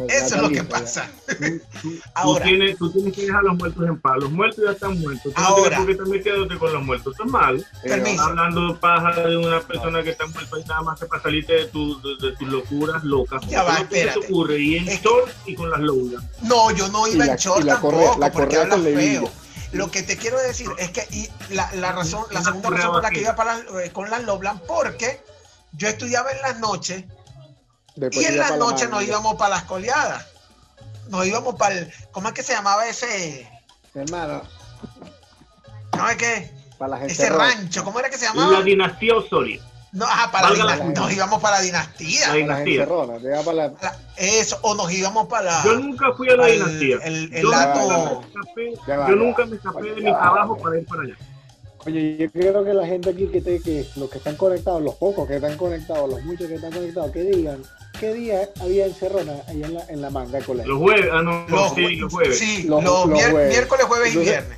Eso 0.07 0.35
es 0.35 0.41
lo 0.41 0.49
que 0.49 0.63
pasa. 0.63 1.09
Ahora, 2.13 2.43
tú, 2.43 2.49
tienes, 2.49 2.77
tú 2.77 2.91
tienes 2.91 3.15
que 3.15 3.25
dejar 3.25 3.39
a 3.39 3.43
los 3.43 3.57
muertos 3.57 3.87
en 3.87 3.99
paz. 3.99 4.17
Los 4.19 4.31
muertos 4.31 4.63
ya 4.63 4.71
están 4.71 4.99
muertos. 4.99 5.33
Tú 5.33 5.41
ahora, 5.41 5.79
no 5.79 5.85
tienes 5.85 6.05
por 6.05 6.21
qué 6.21 6.31
también 6.31 6.59
con 6.59 6.73
los 6.73 6.83
muertos. 6.83 7.13
Eso 7.15 7.23
es 7.23 7.31
mal. 7.31 7.67
Estás 7.83 8.19
hablando 8.19 8.79
paja 8.79 9.19
de 9.21 9.37
una 9.37 9.61
persona 9.61 10.03
que 10.03 10.11
está 10.11 10.27
muerta 10.27 10.59
y 10.59 10.63
nada 10.65 10.81
más 10.81 10.99
que 10.99 11.05
para 11.07 11.21
salirte 11.23 11.53
de, 11.53 11.65
tu, 11.67 11.99
de, 12.01 12.35
tus 12.37 12.47
locuras 12.47 13.03
locas. 13.03 13.41
Ya 13.47 13.63
va, 13.63 13.77
espérate. 13.77 14.19
¿Qué 14.19 14.27
te 14.27 14.31
ocurre? 14.31 14.59
Y 14.59 14.77
en 14.77 14.85
short 14.85 15.31
y 15.45 15.55
con 15.55 15.71
las 15.71 15.79
locas. 15.79 16.23
No, 16.43 16.71
yo 16.71 16.87
no 16.89 17.07
iba 17.07 17.25
en 17.25 17.35
short 17.35 17.65
tampoco, 17.65 18.17
la 18.19 18.31
porque 18.31 18.57
hablas 18.57 18.81
feo. 18.81 19.29
Lo 19.71 19.91
que 19.91 20.01
te 20.01 20.17
quiero 20.17 20.39
decir 20.39 20.67
es 20.77 20.89
que 20.89 21.07
y 21.11 21.29
la, 21.53 21.69
la 21.75 21.91
razón, 21.91 22.23
la 22.31 22.41
segunda 22.41 22.69
razón 22.71 22.91
por 22.93 23.03
la 23.03 23.11
que 23.11 23.21
iba 23.21 23.35
para 23.35 23.59
eh, 23.59 23.91
con 23.91 24.09
las 24.09 24.23
Loblan, 24.23 24.59
porque 24.67 25.21
yo 25.73 25.87
estudiaba 25.87 26.31
en 26.31 26.41
las 26.41 26.59
noches 26.59 27.03
y 28.11 28.25
en 28.25 28.37
la 28.37 28.57
noche 28.57 28.87
nos 28.87 29.03
íbamos 29.03 29.35
para 29.35 29.55
las 29.55 29.63
coleadas. 29.63 30.25
Nos 31.09 31.25
íbamos 31.25 31.55
para 31.55 31.75
el. 31.77 31.91
¿Cómo 32.11 32.27
es 32.27 32.33
que 32.33 32.43
se 32.43 32.53
llamaba 32.53 32.87
ese? 32.87 33.49
Hermano. 33.95 34.43
¿No 35.97 36.09
es 36.09 36.17
qué? 36.17 36.51
Para 36.77 37.03
ese 37.05 37.29
rancho, 37.29 37.83
¿cómo 37.83 37.99
era 37.99 38.09
que 38.09 38.17
se 38.17 38.25
llamaba? 38.25 38.51
La 38.51 38.61
dinastía 38.61 39.17
Osorio. 39.17 39.61
No, 39.91 40.05
ajá, 40.05 40.31
para 40.31 40.51
la. 40.51 40.75
Nos 40.77 41.11
íbamos 41.11 41.41
para 41.41 41.57
la 41.57 41.63
dinastía. 41.63 42.27
La 42.27 42.33
dinastía. 42.35 42.87
Para 42.87 43.53
la... 43.53 43.73
Eso, 44.17 44.59
o 44.61 44.75
nos 44.75 44.91
íbamos 44.91 45.27
para 45.27 45.43
la. 45.45 45.63
Yo 45.63 45.79
nunca 45.79 46.13
fui 46.13 46.29
a 46.29 46.35
la 46.35 46.45
dinastía. 46.45 46.97
El, 47.03 47.33
el, 47.33 47.41
yo, 47.41 47.49
lato... 47.49 48.21
yo 48.85 49.15
nunca 49.15 49.45
me 49.45 49.55
escapé 49.55 49.95
de 49.95 49.95
mi 49.95 50.11
trabajo 50.11 50.57
para 50.57 50.77
ir 50.77 50.85
para 50.85 51.01
allá. 51.01 51.15
Oye, 51.85 52.17
yo 52.17 52.31
creo 52.31 52.63
que 52.63 52.73
la 52.73 52.85
gente 52.85 53.09
aquí 53.09 53.27
que, 53.27 53.41
te, 53.41 53.61
que 53.61 53.85
los 53.95 54.09
que 54.09 54.17
están 54.17 54.35
conectados, 54.35 54.81
los 54.81 54.95
pocos 54.95 55.27
que 55.27 55.35
están 55.35 55.57
conectados, 55.57 56.09
los 56.09 56.21
muchos 56.23 56.47
que 56.47 56.55
están 56.55 56.71
conectados, 56.71 57.11
que 57.11 57.23
digan 57.23 57.61
¿Qué 57.99 58.13
día 58.13 58.49
había 58.61 58.85
encerrona 58.85 59.33
ahí 59.47 59.61
en 59.61 59.73
la, 59.73 59.85
en 59.89 60.01
la 60.01 60.09
manga 60.09 60.39
con 60.39 60.57
Los 60.57 60.77
jueves, 60.77 61.09
ah, 61.11 61.21
no, 61.21 61.45
los, 61.49 61.73
sí, 61.73 61.97
los 61.97 62.13
jueves. 62.13 62.39
Sí, 62.39 62.63
los, 62.63 62.81
los, 62.81 63.07
miércoles, 63.07 63.85
jueves 63.85 64.15
y 64.15 64.19
viernes. 64.19 64.57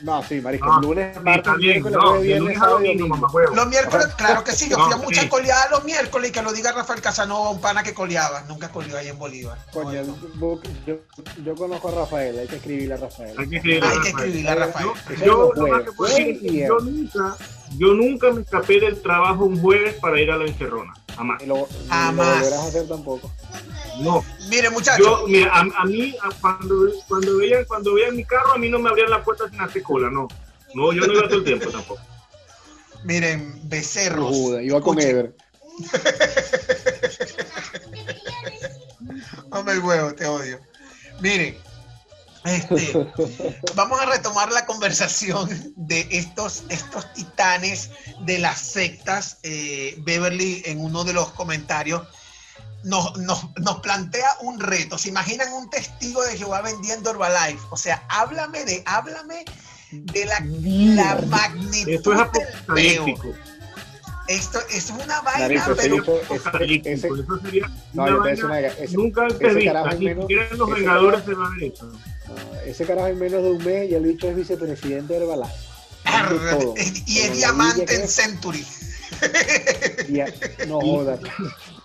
No, 0.00 0.22
sí, 0.22 0.40
marisco. 0.40 0.70
Ah, 0.70 0.78
lunes, 0.80 1.22
martes, 1.22 1.56
miércoles, 1.56 1.96
no, 1.96 2.08
jueves, 2.08 2.22
viernes, 2.22 2.58
sábado 2.58 2.84
y 2.84 2.96
domingo. 2.96 3.30
Los 3.54 3.66
miércoles, 3.68 4.06
claro 4.16 4.44
que 4.44 4.52
sí. 4.52 4.68
Yo 4.68 4.76
fui 4.78 4.92
a 4.92 4.96
muchas 4.96 5.24
sí. 5.24 5.28
coleadas 5.28 5.70
los 5.70 5.84
miércoles 5.84 6.30
y 6.30 6.32
que 6.32 6.42
lo 6.42 6.52
diga 6.52 6.72
Rafael 6.72 7.00
Casanova, 7.00 7.50
un 7.50 7.60
pana 7.60 7.82
que 7.82 7.94
coleaba. 7.94 8.42
Nunca 8.42 8.68
coleó 8.70 8.96
ahí 8.98 9.08
en 9.08 9.18
Bolívar. 9.18 9.58
Coño, 9.72 10.02
yo, 10.86 11.00
yo, 11.44 11.54
conozco 11.54 11.88
a 11.88 11.92
Rafael, 11.92 12.38
hay 12.38 12.46
que 12.46 12.56
escribirle 12.56 12.94
a 12.94 12.96
Rafael. 12.98 13.34
Hay 13.38 13.48
que 13.48 13.56
escribirle, 13.56 13.88
hay 13.88 14.00
que 14.00 14.08
escribirle 14.08 14.50
a 14.50 14.54
Rafael. 14.54 14.88
Yo, 15.24 15.52
yo, 15.54 16.78
nunca, 16.80 17.36
yo 17.78 17.94
nunca 17.94 18.32
me 18.32 18.42
escapé 18.42 18.80
del 18.80 19.00
trabajo 19.00 19.44
un 19.44 19.60
jueves 19.60 19.94
para 20.00 20.20
ir 20.20 20.30
a 20.30 20.36
la 20.36 20.46
encerrona. 20.46 20.92
Jamás. 21.16 21.42
Y 21.42 21.46
lo, 21.46 21.68
Jamás. 21.88 22.50
Lo 22.50 22.56
a 22.56 22.66
hacer 22.66 22.88
tampoco. 22.88 23.32
No. 24.00 24.24
Mire, 24.48 24.70
muchachos. 24.70 25.06
Yo, 25.06 25.26
mira, 25.26 25.52
a, 25.52 25.60
a 25.60 25.84
mí, 25.84 26.14
a, 26.22 26.30
cuando, 26.40 26.90
cuando, 27.08 27.38
veían, 27.38 27.64
cuando 27.64 27.94
veían 27.94 28.16
mi 28.16 28.24
carro, 28.24 28.52
a 28.52 28.58
mí 28.58 28.68
no 28.68 28.78
me 28.78 28.90
abrían 28.90 29.10
la 29.10 29.22
puerta 29.22 29.48
sin 29.48 29.60
hacer 29.60 29.82
cola, 29.82 30.10
no. 30.10 30.28
No, 30.74 30.92
yo 30.92 31.06
no 31.06 31.12
iba 31.12 31.28
todo 31.28 31.38
el 31.38 31.44
tiempo 31.44 31.70
tampoco. 31.70 32.00
Miren, 33.04 33.60
becerros. 33.68 34.28
Juda, 34.28 34.62
iba 34.62 34.80
con 34.80 35.00
Ever. 35.00 35.34
Hombre, 39.50 39.74
el 39.74 39.80
huevo, 39.80 40.14
te 40.14 40.26
odio. 40.26 40.60
Miren, 41.20 41.56
Este, 42.46 42.92
vamos 43.74 44.00
a 44.00 44.06
retomar 44.06 44.52
la 44.52 44.64
conversación 44.66 45.48
de 45.76 46.06
estos, 46.10 46.64
estos 46.68 47.12
titanes 47.14 47.90
de 48.20 48.38
las 48.38 48.58
sectas. 48.58 49.38
Eh, 49.42 49.96
Beverly 49.98 50.62
en 50.64 50.80
uno 50.80 51.04
de 51.04 51.12
los 51.12 51.32
comentarios 51.32 52.02
nos, 52.84 53.16
nos, 53.18 53.44
nos, 53.58 53.80
plantea 53.80 54.28
un 54.42 54.60
reto. 54.60 54.96
¿Se 54.96 55.08
imaginan 55.08 55.52
un 55.52 55.68
testigo 55.70 56.22
de 56.22 56.36
Jehová 56.36 56.62
vendiendo 56.62 57.10
Herbalife? 57.10 57.62
O 57.70 57.76
sea, 57.76 58.04
háblame 58.08 58.64
de, 58.64 58.82
háblame 58.86 59.44
de 59.90 60.24
la, 60.24 60.40
la 60.40 61.20
magnitud 61.26 61.90
Esto 61.90 62.12
es 62.12 62.20
apocalíptico. 62.20 63.34
Esto 64.28 64.58
es 64.70 64.90
una 64.90 65.20
vaina, 65.22 65.64
pero... 65.76 66.02
Ese, 66.30 66.82
ese, 66.84 67.08
eso 67.08 67.40
sería 67.42 67.70
no, 67.92 68.02
una 68.02 68.16
vaina 68.16 68.68
ese, 68.68 68.96
nunca 68.96 69.22
antes 69.22 69.54
vista, 69.54 69.94
ni 69.94 70.14
siquiera 70.14 70.48
los 70.52 70.70
Vengadores 70.70 71.24
se 71.24 71.34
va 71.34 71.46
a 71.46 71.50
ver 71.50 71.72
eso. 71.72 71.86
No, 71.86 72.15
ese 72.64 72.84
carajo 72.84 73.08
en 73.08 73.18
menos 73.18 73.42
de 73.42 73.50
un 73.50 73.64
mes 73.64 73.90
ya 73.90 73.98
el 73.98 74.04
bicho 74.04 74.28
es 74.28 74.36
vicepresidente 74.36 75.14
de 75.14 75.20
Herbalife. 75.20 75.54
Y 77.06 77.18
es 77.18 77.36
diamante 77.36 77.94
en 77.94 78.08
Century. 78.08 78.64
no 80.68 80.80
jodas. 80.80 81.20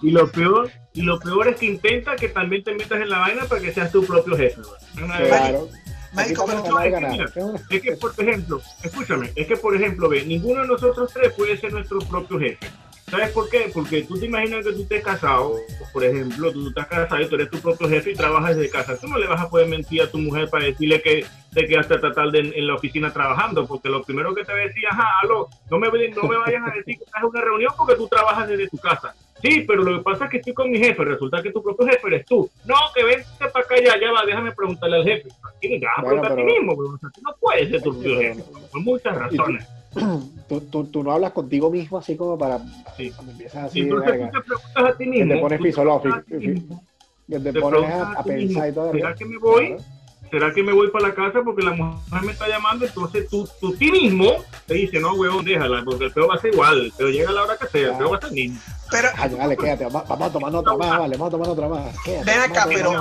Y 0.01 0.11
lo 0.11 0.31
peor, 0.31 0.71
y 0.93 1.01
lo 1.01 1.19
peor 1.19 1.49
es 1.49 1.57
que 1.57 1.65
intenta 1.67 2.15
que 2.15 2.29
también 2.29 2.63
te 2.63 2.73
metas 2.73 3.01
en 3.01 3.09
la 3.09 3.19
vaina 3.19 3.45
para 3.45 3.61
que 3.61 3.73
seas 3.73 3.91
tu 3.91 4.05
propio 4.05 4.35
jefe. 4.35 4.61
Claro. 4.95 5.69
Marico, 6.13 6.45
pero 6.45 6.63
no, 6.67 6.79
es, 6.81 6.93
que, 6.93 7.07
mira, 7.07 7.25
es 7.69 7.81
que, 7.81 7.91
por 7.93 8.13
ejemplo, 8.17 8.61
escúchame, 8.83 9.31
es 9.33 9.47
que, 9.47 9.55
por 9.55 9.73
ejemplo, 9.75 10.09
ve, 10.09 10.25
ninguno 10.25 10.61
de 10.61 10.67
nosotros 10.67 11.09
tres 11.13 11.31
puede 11.33 11.57
ser 11.57 11.71
nuestro 11.71 11.99
propio 11.99 12.37
jefe. 12.37 12.67
¿Sabes 13.11 13.31
por 13.31 13.49
qué? 13.49 13.69
Porque 13.73 14.03
tú 14.03 14.17
te 14.17 14.25
imaginas 14.25 14.65
que 14.65 14.71
tú 14.71 14.83
estés 14.83 15.03
casado, 15.03 15.57
por 15.91 16.01
ejemplo, 16.01 16.49
tú 16.53 16.69
estás 16.69 16.87
casado 16.87 17.21
y 17.21 17.27
tú 17.27 17.35
eres 17.35 17.49
tu 17.49 17.59
propio 17.59 17.89
jefe 17.89 18.11
y 18.11 18.15
trabajas 18.15 18.55
desde 18.55 18.71
casa. 18.71 18.97
Tú 18.97 19.09
no 19.09 19.17
le 19.17 19.27
vas 19.27 19.41
a 19.41 19.49
poder 19.49 19.67
mentir 19.67 20.01
a 20.01 20.09
tu 20.09 20.17
mujer 20.17 20.49
para 20.49 20.63
decirle 20.63 21.01
que 21.01 21.25
te 21.53 21.67
quedaste 21.67 21.95
hasta 21.95 22.13
tarde 22.13 22.39
en, 22.39 22.53
en 22.53 22.67
la 22.67 22.75
oficina 22.75 23.11
trabajando, 23.11 23.67
porque 23.67 23.89
lo 23.89 24.01
primero 24.01 24.33
que 24.33 24.45
te 24.45 24.53
va 24.53 24.59
a 24.59 24.61
decir, 24.61 24.83
ajá, 24.89 25.05
aló, 25.23 25.49
no 25.69 25.77
me, 25.77 25.87
no 25.87 26.23
me 26.23 26.37
vayas 26.37 26.63
a 26.65 26.73
decir 26.73 26.97
que 26.97 27.03
estás 27.03 27.21
en 27.21 27.27
una 27.27 27.41
reunión 27.41 27.73
porque 27.77 27.95
tú 27.95 28.07
trabajas 28.07 28.47
desde 28.47 28.69
tu 28.69 28.77
casa. 28.77 29.13
Sí, 29.41 29.65
pero 29.67 29.83
lo 29.83 29.97
que 29.97 30.03
pasa 30.03 30.25
es 30.25 30.31
que 30.31 30.37
estoy 30.37 30.53
con 30.53 30.71
mi 30.71 30.77
jefe, 30.77 31.03
resulta 31.03 31.43
que 31.43 31.51
tu 31.51 31.61
propio 31.61 31.87
jefe 31.87 32.07
eres 32.07 32.25
tú. 32.25 32.49
No, 32.63 32.75
que 32.95 33.03
vente 33.03 33.25
para 33.39 33.65
acá 33.65 33.75
ya, 33.75 33.99
ya 33.99 34.13
va, 34.13 34.25
déjame 34.25 34.53
preguntarle 34.53 34.95
al 34.95 35.03
jefe. 35.03 35.27
Aquí 35.57 35.81
ya 35.81 35.89
vas 35.97 36.05
bueno, 36.05 36.21
a 36.21 36.27
preguntar 36.27 36.31
a 36.31 36.35
ti 36.35 36.43
mismo, 36.43 36.77
pero, 36.77 36.89
o 36.91 36.97
sea, 36.97 37.09
tú 37.09 37.21
no 37.23 37.35
puedes 37.41 37.69
ser 37.69 37.81
tu 37.81 37.91
propio 37.91 38.19
jefe, 38.21 38.43
por 38.71 38.81
muchas 38.81 39.17
razones. 39.17 39.67
Tú, 40.47 40.59
tú, 40.61 40.83
tú, 40.85 41.03
no 41.03 41.11
hablas 41.13 41.31
contigo 41.31 41.69
mismo 41.69 41.97
así 41.97 42.15
como 42.17 42.37
para 42.37 42.59
sí. 42.97 43.09
cuando 43.11 43.31
empiezas 43.31 43.65
así 43.65 43.81
Entonces 43.81 44.11
verga, 44.11 44.31
tú 44.31 44.37
te 44.39 44.43
preguntas 44.45 44.85
a 44.93 44.97
ti 44.97 45.05
mismo. 45.05 45.27
que 45.29 45.33
te 45.35 45.41
pones 45.41 45.61
fisológico, 45.61 46.23
que 46.25 47.39
te, 47.39 47.39
Te 47.53 47.59
pones 47.61 47.79
preguntas 47.79 48.01
a, 48.17 48.19
a 48.19 48.23
pensar 48.23 48.37
mismo, 48.47 48.65
y 48.67 48.71
todo. 48.73 48.91
¿será 48.91 49.15
que 49.15 49.25
me 49.25 49.37
voy? 49.37 49.67
Claro. 49.67 49.83
¿Será 50.29 50.53
que 50.53 50.63
me 50.63 50.71
voy 50.73 50.89
para 50.91 51.09
la 51.09 51.13
casa 51.13 51.39
porque 51.43 51.61
la 51.61 51.71
mujer 51.71 52.21
me 52.23 52.31
está 52.31 52.47
llamando? 52.47 52.85
Entonces 52.85 53.27
tú, 53.29 53.47
tú 53.59 53.75
ti 53.75 53.91
mismo 53.91 54.31
te 54.65 54.75
dices, 54.75 55.01
no, 55.01 55.13
huevón, 55.13 55.43
déjala, 55.43 55.83
porque 55.83 56.05
el 56.05 56.11
peo 56.13 56.27
va 56.27 56.35
a 56.35 56.39
ser 56.39 56.53
igual, 56.53 56.93
pero 56.97 57.09
llega 57.09 57.29
a 57.29 57.33
la 57.33 57.43
hora 57.43 57.57
que 57.57 57.67
sea, 57.67 57.91
el 57.91 57.97
peo 57.97 58.11
va 58.11 58.17
a 58.17 58.21
ser 58.21 58.31
niño. 58.31 58.57
Pero, 58.89 59.09
Ay, 59.17 59.35
vale, 59.35 59.57
quédate, 59.57 59.83
vamos, 59.85 60.07
vamos 60.07 60.29
a 60.29 60.31
tomar 60.31 60.55
otra 60.55 60.77
más, 60.77 60.99
vale, 60.99 61.17
vamos 61.17 61.27
a 61.27 61.31
tomar 61.31 61.49
otra 61.49 61.67
más. 61.67 61.99
Quédate, 62.03 62.25
Ven 62.25 62.39
acá, 62.39 62.65
pero- 62.67 62.93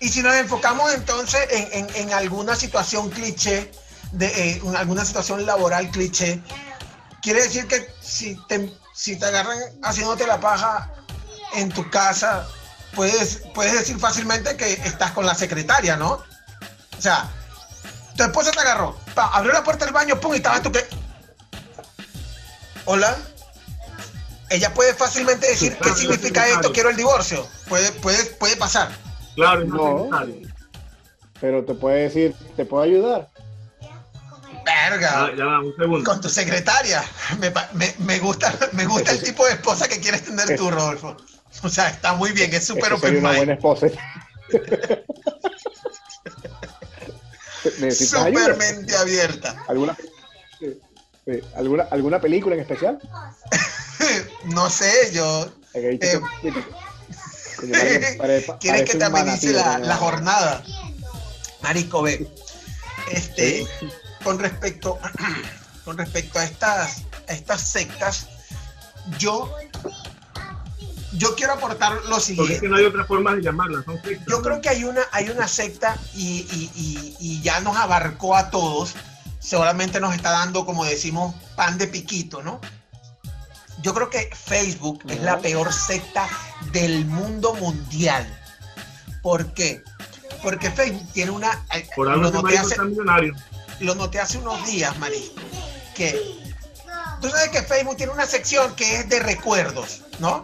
y 0.00 0.08
si 0.08 0.22
nos 0.22 0.34
enfocamos 0.34 0.92
entonces 0.94 1.40
en, 1.50 1.84
en, 1.84 1.96
en 1.96 2.12
alguna 2.12 2.54
situación 2.56 3.10
cliché, 3.10 3.70
de 4.14 4.26
eh, 4.26 4.62
alguna 4.76 5.04
situación 5.04 5.44
laboral 5.44 5.90
cliché, 5.90 6.40
quiere 7.22 7.42
decir 7.42 7.66
que 7.66 7.86
si 8.00 8.36
te, 8.48 8.72
si 8.94 9.18
te 9.18 9.26
agarran 9.26 9.58
haciéndote 9.82 10.26
la 10.26 10.40
paja 10.40 10.90
en 11.54 11.70
tu 11.70 11.88
casa, 11.90 12.46
puedes, 12.94 13.42
puedes 13.54 13.72
decir 13.72 13.98
fácilmente 13.98 14.56
que 14.56 14.72
estás 14.72 15.12
con 15.12 15.26
la 15.26 15.34
secretaria, 15.34 15.96
¿no? 15.96 16.12
O 16.96 17.00
sea, 17.00 17.28
tu 18.16 18.22
esposa 18.22 18.52
te 18.52 18.60
agarró, 18.60 18.96
pa, 19.14 19.26
abrió 19.28 19.52
la 19.52 19.64
puerta 19.64 19.84
del 19.84 19.94
baño, 19.94 20.18
pum, 20.20 20.32
y 20.34 20.36
estaba 20.36 20.62
tú 20.62 20.70
que... 20.70 20.86
Hola. 22.84 23.16
Ella 24.50 24.72
puede 24.74 24.94
fácilmente 24.94 25.48
decir 25.48 25.72
qué 25.72 25.78
Claro, 25.78 25.96
significa 25.96 26.46
esto, 26.46 26.70
quiero 26.72 26.90
el 26.90 26.96
divorcio. 26.96 27.48
Puede, 27.68 27.90
puede, 27.92 28.24
puede 28.36 28.56
pasar. 28.56 28.90
Claro, 29.34 29.64
No. 29.64 30.04
necesario. 30.04 30.54
Pero 31.40 31.64
te 31.64 31.74
puede 31.74 32.02
decir, 32.02 32.36
te 32.54 32.64
puedo 32.64 32.82
ayudar. 32.84 33.28
Verga. 34.90 35.30
Ya, 35.30 35.36
ya 35.36 35.44
va, 35.44 35.60
un 35.60 35.76
segundo. 35.76 36.04
Con 36.10 36.20
tu 36.20 36.28
secretaria. 36.28 37.02
Me, 37.40 37.52
me, 37.72 37.94
me 37.98 38.18
gusta, 38.18 38.52
me 38.72 38.86
gusta 38.86 39.12
el 39.12 39.22
tipo 39.22 39.44
de 39.46 39.52
esposa 39.52 39.88
que 39.88 39.98
quieres 40.00 40.24
tener 40.24 40.56
tú, 40.56 40.70
Rodolfo. 40.70 41.16
O 41.62 41.68
sea, 41.68 41.88
está 41.88 42.14
muy 42.14 42.32
bien, 42.32 42.52
es 42.52 42.66
súper 42.66 42.92
open 42.92 43.16
una 43.18 43.28
mind. 43.28 43.36
buena 43.38 43.54
esposa. 43.54 43.86
¿Necesitas 47.78 48.24
Súper 48.28 48.56
mente 48.56 48.94
abierta. 48.96 49.64
¿Alguna, 49.68 49.96
sí, 50.58 50.78
sí. 51.24 51.40
¿Alguna, 51.56 51.84
¿Alguna 51.90 52.20
película 52.20 52.54
en 52.54 52.60
especial? 52.62 52.98
No 54.44 54.68
sé, 54.68 55.10
yo. 55.12 55.50
Eh, 55.72 55.98
¿Quieres 58.60 58.82
que 58.90 58.98
te 58.98 59.04
amenice 59.04 59.52
la, 59.52 59.96
jornada? 59.96 60.62
Marico, 61.62 62.02
ve. 62.02 62.28
Este, 63.10 63.66
Sí. 63.80 63.88
Con 64.24 64.38
respecto, 64.38 64.98
con 65.84 65.96
respecto 65.98 66.38
a 66.38 66.44
estas, 66.44 67.02
a 67.28 67.32
estas 67.32 67.60
sectas, 67.60 68.26
yo, 69.18 69.54
yo 71.12 71.34
quiero 71.36 71.52
aportar 71.52 71.92
lo 71.92 72.00
Porque 72.02 72.16
es 72.16 72.24
siguiente. 72.24 72.60
que 72.60 72.68
no 72.68 72.76
hay 72.76 72.84
otra 72.86 73.04
forma 73.04 73.34
de 73.34 73.42
llamarla. 73.42 73.82
Son 73.84 74.00
sectas. 74.02 74.26
Yo 74.28 74.42
creo 74.42 74.60
que 74.60 74.68
hay 74.70 74.84
una, 74.84 75.02
hay 75.12 75.28
una 75.28 75.46
secta 75.46 75.96
y, 76.14 76.46
y- 76.50 76.70
y- 76.74 77.16
y 77.20 77.42
ya 77.42 77.60
nos 77.60 77.76
abarcó 77.76 78.34
a 78.36 78.50
todos. 78.50 78.94
Seguramente 79.38 80.00
nos 80.00 80.14
está 80.14 80.30
dando, 80.30 80.64
como 80.64 80.84
decimos, 80.86 81.34
pan 81.54 81.76
de 81.76 81.86
piquito, 81.86 82.42
¿no? 82.42 82.60
Yo 83.82 83.92
creo 83.92 84.08
que 84.08 84.30
Facebook 84.34 85.02
es 85.08 85.20
la 85.20 85.38
peor 85.40 85.70
secta 85.70 86.26
del 86.72 87.04
mundo 87.04 87.52
mundial. 87.54 88.26
¿Por 89.22 89.52
qué? 89.52 89.82
Porque 90.42 90.70
Facebook 90.70 91.06
tiene 91.12 91.30
una... 91.32 91.66
eh, 91.74 91.86
Por 91.94 92.08
algo 92.08 92.22
noté 92.30 92.42
Marico 92.42 92.62
hace, 92.66 92.82
millonario. 92.82 93.34
Lo 93.80 93.94
noté 93.94 94.20
hace 94.20 94.38
unos 94.38 94.64
días, 94.66 94.96
Marisco, 94.98 95.40
que 95.94 96.40
tú 97.20 97.28
sabes 97.28 97.48
que 97.50 97.62
Facebook 97.62 97.96
tiene 97.96 98.12
una 98.12 98.26
sección 98.26 98.74
que 98.76 98.96
es 98.96 99.08
de 99.08 99.20
recuerdos, 99.20 100.02
¿no? 100.18 100.42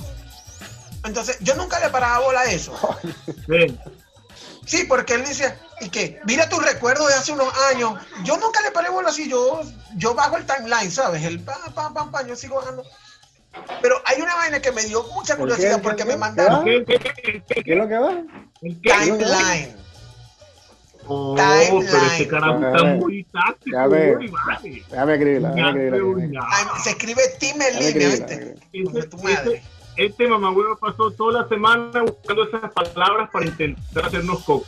Entonces, 1.05 1.39
yo 1.41 1.55
nunca 1.55 1.81
le 1.81 1.89
paraba 1.89 2.19
bola 2.21 2.41
a 2.41 2.51
eso. 2.51 2.79
Sí. 3.47 3.79
Sí, 4.67 4.85
porque 4.85 5.15
él 5.15 5.25
dice, 5.25 5.59
y 5.81 5.89
que 5.89 6.21
mira 6.27 6.49
tus 6.49 6.63
recuerdos 6.65 7.09
de 7.09 7.15
hace 7.15 7.33
unos 7.33 7.53
años. 7.73 7.95
Yo 8.25 8.37
nunca 8.37 8.61
le 8.61 8.71
paré 8.71 8.91
bola 8.91 9.09
así, 9.09 9.29
yo, 9.29 9.63
yo 9.97 10.15
bajo 10.15 10.37
el 10.37 10.47
timeline, 10.47 10.91
¿sabes? 10.91 11.25
El 11.25 11.41
pam, 11.41 11.57
pam, 11.75 11.95
pam, 11.95 12.11
pam, 12.13 12.27
yo 12.27 12.37
sigo 12.37 12.57
bajando. 12.57 12.85
Pero 13.83 14.01
hay 14.05 14.21
una 14.21 14.37
vaina 14.37 14.61
que 14.61 14.71
me 14.71 14.85
dio 14.85 15.03
mucha 15.15 15.37
¿Por 15.37 15.49
qué? 15.49 15.55
curiosidad 15.55 15.83
porque 15.83 16.05
¿Qué? 16.05 16.09
me 16.11 16.17
mandaron 16.17 16.65
¿Qué, 16.65 16.85
qué, 16.87 16.99
qué, 16.99 17.43
qué, 17.49 17.63
¿Qué 17.65 17.73
es 17.73 17.79
lo 17.79 17.89
que 17.89 17.99
va? 17.99 18.23
timeline. 18.61 19.77
Oh, 21.07 21.35
Timeline. 21.35 21.87
pero 21.91 22.31
carajo 22.31 22.67
está 22.67 22.85
muy 22.95 23.25
táctico. 23.25 23.77
ya 23.77 23.87
ve. 23.89 24.17
muy 24.17 24.29
vale. 24.29 24.85
Déjame 24.91 25.13
escribirla, 25.15 25.49
Ya 25.49 25.55
déjame 25.55 25.71
escribirla. 25.71 25.97
veo, 25.97 26.15
déjame 26.15 26.35
ya. 26.35 26.41
Ay, 26.49 26.65
se 26.83 26.91
escribe 26.91 27.23
de 27.23 28.59
Este, 28.89 29.07
tu 29.07 29.17
madre. 29.19 29.63
este, 29.97 30.29
mamagüevo 30.29 30.77
pasó 30.77 31.11
toda 31.13 31.43
la 31.43 31.49
semana 31.49 32.03
buscando 32.03 32.45
esas 32.49 32.73
palabras 32.73 33.29
para 33.33 33.47
intentar 33.47 34.07
hacernos 34.07 34.45
coco. 34.45 34.67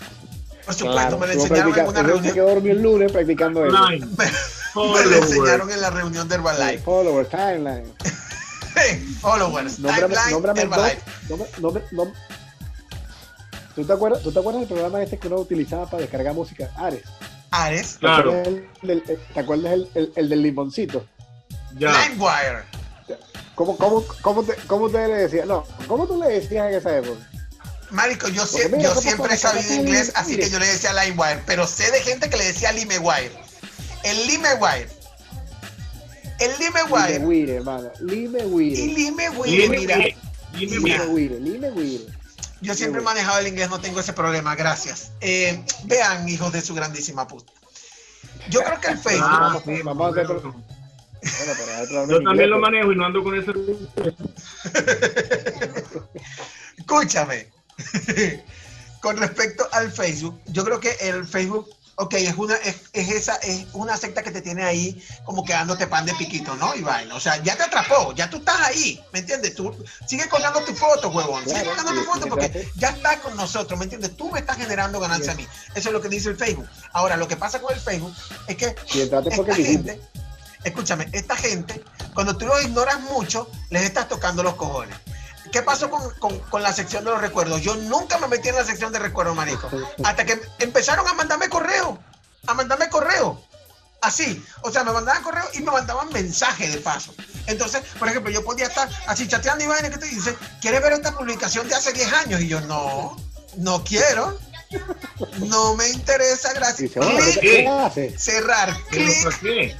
Por 0.64 0.74
supuesto, 0.74 1.00
Claro, 1.00 1.18
me 1.18 1.26
lo 1.26 1.32
enseñaron 1.32 1.74
en 1.78 1.86
una 1.86 1.92
se 2.00 2.02
reunión. 2.06 2.34
quedó 2.34 2.48
dormido 2.48 2.76
el 2.76 2.82
lunes 2.82 3.12
practicando 3.12 3.66
eso. 3.66 3.76
Me 3.88 4.00
lo 4.26 4.32
Followers. 4.72 5.16
enseñaron 5.16 5.70
en 5.70 5.80
la 5.82 5.90
reunión 5.90 6.28
de 6.28 6.34
Herbalife. 6.36 6.78
Follower, 6.78 7.26
timeline. 7.26 7.84
Followers, 9.20 9.76
timeline. 9.76 10.56
Herbalife. 10.56 11.02
¿Tú 13.74 13.84
te, 13.84 13.92
acuerdas, 13.92 14.22
¿Tú 14.22 14.30
te 14.32 14.38
acuerdas 14.38 14.60
del 14.60 14.68
programa 14.68 15.02
este 15.02 15.18
que 15.18 15.28
uno 15.28 15.36
utilizaba 15.36 15.86
para 15.88 16.02
descargar 16.02 16.34
música? 16.34 16.70
Ares. 16.76 17.02
Ares, 17.50 17.94
¿Te 17.94 17.98
Claro. 18.00 18.30
acuerdas 18.30 18.46
el 18.48 18.64
del- 18.82 19.02
el- 19.08 19.18
¿Te 19.34 19.40
acuerdas 19.40 19.72
el, 19.72 19.88
el- 19.94 20.12
el 20.16 20.28
del 20.28 20.42
limoncito? 20.42 21.06
Ya. 21.78 21.90
LimeWire. 22.08 22.64
¿Cómo, 23.54 23.76
cómo, 23.76 24.04
cómo, 24.22 24.42
te, 24.42 24.54
¿Cómo 24.66 24.86
ustedes 24.86 25.08
le 25.08 25.14
decían? 25.16 25.48
No, 25.48 25.64
¿cómo 25.86 26.06
tú 26.06 26.18
le 26.20 26.28
decías 26.28 26.68
en 26.70 26.74
esa 26.78 26.96
época? 26.96 27.20
Marico, 27.90 28.28
yo, 28.28 28.42
mira, 28.70 28.78
yo 28.82 28.88
¿cómo 28.90 29.00
siempre 29.02 29.34
he 29.34 29.36
sabido 29.36 29.74
inglés, 29.74 30.12
así 30.14 30.30
Mire. 30.32 30.44
que 30.44 30.50
yo 30.50 30.58
le 30.58 30.66
decía 30.66 30.92
LimeWire, 31.04 31.42
pero 31.46 31.66
sé 31.66 31.90
de 31.90 32.00
gente 32.00 32.30
que 32.30 32.36
le 32.38 32.44
decía 32.46 32.72
LimeWire. 32.72 33.30
El 34.04 34.26
LimeWire. 34.26 34.88
El 36.38 36.50
Lime 36.58 36.80
LimeWire. 36.82 37.18
Wire, 37.26 37.56
hermano. 37.56 37.90
Lime 38.00 38.40
Y 38.40 38.44
Wire. 38.46 38.86
LimeWire, 38.94 39.68
mira, 39.68 39.96
dime, 40.54 41.38
dime, 41.40 42.00
Yo 42.62 42.74
siempre 42.74 43.00
he 43.00 43.04
manejado 43.04 43.38
el 43.40 43.48
inglés, 43.48 43.68
no 43.70 43.80
tengo 43.80 44.00
ese 44.00 44.12
problema, 44.12 44.54
gracias. 44.54 45.12
Eh, 45.20 45.64
vean, 45.84 46.28
hijos 46.28 46.52
de 46.52 46.60
su 46.62 46.74
grandísima 46.74 47.26
puta. 47.26 47.52
Yo 48.48 48.62
creo 48.62 48.80
que 48.80 48.88
el 48.88 48.98
Facebook, 48.98 49.26
Ah, 49.28 49.38
Vamos- 49.40 49.62
sí, 49.64 49.82
vamos 49.82 50.06
a 50.06 50.10
hacer 50.10 50.26
bueno. 50.26 50.64
Pero 51.20 51.22
Yo 52.08 52.22
también 52.22 52.50
lo 52.50 52.58
manejo 52.58 52.92
y 52.92 52.96
no 52.96 53.06
ando 53.06 53.22
con 53.22 53.38
ese. 53.38 53.52
escúchame. 56.78 57.48
con 59.00 59.16
respecto 59.16 59.66
al 59.72 59.90
Facebook, 59.90 60.40
yo 60.46 60.64
creo 60.64 60.78
que 60.80 60.92
el 61.00 61.26
Facebook 61.26 61.68
ok, 62.02 62.14
es 62.14 62.36
una, 62.36 62.56
es, 62.56 62.82
esa, 62.92 63.36
es 63.36 63.66
una 63.72 63.96
secta 63.96 64.22
que 64.22 64.30
te 64.30 64.42
tiene 64.42 64.64
ahí 64.64 65.02
como 65.24 65.44
quedándote 65.44 65.86
pan 65.86 66.04
de 66.04 66.14
piquito, 66.14 66.56
¿no? 66.56 66.74
Y 66.74 66.82
vaina. 66.82 67.14
O 67.14 67.20
sea, 67.20 67.40
ya 67.42 67.56
te 67.56 67.62
atrapó, 67.62 68.12
ya 68.14 68.28
tú 68.28 68.38
estás 68.38 68.60
ahí, 68.60 69.02
¿me 69.12 69.20
entiendes? 69.20 69.54
Tú 69.54 69.74
sigue 70.06 70.28
colgando 70.28 70.64
tu 70.64 70.74
foto, 70.74 71.10
huevón. 71.10 71.44
Sigue 71.48 71.64
colgando 71.64 71.92
tu 71.92 72.02
foto 72.02 72.26
porque 72.26 72.68
ya 72.76 72.88
está 72.90 73.20
con 73.20 73.36
nosotros, 73.36 73.78
¿me 73.78 73.84
entiendes? 73.84 74.16
Tú 74.16 74.30
me 74.30 74.40
estás 74.40 74.56
generando 74.56 74.98
ganancia 74.98 75.32
a 75.32 75.36
mí. 75.36 75.46
Eso 75.74 75.88
es 75.88 75.92
lo 75.92 76.00
que 76.00 76.08
dice 76.08 76.28
el 76.28 76.36
Facebook. 76.36 76.68
Ahora, 76.92 77.16
lo 77.16 77.28
que 77.28 77.36
pasa 77.36 77.60
con 77.60 77.72
el 77.72 77.80
Facebook 77.80 78.14
es 78.48 78.56
que 78.56 78.74
esta 78.94 79.54
gente, 79.54 80.00
escúchame, 80.64 81.08
esta 81.12 81.36
gente, 81.36 81.84
cuando 82.14 82.36
tú 82.36 82.46
los 82.46 82.62
ignoras 82.64 83.00
mucho, 83.00 83.48
les 83.70 83.82
estás 83.82 84.08
tocando 84.08 84.42
los 84.42 84.54
cojones. 84.56 84.96
¿Qué 85.52 85.60
pasó 85.62 85.90
con, 85.90 86.62
la 86.62 86.72
sección 86.72 87.04
de 87.04 87.10
los 87.10 87.20
recuerdos? 87.20 87.60
Yo 87.60 87.76
nunca 87.76 88.18
me 88.18 88.26
metí 88.26 88.48
en 88.48 88.56
la 88.56 88.64
sección 88.64 88.90
de 88.90 88.98
recuerdos, 88.98 89.36
marico. 89.36 89.70
Hasta 90.02 90.24
que 90.24 90.40
empezaron 90.58 91.06
a 91.06 91.12
mandarme 91.12 91.50
correo. 91.50 92.02
A 92.46 92.54
mandarme 92.54 92.88
correo. 92.88 93.38
Así. 94.00 94.42
O 94.62 94.72
sea, 94.72 94.82
me 94.82 94.92
mandaban 94.92 95.22
correo 95.22 95.44
y 95.52 95.60
me 95.60 95.70
mandaban 95.70 96.08
mensaje 96.08 96.68
de 96.70 96.78
paso. 96.78 97.14
Entonces, 97.46 97.82
por 97.98 98.08
ejemplo, 98.08 98.32
yo 98.32 98.42
podía 98.42 98.66
estar 98.66 98.88
así 99.06 99.28
chateando 99.28 99.62
y 99.62 99.66
vaina 99.66 99.90
que 99.90 99.98
te 99.98 100.06
dice, 100.06 100.34
¿quieres 100.62 100.82
ver 100.82 100.94
esta 100.94 101.16
publicación 101.16 101.68
de 101.68 101.74
hace 101.74 101.92
10 101.92 102.12
años? 102.14 102.40
Y 102.40 102.48
yo, 102.48 102.60
no, 102.62 103.16
no 103.58 103.84
quiero. 103.84 104.38
No 105.50 105.76
me 105.76 105.86
interesa, 105.90 106.54
gracias. 106.54 106.92
cerrar, 108.16 108.74
clic. 108.88 109.76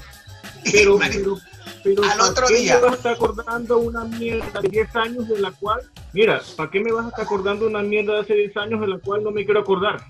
Pero, 0.70 0.98
pero 0.98 1.40
al 1.84 2.20
otro 2.20 2.46
qué 2.46 2.54
día. 2.56 2.76
me 2.76 2.82
vas 2.82 2.92
a 2.92 2.96
estar 2.96 3.12
acordando 3.14 3.78
una 3.78 4.04
mierda 4.04 4.60
de 4.60 4.68
10 4.68 4.96
años 4.96 5.28
de 5.28 5.40
la 5.40 5.50
cual, 5.52 5.80
mira, 6.12 6.40
¿para 6.56 6.70
qué 6.70 6.80
me 6.80 6.92
vas 6.92 7.06
a 7.06 7.08
estar 7.08 7.24
acordando 7.24 7.66
una 7.66 7.82
mierda 7.82 8.14
de 8.14 8.20
hace 8.20 8.34
10 8.34 8.56
años 8.56 8.80
de 8.80 8.88
la 8.88 8.98
cual 8.98 9.24
no 9.24 9.30
me 9.30 9.44
quiero 9.44 9.60
acordar? 9.60 10.00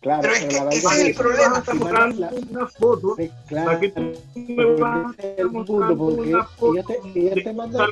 Claro, 0.00 0.22
pero 0.22 0.34
es 0.34 0.44
que 0.44 0.78
ese 0.78 0.86
es 0.86 0.98
el 1.08 1.14
problema. 1.14 1.58
Estás 1.58 1.74
mostrando 1.74 2.28
una 2.50 2.66
foto 2.68 3.14
sí, 3.16 3.30
claro, 3.48 3.66
para 3.66 3.80
que 3.80 3.88
tú 3.88 4.12
me 4.34 4.64
vas 4.74 5.18
a 5.18 5.22
estar 5.22 5.46
mostrando 5.50 6.04
una 6.04 6.44
foto 6.44 6.74
ella 6.74 6.84
te, 6.84 7.18
ella 7.18 7.34
te 7.42 7.52
manda, 7.52 7.86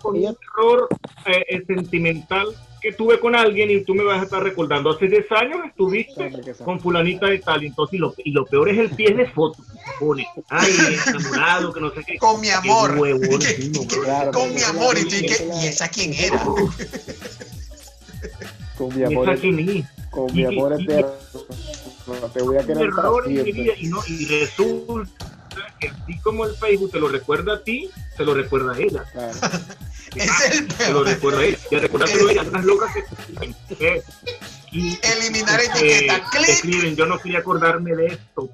con 0.00 0.16
ella, 0.16 0.30
un 0.30 0.36
error 0.42 0.88
eh, 1.26 1.44
eh, 1.48 1.64
sentimental 1.66 2.48
que 2.86 2.92
tuve 2.92 3.18
con 3.18 3.34
alguien 3.34 3.68
y 3.68 3.82
tú 3.82 3.96
me 3.96 4.04
vas 4.04 4.20
a 4.20 4.24
estar 4.24 4.40
recordando. 4.40 4.90
Hace 4.90 5.08
10 5.08 5.32
años 5.32 5.58
estuviste 5.66 6.30
con 6.64 6.78
fulanita 6.78 7.26
de 7.26 7.40
tal, 7.40 7.64
entonces, 7.64 7.94
y 7.94 7.98
lo, 7.98 8.14
y 8.16 8.30
lo 8.30 8.46
peor 8.46 8.68
es 8.68 8.78
el 8.78 8.90
pie 8.90 9.12
de 9.12 9.26
foto. 9.26 9.60
Pone, 9.98 10.24
ay, 10.50 10.70
enamorado, 11.08 11.72
que 11.72 11.80
no 11.80 11.90
sé 11.90 12.04
qué. 12.04 12.16
Con 12.18 12.40
mi 12.40 12.48
amor. 12.50 12.90
con 14.32 14.54
mi 14.54 14.62
amor. 14.62 14.96
Y, 14.96 15.02
¿y 15.16 15.66
esa 15.66 15.88
quién 15.88 16.14
era? 16.14 16.40
con 18.78 18.96
mi 18.96 19.02
amor. 19.02 19.30
¿Esa 19.30 19.40
quién 19.40 19.58
es? 19.68 19.84
Con 20.10 20.32
mi 20.32 20.44
amor 20.44 20.80
eterno. 20.80 21.10
te 22.32 22.40
voy 22.40 22.56
a 22.56 22.64
querer 22.64 22.90
y, 23.78 23.88
no, 23.88 23.98
y 24.06 24.26
resulta 24.26 25.35
que 25.78 25.88
así 25.88 26.18
como 26.20 26.44
el 26.44 26.54
Facebook 26.56 26.92
te 26.92 27.00
lo 27.00 27.08
recuerda 27.08 27.54
a 27.54 27.62
ti, 27.62 27.90
te 28.16 28.24
lo 28.24 28.34
recuerda 28.34 28.74
a 28.74 28.78
ella. 28.78 29.04
es 30.14 30.50
el 30.50 30.66
peor. 30.66 30.78
Te 30.78 30.92
lo 30.92 31.04
recuerda 31.04 31.40
a 31.40 31.44
ella. 31.44 31.58
Ya 31.70 31.78
recuérdate 31.80 32.32
ella, 32.32 32.42
unas 32.42 32.64
locas 32.64 32.94
que... 33.78 34.02
Y, 34.72 34.98
Eliminar 35.02 35.60
etiqueta. 35.60 36.22
Escriben, 36.46 36.96
yo 36.96 37.06
no 37.06 37.18
quería 37.18 37.38
acordarme 37.38 37.94
de 37.94 38.06
esto. 38.06 38.50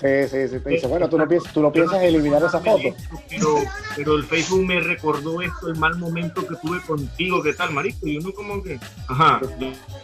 Sí, 0.00 0.28
sí, 0.30 0.48
sí. 0.48 0.60
Te 0.60 0.70
dice, 0.70 0.86
bueno, 0.86 1.08
tú 1.08 1.18
no 1.18 1.26
piensas, 1.26 1.52
tú 1.52 1.60
no 1.60 1.72
piensas 1.72 2.02
eliminar 2.02 2.42
esa 2.42 2.60
foto. 2.60 2.94
pero, 3.28 3.62
pero 3.96 4.14
el 4.14 4.24
Facebook 4.24 4.64
me 4.64 4.80
recordó 4.80 5.40
esto, 5.40 5.68
el 5.68 5.76
mal 5.76 5.96
momento 5.98 6.46
que 6.46 6.54
tuve 6.56 6.80
contigo, 6.82 7.42
¿qué 7.42 7.54
tal, 7.54 7.72
marico? 7.72 8.06
Y 8.06 8.18
uno 8.18 8.32
como 8.32 8.62
que, 8.62 8.78
ajá, 9.08 9.40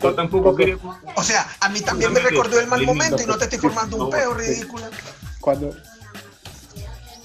yo, 0.01 0.15
tampoco 0.15 0.57
quería... 0.57 0.79
O 1.17 1.23
sea, 1.23 1.47
a 1.61 1.69
mí 1.69 1.81
también 1.81 2.13
me 2.13 2.21
recordó 2.21 2.59
el 2.59 2.67
mal 2.67 2.85
momento 2.85 3.23
y 3.23 3.27
no 3.27 3.37
te 3.37 3.45
estoy 3.45 3.59
formando 3.59 4.05
un 4.05 4.11
peo 4.11 4.35
ridículo. 4.35 4.87
Cuando, 5.41 5.75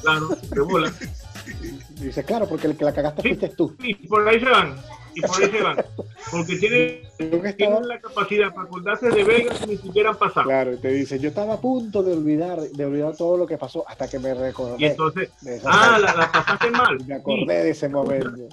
Claro, 0.07 0.29
de 0.29 0.61
bola. 0.61 0.93
Dice, 1.99 2.23
claro, 2.23 2.47
porque 2.47 2.67
el 2.67 2.77
que 2.77 2.85
la 2.85 2.93
cagaste 2.93 3.21
fuiste 3.21 3.49
tú. 3.49 3.75
Y 3.79 3.93
por 4.07 4.25
ahí 4.25 4.39
se 4.39 4.49
van. 4.49 4.77
Y 5.13 5.21
por 5.21 5.43
ahí 5.43 5.51
se 5.51 5.61
van. 5.61 5.85
Porque 6.31 6.55
tienen, 6.55 7.55
tienen 7.57 7.87
la 7.87 7.99
capacidad 7.99 8.53
para 8.53 8.67
acordarse 8.67 9.09
de 9.09 9.23
Vegas 9.25 9.59
y 9.65 9.71
ni 9.71 9.77
siquiera 9.77 10.11
han 10.11 10.17
pasado. 10.17 10.45
Claro, 10.45 10.77
te 10.77 10.89
dice, 10.89 11.19
yo 11.19 11.29
estaba 11.29 11.55
a 11.55 11.59
punto 11.59 12.03
de 12.03 12.13
olvidar, 12.13 12.61
de 12.61 12.85
olvidar 12.85 13.17
todo 13.17 13.35
lo 13.35 13.45
que 13.45 13.57
pasó 13.57 13.83
hasta 13.85 14.07
que 14.07 14.19
me 14.19 14.33
recordé. 14.33 14.75
Y 14.77 14.85
entonces, 14.85 15.29
ah, 15.65 15.97
la, 15.99 16.13
la, 16.13 16.31
pasaste 16.31 16.71
mal. 16.71 16.97
Me 17.05 17.15
acordé 17.15 17.63
de 17.63 17.69
ese 17.71 17.89
momento. 17.89 18.47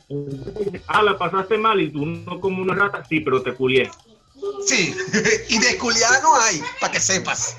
Ah, 0.89 1.05
la 1.05 1.17
pasaste 1.17 1.57
mal 1.57 1.81
y 1.81 1.91
tú 1.91 2.05
no 2.05 2.41
como 2.41 2.63
una 2.63 2.75
rata, 2.75 3.05
sí, 3.05 3.21
pero 3.21 3.43
te 3.43 3.55
culié. 3.55 3.89
Sí, 4.67 4.93
y 5.49 5.59
de 5.59 5.79
culiar 5.79 6.21
no 6.23 6.35
hay, 6.37 6.61
para 6.81 6.93
que 6.93 7.01
sepas. 7.01 7.57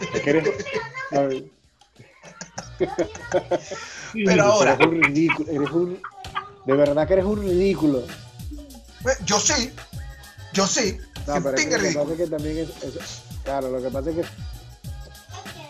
Pero 4.13 4.43
ahora. 4.43 4.73
Eres 4.73 4.87
un 4.87 5.03
ridículo. 5.03 5.51
Eres 5.51 5.71
un, 5.71 5.99
de 6.65 6.73
verdad 6.73 7.07
que 7.07 7.13
eres 7.13 7.25
un 7.25 7.41
ridículo. 7.41 8.03
Yo 9.25 9.39
sí. 9.39 9.71
Yo 10.53 10.65
sí. 10.65 10.97
No, 11.27 11.41
pero 11.41 11.55
es 11.55 11.65
que 11.65 11.77
lo 11.77 11.83
que 11.83 11.93
pasa 11.93 12.11
es 12.11 12.17
que 12.17 12.27
también 12.27 12.57
es, 12.57 12.69
Claro, 13.43 13.69
lo 13.69 13.81
que 13.81 13.89
pasa 13.89 14.09
es 14.09 14.15
que. 14.15 14.21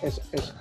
Es, 0.06 0.22
es, 0.34 0.54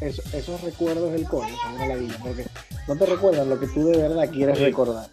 es, 0.00 0.34
esos 0.34 0.60
recuerdos 0.60 1.12
del 1.12 1.24
coño 1.24 1.54
son 1.62 1.74
una 1.74 1.86
ladilla, 1.86 2.16
porque 2.22 2.46
no 2.86 2.96
te 2.96 3.06
recuerdan 3.06 3.48
lo 3.48 3.58
que 3.58 3.66
tú 3.68 3.88
de 3.88 3.98
verdad 3.98 4.30
quieres 4.30 4.58
recordar. 4.60 5.08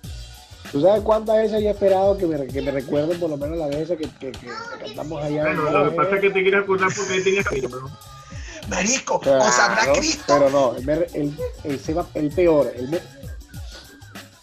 ¿Tú 0.72 0.82
sabes 0.82 1.02
cuántas 1.02 1.38
veces 1.38 1.62
he 1.64 1.70
esperado 1.70 2.18
que 2.18 2.28
me, 2.28 2.46
que 2.48 2.62
me 2.62 2.72
recuerden 2.72 3.20
por 3.20 3.30
lo 3.30 3.38
menos 3.38 3.58
las 3.58 3.70
veces 3.70 3.98
que, 3.98 4.10
que, 4.20 4.32
que, 4.32 4.48
cantamos 4.80 5.24
allá? 5.24 5.44
Bueno, 5.44 5.72
lo 5.72 5.90
que 5.90 5.96
pasa 5.96 6.16
es 6.16 6.22
que 6.22 6.30
te 6.30 6.42
quieres 6.42 6.64
acordar 6.64 6.90
porque 6.96 7.14
ahí 7.14 7.24
tenías 7.24 7.46
que 8.68 8.76
Marisco, 8.76 9.22
o 9.24 9.52
sabrá 9.52 9.94
Cristo. 9.94 10.24
Pero 10.28 10.50
no, 10.50 10.76
el, 10.76 10.90
el, 10.90 11.38
el, 11.64 12.06
el 12.14 12.30
peor. 12.32 12.74
El, 12.76 12.90
me, 12.90 13.02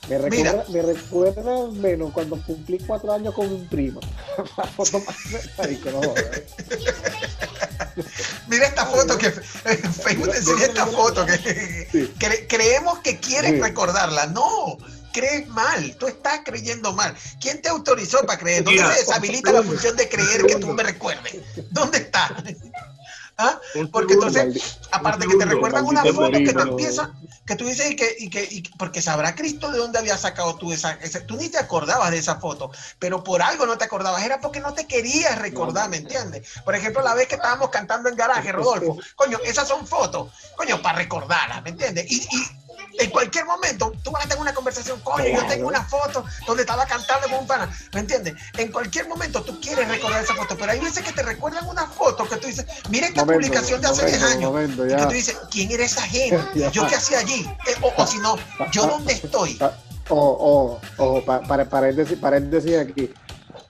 me, 0.08 0.18
recuerda, 0.18 0.64
me 0.68 0.82
recuerda 0.82 1.66
menos 1.72 2.12
cuando 2.12 2.40
cumplí 2.42 2.78
cuatro 2.86 3.12
años 3.12 3.34
con 3.34 3.50
un 3.50 3.66
primo. 3.68 4.00
Marico, 5.58 5.90
no, 5.90 6.00
Mira 8.48 8.66
esta 8.66 8.86
foto 8.86 9.16
que 9.16 9.30
Facebook 9.30 10.30
te 10.30 10.38
enseña 10.38 10.64
esta 10.64 10.86
foto 10.86 11.24
que 11.26 12.46
creemos 12.48 12.98
que 13.00 13.18
quieres 13.20 13.60
recordarla. 13.60 14.26
No, 14.26 14.78
crees 15.14 15.46
mal, 15.48 15.96
tú 15.96 16.08
estás 16.08 16.40
creyendo 16.44 16.92
mal. 16.92 17.14
¿Quién 17.40 17.62
te 17.62 17.68
autorizó 17.68 18.20
para 18.26 18.38
creer? 18.38 18.64
¿Dónde 18.64 18.82
se 18.82 19.00
deshabilita 19.00 19.52
la 19.52 19.62
función 19.70 19.96
de 19.96 20.08
creer 20.08 20.44
que 20.44 20.56
tú 20.56 20.66
me 20.68 20.82
recuerdes? 20.82 21.36
¿Dónde 21.70 21.98
está? 21.98 22.34
¿Ah? 23.36 23.58
Porque 23.90 24.14
entonces, 24.14 24.78
aparte 24.92 25.26
que 25.26 25.36
te 25.36 25.44
recuerdan 25.44 25.84
una 25.84 26.04
foto 26.04 26.30
que 26.30 26.52
te 26.52 26.62
empieza, 26.62 27.12
que 27.44 27.56
tú 27.56 27.64
dices 27.64 27.90
y 27.90 27.96
que, 27.96 28.16
y 28.18 28.30
que 28.30 28.62
porque 28.78 29.02
sabrá 29.02 29.34
Cristo 29.34 29.72
de 29.72 29.78
dónde 29.78 29.98
había 29.98 30.16
sacado 30.16 30.54
tú 30.56 30.72
esa, 30.72 30.98
tú 31.26 31.36
ni 31.36 31.48
te 31.48 31.58
acordabas 31.58 32.12
de 32.12 32.18
esa 32.18 32.36
foto, 32.36 32.70
pero 33.00 33.24
por 33.24 33.42
algo 33.42 33.66
no 33.66 33.76
te 33.76 33.84
acordabas, 33.84 34.22
era 34.22 34.40
porque 34.40 34.60
no 34.60 34.72
te 34.72 34.86
querías 34.86 35.38
recordar, 35.38 35.88
¿me 35.90 35.96
entiendes? 35.96 36.48
Por 36.64 36.76
ejemplo, 36.76 37.02
la 37.02 37.14
vez 37.14 37.26
que 37.26 37.34
estábamos 37.34 37.70
cantando 37.70 38.08
en 38.08 38.16
garaje, 38.16 38.52
Rodolfo, 38.52 38.98
coño, 39.16 39.38
esas 39.44 39.66
son 39.66 39.86
fotos, 39.86 40.32
coño, 40.56 40.80
para 40.80 40.98
recordarlas, 40.98 41.62
¿me 41.64 41.70
entiendes? 41.70 42.10
Y, 42.10 42.16
y 42.16 42.63
en 42.98 43.10
cualquier 43.10 43.44
momento 43.44 43.92
tú 44.02 44.10
vas 44.10 44.24
a 44.24 44.28
tener 44.28 44.40
una 44.40 44.54
conversación, 44.54 45.00
coño, 45.00 45.26
yo 45.26 45.46
tengo 45.46 45.68
una 45.68 45.82
foto 45.84 46.24
donde 46.46 46.62
estaba 46.62 46.86
cantando 46.86 47.28
con 47.28 47.38
un 47.40 47.46
pana, 47.46 47.70
¿me 47.92 48.00
entiendes? 48.00 48.34
En 48.56 48.70
cualquier 48.70 49.08
momento 49.08 49.42
tú 49.42 49.60
quieres 49.60 49.88
recordar 49.88 50.22
esa 50.22 50.34
foto, 50.34 50.56
pero 50.56 50.72
hay 50.72 50.80
veces 50.80 51.04
que 51.04 51.12
te 51.12 51.22
recuerdan 51.22 51.66
una 51.68 51.86
foto 51.86 52.28
que 52.28 52.36
tú 52.36 52.46
dices, 52.46 52.66
mira 52.90 53.06
esta 53.06 53.24
publicación 53.24 53.80
de 53.80 53.88
hace 53.88 54.06
10 54.06 54.22
años, 54.22 54.52
y 54.70 54.96
que 54.96 55.02
tú 55.02 55.10
dices, 55.12 55.36
¿quién 55.50 55.70
era 55.70 55.84
esa 55.84 56.02
gente? 56.02 56.70
¿Yo 56.72 56.86
qué 56.86 56.96
hacía 56.96 57.18
allí? 57.20 57.48
Eh, 57.66 57.92
o, 57.96 58.06
si 58.06 58.18
no, 58.18 58.36
¿yo 58.72 58.86
dónde 58.86 59.12
estoy? 59.12 59.58
O, 60.10 60.80
o, 60.98 61.02
o 61.02 61.24
para, 61.24 61.64
para, 61.64 61.86
decir, 61.90 62.20
para 62.20 62.38
decir 62.38 62.78
aquí, 62.78 63.10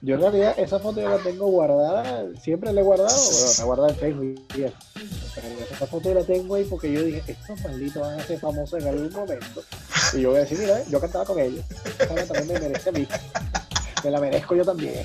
yo 0.05 0.15
en 0.15 0.21
realidad 0.21 0.53
esa 0.57 0.77
foto 0.77 1.01
yo 1.01 1.09
la 1.09 1.17
tengo 1.17 1.47
guardada, 1.47 2.27
siempre 2.39 2.71
la 2.71 2.81
he 2.81 2.83
guardado, 2.83 3.09
bueno, 3.09 3.53
la 3.57 3.63
he 3.63 3.65
guardado 3.65 3.89
en 3.89 3.95
Facebook. 3.95 4.45
Pero 4.49 5.47
esa 5.71 5.87
foto 5.87 6.09
yo 6.09 6.19
la 6.19 6.23
tengo 6.23 6.53
ahí 6.53 6.63
porque 6.65 6.91
yo 6.91 7.01
dije, 7.01 7.23
estos 7.25 7.59
malditos 7.61 8.03
van 8.03 8.19
a 8.19 8.23
ser 8.23 8.39
famosos 8.39 8.83
en 8.83 8.87
algún 8.87 9.11
momento. 9.11 9.63
Y 10.13 10.21
yo 10.21 10.29
voy 10.29 10.37
a 10.37 10.41
decir, 10.41 10.59
mira, 10.59 10.83
yo 10.89 11.01
cantaba 11.01 11.25
con 11.25 11.39
ellos. 11.39 11.65
Esa 11.99 12.33
también 12.33 12.47
me 12.53 12.67
merece 12.67 12.89
a 12.89 12.91
mí. 12.91 13.07
Me 14.03 14.11
la 14.11 14.19
merezco 14.19 14.55
yo 14.55 14.63
también. 14.63 15.03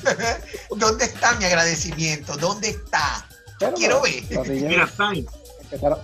¿Dónde 0.76 1.04
está 1.04 1.36
mi 1.36 1.44
agradecimiento? 1.44 2.36
¿Dónde 2.36 2.70
está? 2.70 3.24
Quiero 3.76 4.02
ver. 4.02 4.24
Mira, 4.48 4.90
Empezaron, 5.62 6.00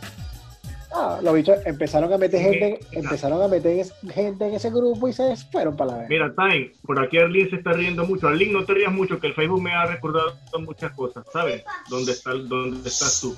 Ah, 0.91 1.19
los 1.23 1.35
bichos 1.35 1.59
empezaron 1.67 2.13
a 2.13 2.19
meter 2.19 2.41
gente, 2.41 2.81
empezaron 2.93 3.43
a 3.43 3.49
meter 3.49 3.87
gente 4.11 4.47
en 4.47 4.55
ese 4.55 4.71
grupo 4.71 5.09
y 5.09 5.13
se 5.13 5.37
fueron 5.53 5.77
para 5.77 5.93
la 5.93 5.99
vez. 5.99 6.09
Mira, 6.09 6.33
Time, 6.35 6.73
por 6.83 6.99
aquí 6.99 7.19
Arlene 7.19 7.51
se 7.51 7.57
está 7.57 7.73
riendo 7.73 8.07
mucho. 8.07 8.29
Arlene, 8.29 8.53
no 8.53 8.65
te 8.65 8.75
rías 8.75 8.93
mucho, 8.93 9.21
que 9.21 9.27
el 9.27 9.35
Facebook 9.35 9.61
me 9.63 9.73
ha 9.73 9.85
recordado 9.85 10.35
muchas 10.61 10.93
cosas, 10.93 11.25
¿sabes? 11.33 11.63
¿Dónde, 11.91 12.13
está, 12.13 12.33
dónde 12.33 12.89
estás 12.89 13.21
tú? 13.21 13.37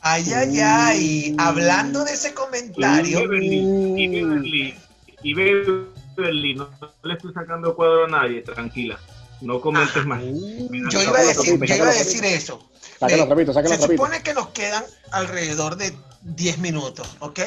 Ay, 0.00 0.24
ay, 0.32 0.60
ay. 0.60 1.36
Hablando 1.38 2.04
de 2.04 2.12
ese 2.12 2.32
comentario. 2.32 3.18
Y 3.18 3.26
Beverly, 3.26 4.74
y 5.22 5.34
Beverly, 5.34 6.54
no 6.54 6.70
le 7.02 7.14
estoy 7.14 7.32
sacando 7.34 7.74
cuadro 7.74 8.06
a 8.06 8.08
nadie, 8.08 8.40
tranquila. 8.42 8.98
No 9.40 9.60
comentes 9.60 10.04
más. 10.06 10.22
Yo 10.22 11.02
iba 11.02 11.18
a 11.18 11.22
decir, 11.22 11.60
yo 11.62 11.74
iba 11.74 11.90
a 11.90 11.94
decir 11.94 12.24
eso. 12.24 12.66
Se 12.98 13.78
supone 13.78 14.22
que 14.22 14.34
nos 14.34 14.48
quedan 14.48 14.82
alrededor 15.12 15.76
de 15.76 15.92
10 16.22 16.58
minutos, 16.58 17.16
¿ok? 17.20 17.40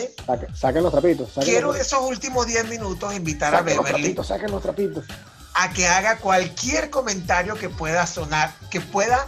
Saquen 0.53 0.84
los 0.84 0.91
trapitos. 0.91 1.30
Saquen 1.34 1.49
Quiero 1.49 1.67
los, 1.74 1.80
esos 1.82 1.99
últimos 2.01 2.47
10 2.47 2.67
minutos 2.69 3.13
invitar 3.13 3.53
a 3.53 3.57
los 3.57 3.65
Beverly 3.65 3.91
trapitos, 4.01 4.28
saquen 4.28 4.51
los 4.51 4.61
trapitos. 4.61 5.05
a 5.55 5.69
que 5.72 5.88
haga 5.88 6.17
cualquier 6.17 6.89
comentario 6.89 7.55
que 7.55 7.69
pueda 7.69 8.07
sonar, 8.07 8.53
que 8.69 8.80
pueda, 8.82 9.28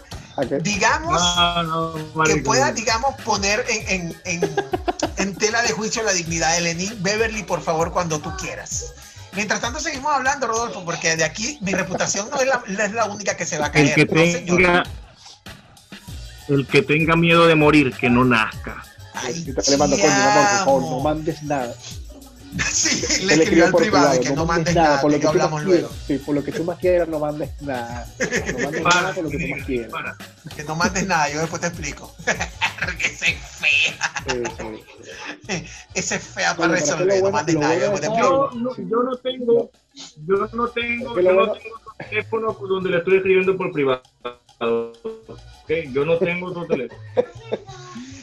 digamos, 0.61 1.21
No, 1.21 1.63
no, 1.63 2.23
que 2.23 2.37
pueda, 2.37 2.71
digamos, 2.71 3.15
poner 3.23 3.65
en, 3.69 4.11
en- 4.25 4.43
en- 4.43 4.55
en 5.17 5.35
tela 5.35 5.61
de 5.61 5.69
juicio 5.73 6.01
la 6.03 6.13
dignidad 6.13 6.53
de 6.55 6.61
Lenin. 6.61 7.03
Beverly, 7.03 7.43
por 7.43 7.61
favor, 7.61 7.91
cuando 7.91 8.19
tú 8.19 8.31
quieras. 8.37 8.93
Mientras 9.33 9.61
tanto, 9.61 9.79
seguimos 9.79 10.11
hablando, 10.13 10.47
Rodolfo, 10.47 10.85
porque 10.85 11.15
de 11.17 11.23
aquí 11.23 11.57
mi 11.61 11.73
reputación 11.73 12.29
no 12.29 12.39
es 12.39 12.47
la, 12.47 12.63
no 12.67 12.83
es 12.83 12.91
la 12.93 13.05
única 13.05 13.35
que 13.35 13.45
se 13.45 13.57
va 13.57 13.65
a 13.67 13.71
caer. 13.71 13.87
El 13.99 14.07
que 14.07 14.15
no, 14.15 14.21
señor. 14.21 14.57
tenga 14.57 14.83
el 16.49 16.67
que 16.67 16.81
tenga 16.81 17.15
miedo 17.15 17.47
de 17.47 17.55
morir, 17.55 17.93
que 17.93 18.09
no 18.09 18.25
nazca. 18.25 18.83
Ay, 19.13 19.43
Yo 19.45 19.53
te 19.55 19.71
le 19.71 19.77
mando, 19.77 19.95
coño, 19.97 20.11
amor, 20.13 20.33
por 20.33 20.65
favor, 20.65 20.81
no 20.83 20.99
mandes 21.01 21.43
nada. 21.43 21.75
Sí, 22.71 23.01
Te 23.01 23.25
le 23.25 23.33
escribió 23.33 23.65
al 23.65 23.71
por 23.71 23.81
privado 23.81 24.19
que 24.21 24.29
no 24.29 24.45
mandes 24.45 24.75
nada, 24.75 25.01
por 25.01 25.11
lo 25.11 25.19
que 25.19 25.25
hablamos 25.27 25.53
más 25.53 25.63
luego. 25.63 25.87
quieras. 25.89 26.05
Sí, 26.05 26.17
por 26.19 26.35
lo 26.35 26.43
que 26.43 26.51
tú 26.51 26.63
más 26.63 26.77
quieras, 26.77 27.07
no 27.07 27.17
mandes 27.17 27.49
nada. 27.61 28.07
No 28.19 28.59
mandes 28.59 28.83
nada 28.83 29.13
por 29.15 29.23
lo 29.23 29.29
que 29.31 29.37
tú 29.39 29.47
más 29.55 29.65
quieras. 29.65 29.91
para. 29.91 30.15
Que 30.55 30.63
no 30.63 30.75
mandes 30.75 31.07
nada, 31.07 31.29
yo 31.31 31.39
después 31.39 31.61
te 31.61 31.67
explico. 31.69 32.13
que 32.99 33.07
esa 33.07 33.25
es 33.25 33.37
fea. 33.39 34.13
Sí, 34.27 34.43
sí. 35.49 35.65
Esa 35.95 36.15
es 36.15 36.23
fea 36.23 36.53
Bueno, 36.53 36.73
para 36.73 36.81
resolver, 36.81 37.07
lo 37.07 37.13
no 37.15 37.19
bueno- 37.21 37.31
mandes 37.37 37.55
nada, 37.55 37.73
yo 37.73 37.79
bueno 37.79 37.91
después 37.91 38.01
te 38.01 38.07
explico. 38.07 38.51
Yo 38.53 38.59
no, 38.59 38.75
yo 38.77 39.03
no 39.03 39.17
tengo, 39.17 39.71
yo 40.27 40.35
no 40.53 40.67
tengo, 40.69 41.15
yo 41.15 41.21
no 41.23 41.33
bueno- 41.33 41.53
tengo 41.53 41.75
otro 41.75 41.95
teléfono 42.07 42.53
donde 42.69 42.89
le 42.91 42.97
estoy 42.99 43.15
escribiendo 43.17 43.57
por 43.57 43.71
privado. 43.71 44.03
Ok, 44.59 45.71
yo 45.91 46.05
no 46.05 46.17
tengo 46.17 46.47
otro 46.49 46.67
teléfono. 46.67 47.01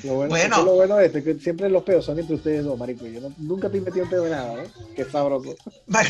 Lo 0.03 0.15
bueno, 0.15 0.31
Bueno. 0.31 0.55
es 0.55 0.61
que 0.61 0.65
lo 0.67 0.73
bueno 0.75 0.97
de 0.97 1.07
esto 1.07 1.19
es 1.19 1.25
que 1.25 1.39
siempre 1.39 1.69
los 1.69 1.83
pedos 1.83 2.05
son 2.07 2.19
entre 2.19 2.37
ustedes 2.37 2.65
dos, 2.65 2.79
marico. 2.79 3.07
Yo 3.07 3.21
no- 3.21 3.35
nunca 3.39 3.69
te 3.69 3.79
he 3.79 3.81
metido 3.81 4.05
en 4.05 4.11
pedo 4.11 4.25
de 4.25 4.31
nada, 4.31 4.63
¿eh? 4.63 4.71
Qué 4.97 5.05
sabroso. 5.05 5.55
Mar- 5.87 6.07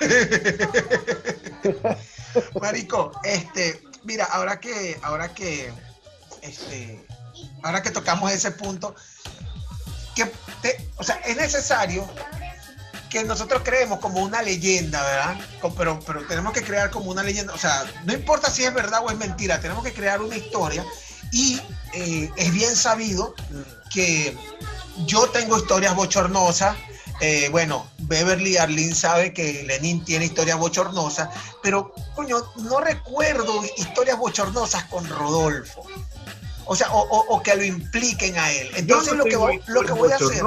Marico, 2.60 3.12
este, 3.24 3.82
mira, 4.04 4.24
ahora 4.26 4.60
que, 4.60 4.98
ahora 5.02 5.32
que, 5.34 5.70
este, 6.42 7.04
ahora 7.62 7.82
que 7.82 7.90
tocamos 7.90 8.30
ese 8.32 8.52
punto, 8.52 8.94
que 10.14 10.26
te- 10.62 10.88
o 10.96 11.02
sea, 11.04 11.16
es 11.26 11.36
necesario 11.36 12.08
que 13.10 13.24
nosotros 13.24 13.62
creemos 13.64 13.98
como 13.98 14.22
una 14.22 14.40
leyenda, 14.42 15.02
¿verdad? 15.02 15.36
Pero, 15.76 15.98
pero 16.06 16.24
tenemos 16.26 16.52
que 16.52 16.62
crear 16.62 16.90
como 16.90 17.10
una 17.10 17.22
leyenda, 17.24 17.52
o 17.52 17.58
sea, 17.58 17.84
no 18.04 18.12
importa 18.12 18.48
si 18.50 18.64
es 18.64 18.72
verdad 18.72 19.00
o 19.04 19.10
es 19.10 19.16
mentira, 19.18 19.60
tenemos 19.60 19.82
que 19.84 19.92
crear 19.92 20.22
una 20.22 20.36
historia 20.36 20.84
y 21.32 21.60
eh, 21.94 22.30
es 22.36 22.52
bien 22.52 22.74
sabido 22.76 23.34
que 23.92 24.36
yo 25.06 25.28
tengo 25.28 25.56
historias 25.58 25.94
bochornosas, 25.94 26.76
eh, 27.20 27.48
bueno, 27.50 27.86
Beverly 27.98 28.56
Arlene 28.56 28.94
sabe 28.94 29.32
que 29.34 29.62
Lenin 29.64 30.04
tiene 30.04 30.24
historias 30.26 30.58
bochornosas, 30.58 31.28
pero 31.62 31.92
coño, 32.14 32.38
no 32.56 32.80
recuerdo 32.80 33.62
historias 33.76 34.18
bochornosas 34.18 34.84
con 34.84 35.06
Rodolfo. 35.08 35.84
O 36.66 36.76
sea, 36.76 36.90
o, 36.92 37.00
o- 37.00 37.34
o 37.36 37.42
que 37.42 37.54
lo 37.56 37.64
impliquen 37.64 38.38
a 38.38 38.50
él. 38.52 38.70
Entonces 38.76 39.12
no 39.12 39.18
lo 39.18 39.24
que 39.24 39.36
voy, 39.36 39.60
lo 39.66 39.82
que 39.82 39.92
voy 39.92 40.12
a 40.12 40.16
hacer. 40.16 40.42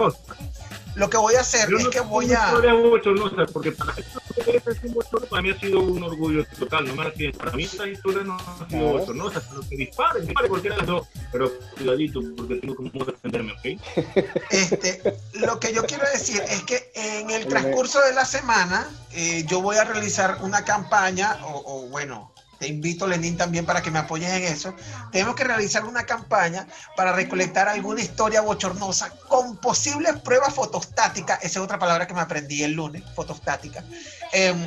Lo 0.95 1.09
que 1.09 1.17
voy 1.17 1.35
a 1.35 1.41
hacer 1.41 1.69
Yo 1.69 1.77
es 1.77 1.83
no 1.85 1.89
que 1.89 1.99
voy 2.01 2.31
a 2.31 2.45
historias 2.45 2.75
bochornosas, 2.75 3.51
porque 3.51 3.71
para 3.71 3.93
es 3.97 4.83
un 4.83 4.93
bochorno, 4.93 5.27
para 5.27 5.41
mí 5.41 5.49
ha 5.51 5.59
sido 5.59 5.79
un 5.79 6.03
orgullo 6.03 6.45
total. 6.57 6.87
No 6.87 6.95
me 6.95 7.01
arrepiento. 7.03 7.39
Para 7.39 7.51
mí 7.51 7.63
estas 7.63 7.87
historias 7.87 8.25
no 8.25 8.37
han 8.37 8.69
sido 8.69 8.93
bochornosas, 8.93 9.43
pero 9.49 9.61
que 9.69 9.75
disparen, 9.75 10.25
disparen 10.25 10.49
cualquiera 10.49 10.75
de 10.75 10.81
las 10.81 10.87
dos. 10.87 11.07
Pero 11.31 11.51
cuidadito, 11.77 12.21
porque 12.37 12.55
tengo 12.55 12.75
como 12.75 13.05
defenderme, 13.05 13.53
¿ok? 13.53 13.81
Este, 14.49 15.17
lo 15.33 15.59
que 15.59 15.73
yo 15.73 15.83
quiero 15.83 16.05
decir 16.11 16.41
es 16.47 16.63
que 16.63 16.91
en 16.95 17.29
el 17.29 17.47
transcurso 17.47 17.99
de 18.01 18.13
la 18.13 18.25
semana 18.25 18.87
eh, 19.11 19.45
yo 19.47 19.61
voy 19.61 19.77
a 19.77 19.83
realizar 19.83 20.39
una 20.41 20.63
campaña, 20.63 21.39
o, 21.45 21.63
o 21.65 21.87
bueno, 21.89 22.32
te 22.63 22.69
invito 22.69 23.05
Lenín 23.05 23.35
también 23.35 23.65
para 23.65 23.81
que 23.81 23.91
me 23.91 23.99
apoyes 23.99 24.31
en 24.31 24.43
eso. 24.45 24.73
Tenemos 25.11 25.35
que 25.35 25.43
realizar 25.43 25.83
una 25.83 26.05
campaña 26.05 26.65
para 26.95 27.11
recolectar 27.11 27.67
alguna 27.67 27.99
historia 27.99 28.39
bochornosa 28.39 29.09
con 29.27 29.57
posibles 29.57 30.15
pruebas 30.21 30.53
fotostáticas. 30.53 31.39
Esa 31.43 31.59
es 31.59 31.65
otra 31.65 31.77
palabra 31.77 32.07
que 32.07 32.13
me 32.13 32.21
aprendí 32.21 32.63
el 32.63 32.71
lunes, 32.71 33.03
fotostática. 33.15 33.83
Em, 34.31 34.65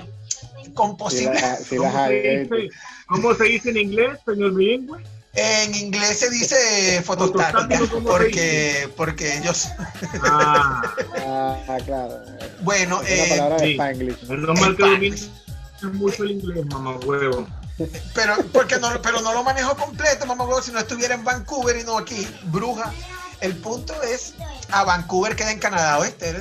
con 0.75 0.91
Si 0.91 0.97
posibles... 0.99 1.41
la- 1.41 1.57
si 1.57 1.77
¿Cómo 1.77 2.07
se, 2.07 2.13
dice, 2.13 2.69
¿Cómo 3.07 3.35
se 3.35 3.45
dice 3.45 3.71
en 3.71 3.77
inglés, 3.79 4.19
señor 4.27 4.53
bilingüe? 4.55 5.03
En 5.33 5.75
inglés 5.75 6.19
se 6.19 6.29
dice 6.29 7.03
fotostática, 7.03 7.61
Fotostático, 7.63 7.95
¿cómo 7.95 8.09
se 8.09 8.15
porque, 8.19 8.89
porque 8.95 9.39
ellos... 9.39 9.69
Ah, 10.23 10.83
Ah, 11.25 11.79
claro. 11.87 12.21
Bueno, 12.61 13.01
Es 13.01 13.15
una 13.15 13.25
eh, 13.25 13.29
palabra 13.31 13.57
de 13.57 13.65
sí. 13.65 13.73
Spanglish. 13.73 15.31
mucho 15.95 16.25
el 16.25 16.31
inglés, 16.33 16.67
mamá 16.67 16.97
huevo. 16.99 17.47
Pero, 18.15 18.37
porque 18.53 18.79
no, 18.79 18.89
pero 19.03 19.21
no 19.21 19.33
lo 19.35 19.43
manejo 19.45 19.77
completo, 19.77 20.25
mamá 20.27 20.47
si 20.63 20.73
no 20.73 20.79
estuviera 20.79 21.15
en 21.15 21.25
Vancouver 21.25 21.77
y 21.77 21.85
no 21.85 21.99
aquí, 21.99 22.27
bruja. 22.45 22.93
El 23.41 23.55
punto 23.57 24.01
es, 24.03 24.33
a 24.71 24.85
Vancouver 24.85 25.37
queda 25.37 25.51
en 25.53 25.59
Canadá, 25.59 25.99
¿oíste? 25.99 26.35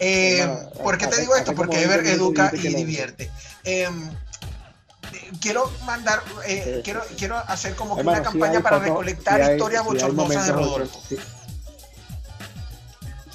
Eh, 0.00 0.48
¿Por 0.82 0.98
qué 0.98 1.06
te 1.06 1.12
hace- 1.12 1.20
digo 1.20 1.36
esto? 1.36 1.54
Porque 1.54 1.80
Ever 1.82 2.02
20 2.02 2.18
minutos 2.18 2.52
educa 2.52 2.68
y 2.68 2.74
divierte. 2.74 3.30
Eh, 3.62 3.88
quiero 5.40 5.70
mandar, 5.84 6.22
eh, 6.46 6.80
quiero, 6.82 7.02
quiero 7.16 7.36
hacer 7.36 7.76
como 7.76 7.94
que 7.94 8.00
Hermano, 8.00 8.18
una 8.20 8.30
campaña 8.30 8.60
para 8.60 8.80
recolectar 8.80 9.40
hay- 9.40 9.52
historias 9.52 9.84
bochornosas 9.84 10.46
de 10.46 10.52
Rodolfo. 10.52 11.00
Sí. 11.08 11.16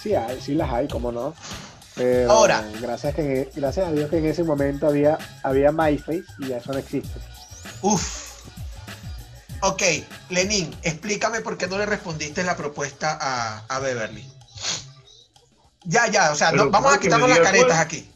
Sí 0.01 0.15
hay, 0.15 0.39
sí 0.41 0.55
las 0.55 0.71
hay, 0.71 0.87
como 0.87 1.11
no. 1.11 1.33
Pero 1.95 2.31
Ahora. 2.31 2.63
gracias, 2.81 3.13
que, 3.15 3.49
gracias 3.55 3.87
a 3.87 3.91
Dios 3.91 4.09
que 4.09 4.17
en 4.19 4.25
ese 4.25 4.43
momento 4.43 4.87
había, 4.87 5.17
había 5.43 5.71
MyFace 5.71 6.23
y 6.39 6.47
ya 6.47 6.57
eso 6.57 6.71
no 6.71 6.79
existe. 6.79 7.19
Uf. 7.82 8.30
Ok, 9.61 9.82
Lenin, 10.30 10.73
explícame 10.84 11.41
por 11.41 11.57
qué 11.57 11.67
no 11.67 11.77
le 11.77 11.86
respondiste 11.86 12.43
la 12.43 12.55
propuesta 12.55 13.17
a, 13.19 13.65
a 13.67 13.80
Beverly. 13.80 14.25
Ya, 15.84 16.07
ya, 16.07 16.32
o 16.32 16.36
sea, 16.36 16.51
no- 16.51 16.69
vamos 16.69 16.93
a 16.93 16.97
¿cómo 16.97 16.99
que 16.99 17.07
quitarnos 17.07 17.30
las 17.30 17.39
caretas 17.39 17.67
cuál? 17.67 17.80
aquí. 17.80 18.11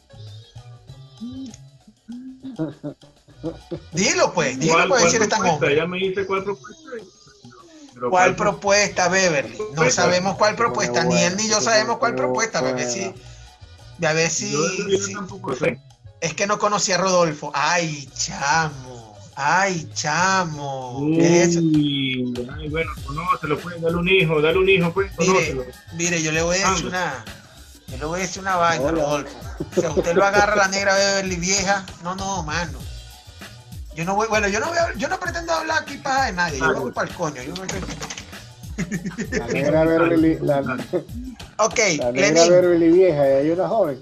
Dilo 3.92 4.32
pues, 4.32 4.58
dilo 4.58 4.72
¿Cuál, 4.74 4.88
pues 4.88 5.00
cuál 5.00 5.10
si 5.10 5.16
eres 5.16 5.28
tan 5.28 5.46
hombre. 5.46 5.72
Ella 5.74 5.86
me 5.86 5.98
dice 5.98 6.26
cuál 6.26 6.44
propuesta. 6.44 6.82
Pero 7.94 8.10
¿Cuál 8.10 8.36
propuesta, 8.36 9.08
Beverly? 9.08 9.58
No 9.74 9.88
sabemos 9.90 10.36
cuál 10.36 10.56
propuesta, 10.56 11.04
ni 11.04 11.22
él 11.22 11.36
ni 11.36 11.44
yo 11.44 11.56
Bueno, 11.56 11.62
sabemos 11.62 11.98
cuál 11.98 12.12
bueno, 12.12 12.26
propuesta, 12.26 12.58
a 12.58 12.62
ver 12.62 12.74
bueno. 12.74 12.90
si, 12.90 14.04
a 14.04 14.12
ver 14.12 14.30
si, 14.30 14.50
Yo, 14.50 14.66
yo 14.88 14.98
si- 14.98 15.12
tampoco 15.12 15.54
sé. 15.54 15.78
es 16.20 16.34
que 16.34 16.46
no 16.46 16.58
conocía 16.58 16.96
a 16.96 16.98
Rodolfo. 16.98 17.52
Ay, 17.54 18.08
chamo, 18.16 18.83
ay, 19.36 19.88
chamo. 19.94 21.10
¿Qué 21.16 21.42
es 21.42 21.48
eso? 21.50 21.60
Uy, 21.60 22.48
ay, 22.58 22.68
bueno, 22.68 22.90
conócelo, 23.06 23.58
pues, 23.58 23.80
dale 23.80 23.96
un 23.96 24.08
hijo, 24.08 24.40
dale 24.40 24.58
un 24.58 24.68
hijo, 24.68 24.92
pues, 24.92 25.10
Mire, 25.18 25.32
conócelo. 25.32 25.64
mire, 25.94 26.22
yo 26.22 26.32
le 26.32 26.42
voy 26.42 26.56
a 26.58 26.70
decir 26.70 26.86
una, 26.86 27.24
yo 27.88 27.96
le 27.98 28.04
voy 28.04 28.18
a 28.20 28.22
decir 28.22 28.42
una 28.42 28.56
vaina. 28.56 28.90
Rodolfo. 28.90 29.30
Si 29.74 29.84
a 29.84 29.90
usted 29.90 30.14
lo 30.14 30.24
agarra 30.24 30.56
la 30.56 30.68
negra 30.68 30.94
Beverly 30.94 31.36
vieja, 31.36 31.84
no, 32.02 32.14
no, 32.16 32.42
mano. 32.42 32.78
Yo 33.96 34.04
no 34.04 34.14
voy, 34.16 34.26
bueno, 34.28 34.48
yo 34.48 34.58
no 34.58 34.66
voy 34.66 34.78
a- 34.78 34.92
yo 34.96 35.08
no 35.08 35.20
pretendo 35.20 35.52
hablar 35.52 35.82
aquí 35.82 35.96
para 35.98 36.24
de 36.26 36.32
nadie, 36.32 36.58
yo 36.58 36.66
me 36.72 36.80
voy 36.80 36.92
para 36.92 37.08
el 37.08 37.14
coño. 37.14 37.42
Yo 37.42 37.54
me- 37.54 39.38
La 39.38 39.46
negra 39.46 39.84
Beverly, 39.84 40.38
la, 40.40 40.60
Ok, 41.58 41.78
la 41.98 42.10
negra 42.10 42.10
Lenin, 42.12 42.48
Beverly 42.50 42.88
vieja 42.90 43.28
y 43.28 43.32
hay 43.32 43.50
una 43.50 43.68
joven. 43.68 44.00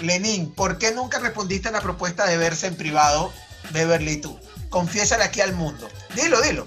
Lenin, 0.00 0.50
¿por 0.54 0.78
qué 0.78 0.92
nunca 0.92 1.18
respondiste 1.18 1.68
a 1.68 1.72
la 1.72 1.82
propuesta 1.82 2.26
de 2.26 2.38
verse 2.38 2.66
en 2.66 2.76
privado, 2.76 3.30
Beverly 3.72 4.16
tú? 4.22 4.38
Confiésale 4.70 5.24
aquí 5.24 5.40
al 5.40 5.52
mundo. 5.54 5.88
Dilo, 6.14 6.40
dilo. 6.42 6.66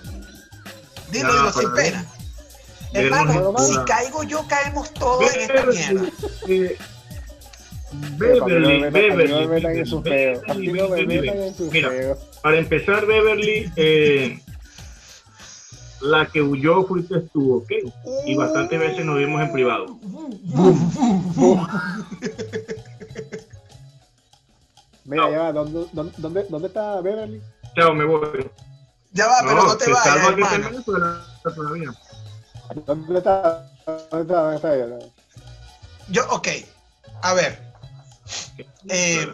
Dilo, 1.12 1.34
dilo 1.34 1.52
sin 1.54 1.74
pena. 1.74 2.06
Hermano, 2.94 3.54
si 3.60 3.76
caigo 3.86 4.24
yo, 4.24 4.46
caemos 4.48 4.94
todos 4.94 5.34
en 5.36 5.42
esta 5.42 5.66
mierda. 5.66 6.10
eh, 6.48 6.78
Beverly, 8.18 8.90
Beverly, 8.90 9.84
Mira. 11.72 12.18
Para 12.42 12.58
empezar, 12.58 13.06
Beverly, 13.06 13.72
eh, 13.76 14.40
la 16.02 16.26
que 16.28 16.42
huyó 16.42 16.86
fuiste 16.86 17.22
tú, 17.34 17.58
¿ok? 17.58 17.72
Y 18.26 18.36
bastantes 18.36 18.80
veces 18.80 19.06
nos 19.06 19.18
vimos 19.18 19.42
en 19.42 19.52
privado. 19.52 19.98
Mira, 25.06 25.32
ya 25.32 25.40
va, 25.40 25.52
¿dónde, 25.54 25.86
dónde, 25.94 26.14
dónde, 26.18 26.46
dónde 26.50 26.68
está 26.68 27.00
Beverly? 27.02 27.42
Chao, 27.78 27.94
me 27.94 28.06
voy. 28.06 28.50
Ya 29.12 29.28
va, 29.28 29.38
pero 29.42 29.64
no 29.64 29.78
te 29.78 29.92
vayas, 29.92 30.84
todavía. 31.44 31.94
¿Dónde 32.88 33.20
está? 33.20 33.70
¿Dónde 34.10 34.22
está? 34.22 34.42
¿Dónde 34.42 34.56
está 34.56 34.76
ella? 34.76 35.00
Yo, 36.10 36.28
ok. 36.32 36.48
A 37.22 37.34
ver. 37.36 37.62
Eh, 38.90 39.32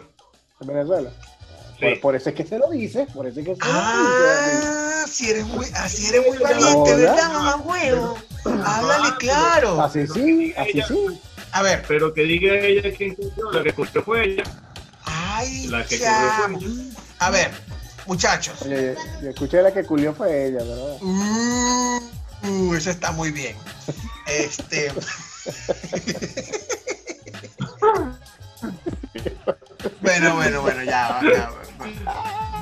¿En 0.60 0.66
Venezuela? 0.66 1.10
Por, 2.02 2.16
eso 2.16 2.28
es 2.28 2.34
que 2.34 2.44
se 2.44 2.58
lo 2.58 2.68
dice, 2.68 3.06
por 3.14 3.26
eso 3.26 3.40
es 3.40 3.46
que 3.46 3.54
se 3.54 3.60
ah, 3.62 3.94
lo 3.96 5.00
dice. 5.00 5.12
Si 5.12 5.30
eres 5.30 5.46
muy, 5.46 5.66
así 5.74 6.06
eres 6.06 6.26
muy 6.26 6.38
valiente, 6.38 6.96
¿verdad, 6.96 7.32
mamá 7.32 7.56
huevo? 7.56 8.18
Háblale 8.44 9.16
claro. 9.18 9.82
Así 9.82 10.06
sí, 10.06 10.54
así 10.56 10.82
sí. 10.86 11.20
A 11.52 11.62
ver. 11.62 11.82
Pero 11.88 12.12
que 12.12 12.22
diga 12.22 12.54
ella 12.56 12.94
quién 12.94 13.16
la 13.52 13.62
que 13.62 13.72
corrió 13.72 14.02
fue 14.02 14.24
ella. 14.24 14.44
Ay, 15.04 15.66
la 15.68 15.84
que 15.84 15.98
corrió 15.98 16.58
fue 16.58 16.68
ella. 16.68 16.94
A 17.18 17.30
ver, 17.30 17.50
muchachos. 18.06 18.62
Oye, 18.62 18.96
yo 19.22 19.30
escuché 19.30 19.62
la 19.62 19.72
que 19.72 19.84
culió 19.84 20.14
fue 20.14 20.48
ella, 20.48 20.62
¿verdad? 20.64 20.98
Uh, 21.00 22.00
uh, 22.48 22.74
eso 22.74 22.90
está 22.90 23.12
muy 23.12 23.30
bien. 23.30 23.56
Este. 24.26 24.92
bueno, 30.00 30.34
bueno, 30.36 30.62
bueno, 30.62 30.82
ya, 30.84 31.20
ya, 31.22 31.50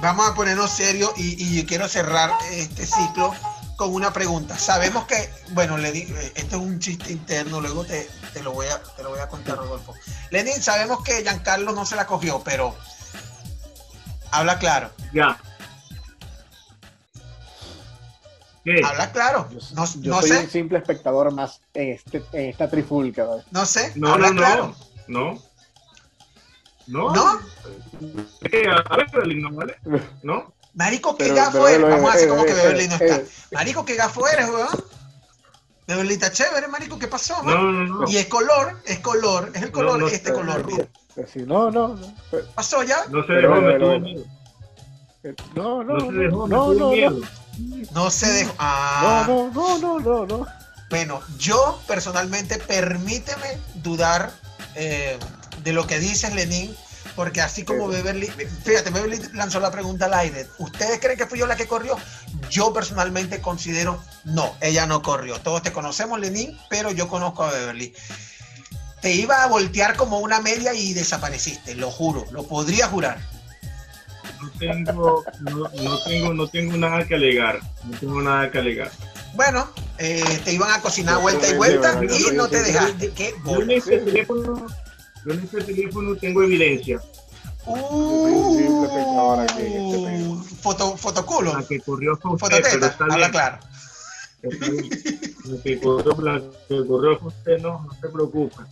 Vamos 0.00 0.28
a 0.28 0.34
ponernos 0.34 0.70
serios 0.70 1.12
y, 1.16 1.58
y 1.58 1.64
quiero 1.64 1.88
cerrar 1.88 2.30
este 2.50 2.84
ciclo 2.84 3.32
con 3.76 3.94
una 3.94 4.12
pregunta. 4.12 4.58
Sabemos 4.58 5.06
que, 5.06 5.30
bueno, 5.50 5.78
le 5.78 5.92
di, 5.92 6.02
esto 6.34 6.56
es 6.56 6.62
un 6.62 6.78
chiste 6.78 7.12
interno, 7.12 7.60
luego 7.60 7.84
te, 7.84 8.08
te, 8.32 8.42
lo 8.42 8.52
voy 8.52 8.66
a, 8.66 8.80
te 8.96 9.02
lo 9.02 9.10
voy 9.10 9.20
a 9.20 9.28
contar, 9.28 9.56
Rodolfo. 9.56 9.94
Lenin, 10.30 10.60
sabemos 10.62 11.02
que 11.02 11.22
Giancarlo 11.22 11.72
no 11.72 11.84
se 11.84 11.96
la 11.96 12.06
cogió, 12.06 12.42
pero 12.44 12.76
habla 14.32 14.58
claro. 14.58 14.90
Ya. 15.12 15.38
Habla 18.84 19.12
claro. 19.12 19.48
No, 19.74 19.86
yo 20.00 20.22
soy 20.22 20.30
un 20.30 20.50
simple 20.50 20.78
espectador 20.78 21.32
más 21.32 21.60
en, 21.74 21.92
este, 21.92 22.24
en 22.32 22.50
esta 22.50 22.68
trifulca. 22.68 23.26
No 23.50 23.66
sé. 23.66 23.92
No, 23.96 24.12
habla 24.12 24.30
no, 24.30 24.36
claro. 24.36 24.76
no. 25.08 25.38
No. 26.86 27.14
¿No? 27.14 27.40
A 28.90 28.96
ver, 28.96 29.36
no 29.36 29.52
vale. 29.52 29.78
¿No? 30.22 30.52
Marico, 30.74 31.16
qué 31.16 31.32
gafo 31.32 31.68
eres. 31.68 31.88
Vamos 31.88 32.10
a 32.10 32.14
hacer 32.14 32.28
como 32.28 32.44
que 32.44 32.54
Beverly 32.54 32.88
no 32.88 32.94
está. 32.96 33.22
Marico, 33.52 33.84
qué 33.84 33.94
gafo 33.94 34.26
eres, 34.26 34.48
weón. 34.48 34.84
Beverly 35.86 36.14
está 36.14 36.30
chévere, 36.30 36.68
marico, 36.68 36.98
¿qué 36.98 37.08
pasó? 37.08 37.42
No, 37.42 37.72
no, 37.72 37.86
no. 37.86 38.08
Y 38.08 38.16
es 38.16 38.26
color, 38.26 38.80
es 38.86 39.00
color, 39.00 39.50
es 39.52 39.62
el 39.62 39.72
color, 39.72 40.02
este 40.10 40.32
color, 40.32 40.64
mira. 40.64 40.88
No, 41.46 41.70
no, 41.70 41.88
no. 41.88 42.14
¿Pasó 42.54 42.82
ya? 42.82 43.06
No 43.10 43.24
se 43.26 43.32
dejó, 43.34 43.54
me 43.56 43.78
tuvo 43.78 44.00
miedo. 44.00 44.24
No, 45.54 45.84
no, 45.84 45.98
no, 45.98 46.06
se 46.06 46.12
dejó, 46.12 46.48
no, 46.48 46.74
no, 46.74 46.96
no. 46.96 47.26
No 47.92 48.10
se 48.10 48.32
dejó. 48.32 48.54
Ah. 48.58 49.24
No, 49.28 49.50
no, 49.52 49.78
no, 49.78 50.00
no, 50.00 50.26
no. 50.26 50.46
Bueno, 50.90 51.20
yo 51.38 51.80
personalmente 51.86 52.58
permíteme 52.58 53.58
dudar 53.76 54.32
eh, 54.74 55.18
de 55.62 55.72
lo 55.72 55.86
que 55.86 55.98
dices, 55.98 56.34
Lenín, 56.34 56.74
porque 57.14 57.40
así 57.40 57.64
como 57.64 57.88
Beverly, 57.88 58.26
fíjate, 58.26 58.90
Beverly 58.90 59.20
lanzó 59.32 59.60
la 59.60 59.70
pregunta 59.70 60.06
al 60.06 60.14
aire, 60.14 60.46
¿ustedes 60.58 60.98
creen 61.00 61.18
que 61.18 61.26
fui 61.26 61.38
yo 61.38 61.46
la 61.46 61.56
que 61.56 61.66
corrió? 61.66 61.96
Yo 62.50 62.72
personalmente 62.72 63.40
considero, 63.40 64.02
no, 64.24 64.54
ella 64.60 64.86
no 64.86 65.02
corrió. 65.02 65.38
Todos 65.40 65.62
te 65.62 65.72
conocemos, 65.72 66.20
Lenín, 66.20 66.58
pero 66.68 66.90
yo 66.90 67.08
conozco 67.08 67.44
a 67.44 67.52
Beverly. 67.52 67.94
Te 69.02 69.12
iba 69.12 69.42
a 69.42 69.48
voltear 69.48 69.96
como 69.96 70.20
una 70.20 70.40
media 70.40 70.72
y 70.72 70.94
desapareciste, 70.94 71.74
lo 71.74 71.90
juro, 71.90 72.24
lo 72.30 72.44
podría 72.44 72.86
jurar. 72.86 73.18
No 74.40 74.50
tengo, 74.58 75.24
no, 75.40 75.98
tengo, 76.04 76.34
no 76.34 76.48
tengo 76.48 76.76
nada 76.76 77.04
que 77.04 77.16
alegar, 77.16 77.60
no 77.84 77.98
tengo 77.98 78.22
nada 78.22 78.50
que 78.50 78.58
alegar. 78.58 78.92
Bueno, 79.34 79.68
eh, 79.98 80.40
te 80.44 80.52
iban 80.52 80.70
a 80.70 80.80
cocinar 80.80 81.20
vuelta 81.20 81.48
y 81.48 81.54
vuelta 81.54 82.00
y 82.04 82.36
no 82.36 82.48
te 82.48 82.62
dejaste. 82.62 83.10
¿Qué? 83.10 83.34
Yo 83.44 83.60
en 83.60 83.70
este 83.70 83.98
teléfono 85.62 86.16
tengo 86.16 86.42
evidencia. 86.42 87.00
Uh, 87.64 88.82
foto, 90.60 90.96
fotoculo. 90.96 91.56
La 91.56 91.66
que 91.66 91.80
corrió 91.80 92.12
usted, 92.14 92.28
Fototeta, 92.38 92.96
habla 92.98 93.30
claro. 93.30 93.58
La 94.42 95.62
que 95.62 95.80
corrió, 95.80 96.16
la 96.22 96.40
que 96.68 96.84
fue 96.84 97.18
usted, 97.28 97.58
no, 97.60 97.84
no 97.84 97.94
se 98.00 98.08
preocupe. 98.08 98.62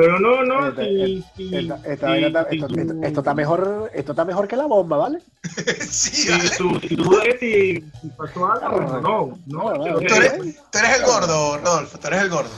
Pero 0.00 0.18
no, 0.18 0.42
no, 0.42 0.66
esta, 0.66 0.82
si, 0.82 1.22
si, 1.36 1.54
esta, 1.54 1.76
si, 1.82 1.90
esto, 1.90 2.08
esto, 2.50 2.66
esto, 3.02 3.20
está 3.20 3.34
mejor, 3.34 3.90
esto 3.92 4.12
está 4.12 4.24
mejor 4.24 4.48
que 4.48 4.56
la 4.56 4.64
bomba, 4.64 4.96
¿vale? 4.96 5.18
sí, 5.90 6.26
tú, 6.56 6.80
si 6.80 6.96
tú 6.96 7.10
ves 7.10 7.36
si, 7.38 7.84
pasó 8.16 8.50
algo, 8.50 8.80
no, 8.80 9.38
no. 9.46 9.74
no, 9.74 9.98
tú, 9.98 10.14
eres, 10.14 10.38
tú 10.70 10.78
eres 10.78 11.00
el 11.00 11.04
gordo, 11.04 11.58
Rodolfo, 11.58 11.98
tú 11.98 12.06
eres 12.06 12.22
el 12.22 12.30
gordo. 12.30 12.48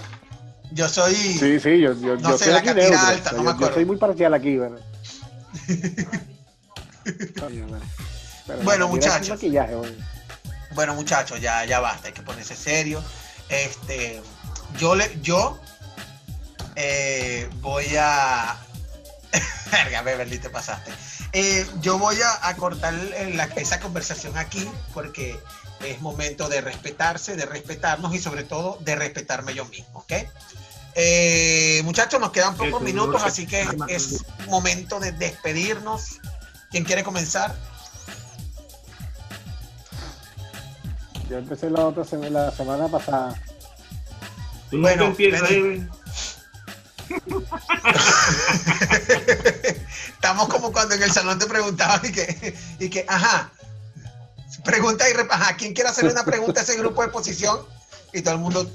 Yo 0.71 0.89
soy. 0.89 1.17
Sí, 1.17 1.59
sí, 1.59 1.81
yo, 1.81 1.95
yo, 1.95 2.15
no 2.15 2.31
yo 2.31 2.39
sé, 2.39 2.53
la 2.53 2.63
catira 2.63 3.09
alta, 3.09 3.33
no 3.33 3.43
me 3.43 3.51
acuerdo. 3.51 3.71
Yo 3.71 3.75
soy 3.75 3.87
muy 3.87 3.97
parcial 3.97 4.35
aquí, 4.35 4.57
bueno. 4.59 4.77
bueno, 8.63 8.87
muchachos. 8.87 9.41
Bueno, 10.77 10.95
muchachos, 10.95 11.41
ya, 11.41 11.65
ya 11.65 11.81
basta, 11.81 12.07
hay 12.07 12.15
que 12.15 12.23
ponerse 12.23 12.55
serio. 12.55 13.03
Este, 13.49 14.23
yo 14.79 14.95
le, 14.95 15.11
yo 15.23 15.59
eh, 16.77 17.49
voy 17.61 17.87
a. 17.99 18.59
Verga, 19.71 20.03
Beverly, 20.03 20.39
te 20.39 20.51
pasaste. 20.51 20.93
Eh, 21.33 21.67
yo 21.81 21.99
voy 21.99 22.17
a, 22.21 22.49
a 22.49 22.57
cortar 22.57 22.93
la, 22.93 23.45
esa 23.57 23.81
conversación 23.81 24.37
aquí 24.37 24.69
porque 24.93 25.39
es 25.81 26.01
momento 26.01 26.49
de 26.49 26.61
respetarse, 26.61 27.37
de 27.37 27.47
respetarnos 27.47 28.15
y 28.15 28.19
sobre 28.19 28.45
todo 28.45 28.79
de 28.81 28.97
respetarme 28.97 29.55
yo 29.55 29.65
mismo, 29.65 30.01
¿ok? 30.01 30.13
Eh, 30.95 31.81
muchachos, 31.85 32.21
nos 32.21 32.33
quedan 32.33 32.55
pocos 32.57 32.83
minutos, 32.83 33.23
así 33.25 33.47
que 33.47 33.67
es 33.89 34.25
momento 34.47 35.01
de 35.01 35.13
despedirnos. 35.13 36.21
¿Quién 36.71 36.85
quiere 36.85 37.03
comenzar? 37.03 37.55
Yo 41.31 41.39
empecé 41.39 41.71
la 41.71 41.87
otra 41.87 42.05
semana, 42.05 42.47
la 42.47 42.51
semana 42.51 42.89
pasada. 42.89 43.41
bueno, 44.71 45.15
Estamos 50.15 50.49
como 50.49 50.73
cuando 50.73 50.95
en 50.95 51.03
el 51.03 51.11
salón 51.11 51.39
te 51.39 51.47
preguntaban 51.47 52.01
y 52.05 52.13
que, 52.13 52.55
y 52.79 52.89
que 52.89 53.05
ajá, 53.09 53.51
pregunta 54.65 55.05
y 55.09 55.13
ajá, 55.13 55.57
¿quién 55.57 55.75
quiere 55.75 55.91
hacer 55.91 56.11
una 56.11 56.25
pregunta 56.25 56.61
a 56.61 56.63
ese 56.63 56.77
grupo 56.77 57.03
de 57.03 57.09
posición? 57.09 57.59
Y 58.13 58.23
todo 58.23 58.35
el 58.35 58.41
mundo, 58.41 58.71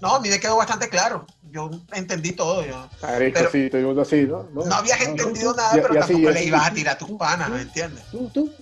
no, 0.00 0.16
a 0.16 0.20
mí 0.20 0.28
me 0.28 0.40
quedó 0.40 0.56
bastante 0.56 0.88
claro 0.88 1.26
yo 1.50 1.70
entendí 1.92 2.32
todo. 2.32 2.64
Yo, 2.64 2.88
pero, 3.00 3.50
sí, 3.50 3.70
así, 4.00 4.26
¿no? 4.26 4.48
No, 4.52 4.74
habías 4.74 5.00
entendido 5.00 5.54
nada, 5.54 5.72
pero 5.72 5.94
tampoco 5.94 6.30
le 6.30 6.44
ibas 6.44 6.66
a 6.66 6.72
tirar 6.72 6.94
a 6.94 6.98
tus 6.98 7.10
panas, 7.12 7.50
¿me 7.50 7.62
entiendes? 7.62 8.04
Tú, 8.10 8.30
tú. 8.32 8.52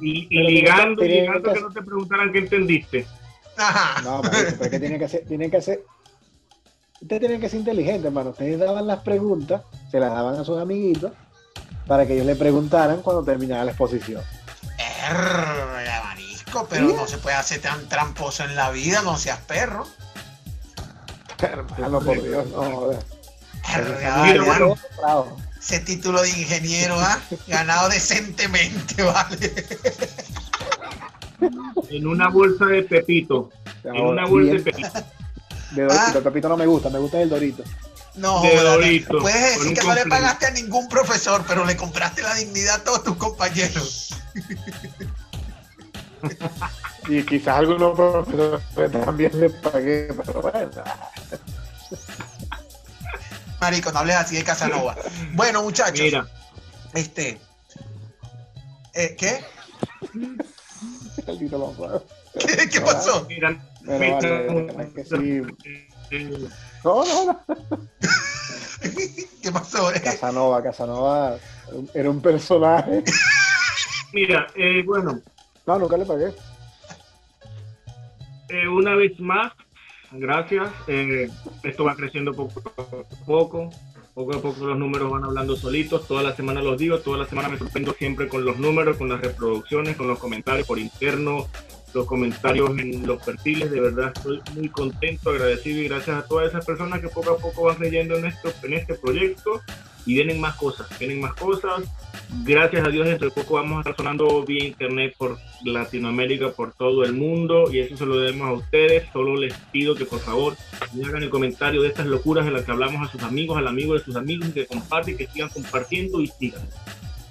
Y, 0.00 0.26
y 0.30 0.50
ligando, 0.50 1.02
ligando 1.02 1.52
que 1.52 1.60
no 1.60 1.70
te 1.70 1.82
preguntaran 1.82 2.32
qué 2.32 2.38
entendiste. 2.38 3.06
Ajá. 3.56 4.00
No, 4.02 4.22
pero 4.22 4.70
que 4.70 4.80
tiene 4.80 4.98
que 4.98 5.08
ser, 5.08 5.24
tiene 5.26 5.50
que 5.50 5.60
ser, 5.60 5.84
ustedes 7.02 7.20
tienen 7.20 7.40
que 7.40 7.48
ser 7.48 7.58
inteligentes, 7.60 8.06
hermano. 8.06 8.30
Ustedes 8.30 8.58
daban 8.58 8.86
las 8.86 9.00
preguntas, 9.00 9.62
se 9.90 10.00
las 10.00 10.10
daban 10.10 10.38
a 10.38 10.44
sus 10.44 10.58
amiguitos, 10.58 11.12
para 11.86 12.06
que 12.06 12.14
ellos 12.14 12.26
le 12.26 12.36
preguntaran 12.36 13.02
cuando 13.02 13.22
terminara 13.24 13.64
la 13.64 13.72
exposición. 13.72 14.22
Err, 14.78 16.04
marisco, 16.04 16.66
pero 16.70 16.88
no 16.88 17.06
se 17.06 17.18
puede 17.18 17.36
hacer 17.36 17.60
tan 17.60 17.88
tramposo 17.88 18.44
en 18.44 18.54
la 18.54 18.70
vida, 18.70 19.02
no 19.02 19.16
seas 19.16 19.40
perro. 19.40 19.84
Hermano, 21.38 22.00
por 22.00 22.22
Dios, 22.22 22.46
no, 22.50 22.90
Ese 25.58 25.80
título 25.80 26.22
de 26.22 26.28
ingeniero, 26.28 26.94
¿ah? 27.00 27.20
Ganado 27.48 27.88
decentemente, 27.88 29.02
¿vale? 29.02 29.52
En 31.90 32.06
una 32.06 32.28
bolsa 32.28 32.66
de 32.66 32.82
Pepito. 32.84 33.50
En 33.82 34.00
una 34.00 34.24
bolsa 34.26 34.52
de 34.52 34.60
Pepito. 34.60 34.88
De 35.74 35.82
Dorito, 35.82 36.18
ah. 36.18 36.22
Pepito 36.22 36.48
no 36.48 36.56
me 36.56 36.66
gusta, 36.66 36.90
me 36.90 36.98
gusta 36.98 37.20
el 37.20 37.28
Dorito. 37.28 37.64
No, 38.14 38.42
de 38.42 38.56
Dorito, 38.56 39.18
puedes 39.18 39.58
decir 39.58 39.78
que 39.78 39.86
no 39.86 39.94
le 39.94 40.04
pagaste 40.06 40.46
a 40.46 40.50
ningún 40.50 40.88
profesor, 40.88 41.44
pero 41.48 41.64
le 41.64 41.76
compraste 41.76 42.22
la 42.22 42.34
dignidad 42.34 42.76
a 42.76 42.84
todos 42.84 43.04
tus 43.04 43.16
compañeros. 43.16 44.14
y 47.08 47.22
quizás 47.22 47.58
algunos 47.58 47.96
profesores 47.96 49.04
también 49.04 49.40
le 49.40 49.48
pagué, 49.48 50.14
pero 50.14 50.42
bueno. 50.42 50.70
Marico, 53.60 53.92
no 53.92 54.00
hables 54.00 54.16
así 54.16 54.36
de 54.36 54.44
Casanova. 54.44 54.96
Bueno, 55.32 55.62
muchachos. 55.62 56.00
Mira. 56.00 56.26
Este. 56.92 57.40
Eh, 58.92 59.16
¿Qué? 59.16 59.44
¿Qué, 62.38 62.68
¿Qué 62.68 62.80
pasó? 62.80 63.24
Mira, 63.28 63.56
mira, 63.84 64.18
que 64.94 65.04
sí. 65.04 65.42
No, 66.84 67.04
no, 67.04 67.26
no. 67.26 67.40
¿Qué 69.40 69.52
pasó? 69.52 69.88
Casanova, 70.02 70.62
Casanova 70.62 71.38
era 71.94 72.10
un 72.10 72.20
personaje. 72.20 73.04
Mira, 74.12 74.46
eh, 74.56 74.82
bueno. 74.84 75.20
No, 75.66 75.78
nunca 75.78 75.96
le 75.96 76.04
pagué. 76.04 76.34
Eh, 78.48 78.66
una 78.68 78.96
vez 78.96 79.18
más, 79.20 79.52
gracias. 80.10 80.68
Eh, 80.88 81.30
esto 81.62 81.84
va 81.84 81.94
creciendo 81.94 82.34
poco 82.34 82.60
a 82.60 83.24
poco. 83.24 83.70
Poco 84.14 84.36
a 84.36 84.42
poco 84.42 84.66
los 84.66 84.78
números 84.78 85.10
van 85.10 85.24
hablando 85.24 85.56
solitos, 85.56 86.06
toda 86.06 86.22
la 86.22 86.36
semana 86.36 86.60
los 86.60 86.76
digo, 86.76 86.98
toda 86.98 87.16
la 87.16 87.24
semana 87.24 87.48
me 87.48 87.56
sorprendo 87.56 87.94
siempre 87.94 88.28
con 88.28 88.44
los 88.44 88.58
números, 88.58 88.98
con 88.98 89.08
las 89.08 89.22
reproducciones, 89.22 89.96
con 89.96 90.06
los 90.06 90.18
comentarios 90.18 90.66
por 90.66 90.78
interno, 90.78 91.46
los 91.94 92.06
comentarios 92.06 92.70
en 92.78 93.06
los 93.06 93.22
perfiles, 93.22 93.70
de 93.70 93.80
verdad 93.80 94.12
estoy 94.14 94.40
muy 94.54 94.68
contento, 94.68 95.30
agradecido 95.30 95.80
y 95.80 95.88
gracias 95.88 96.16
a 96.16 96.26
todas 96.26 96.48
esas 96.48 96.64
personas 96.64 97.00
que 97.00 97.08
poco 97.08 97.32
a 97.32 97.38
poco 97.38 97.64
van 97.64 97.78
leyendo 97.80 98.16
en, 98.16 98.26
esto, 98.26 98.52
en 98.62 98.74
este 98.74 98.94
proyecto 98.94 99.60
y 100.06 100.14
vienen 100.14 100.40
más 100.40 100.56
cosas, 100.56 100.86
vienen 100.98 101.20
más 101.20 101.34
cosas. 101.34 101.82
Gracias 102.44 102.86
a 102.86 102.88
Dios, 102.88 103.06
dentro 103.06 103.28
de 103.28 103.34
poco 103.34 103.54
vamos 103.54 103.76
a 103.76 103.80
estar 103.80 103.96
sonando 103.96 104.42
vía 104.44 104.64
internet 104.64 105.14
por 105.18 105.38
Latinoamérica, 105.64 106.50
por 106.50 106.72
todo 106.72 107.04
el 107.04 107.12
mundo, 107.12 107.70
y 107.70 107.80
eso 107.80 107.96
se 107.96 108.06
lo 108.06 108.18
debemos 108.18 108.48
a 108.48 108.52
ustedes. 108.52 109.04
Solo 109.12 109.36
les 109.36 109.54
pido 109.70 109.94
que 109.94 110.06
por 110.06 110.20
favor 110.20 110.56
me 110.94 111.04
hagan 111.04 111.22
el 111.22 111.30
comentario 111.30 111.82
de 111.82 111.88
estas 111.88 112.06
locuras 112.06 112.46
de 112.46 112.50
las 112.50 112.64
que 112.64 112.72
hablamos 112.72 113.06
a 113.06 113.12
sus 113.12 113.22
amigos, 113.22 113.58
al 113.58 113.68
amigo 113.68 113.94
de 113.94 114.00
sus 114.00 114.16
amigos, 114.16 114.48
y 114.48 114.52
que 114.52 114.66
comparten, 114.66 115.16
que 115.16 115.26
sigan 115.26 115.50
compartiendo 115.50 116.20
y 116.20 116.26
sigan. 116.26 116.62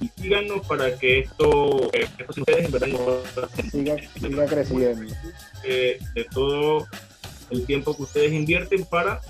Y 0.02 0.10
síganos 0.20 0.66
para 0.66 0.97
que 0.97 1.20
esto, 1.20 1.91
eh, 1.93 2.08
ustedes 2.28 2.66
en 2.66 2.72
verdad 2.72 2.88
siga, 3.72 3.95
siga 4.20 4.45
creciendo. 4.47 5.14
Eh, 5.64 5.99
de 6.16 6.24
todo 6.26 6.88
el 7.52 7.66
tiempo 7.68 7.95
que 7.95 8.04
ustedes 8.04 8.34
invierten 8.34 8.84
para 8.86 9.22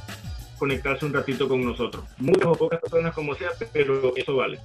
conectarse 0.57 1.05
un 1.05 1.13
ratito 1.13 1.49
con 1.49 1.65
nosotros. 1.65 2.05
Muchas 2.19 2.45
o 2.45 2.53
pocas 2.53 2.79
personas 2.79 3.13
como 3.13 3.35
sea, 3.35 3.49
pero 3.73 4.15
eso 4.15 4.35
vale. 4.35 4.59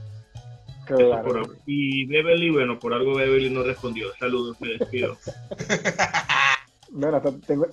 y 1.67 2.07
Beverly, 2.07 2.51
bueno, 2.51 2.79
por 2.79 2.95
algo 2.95 3.17
Beverly 3.17 3.51
no 3.51 3.65
respondió. 3.65 4.15
Saludos, 4.21 4.61
me 4.61 4.69
despido. 4.79 5.17
bueno, 6.91 7.21
tengo, 7.47 7.67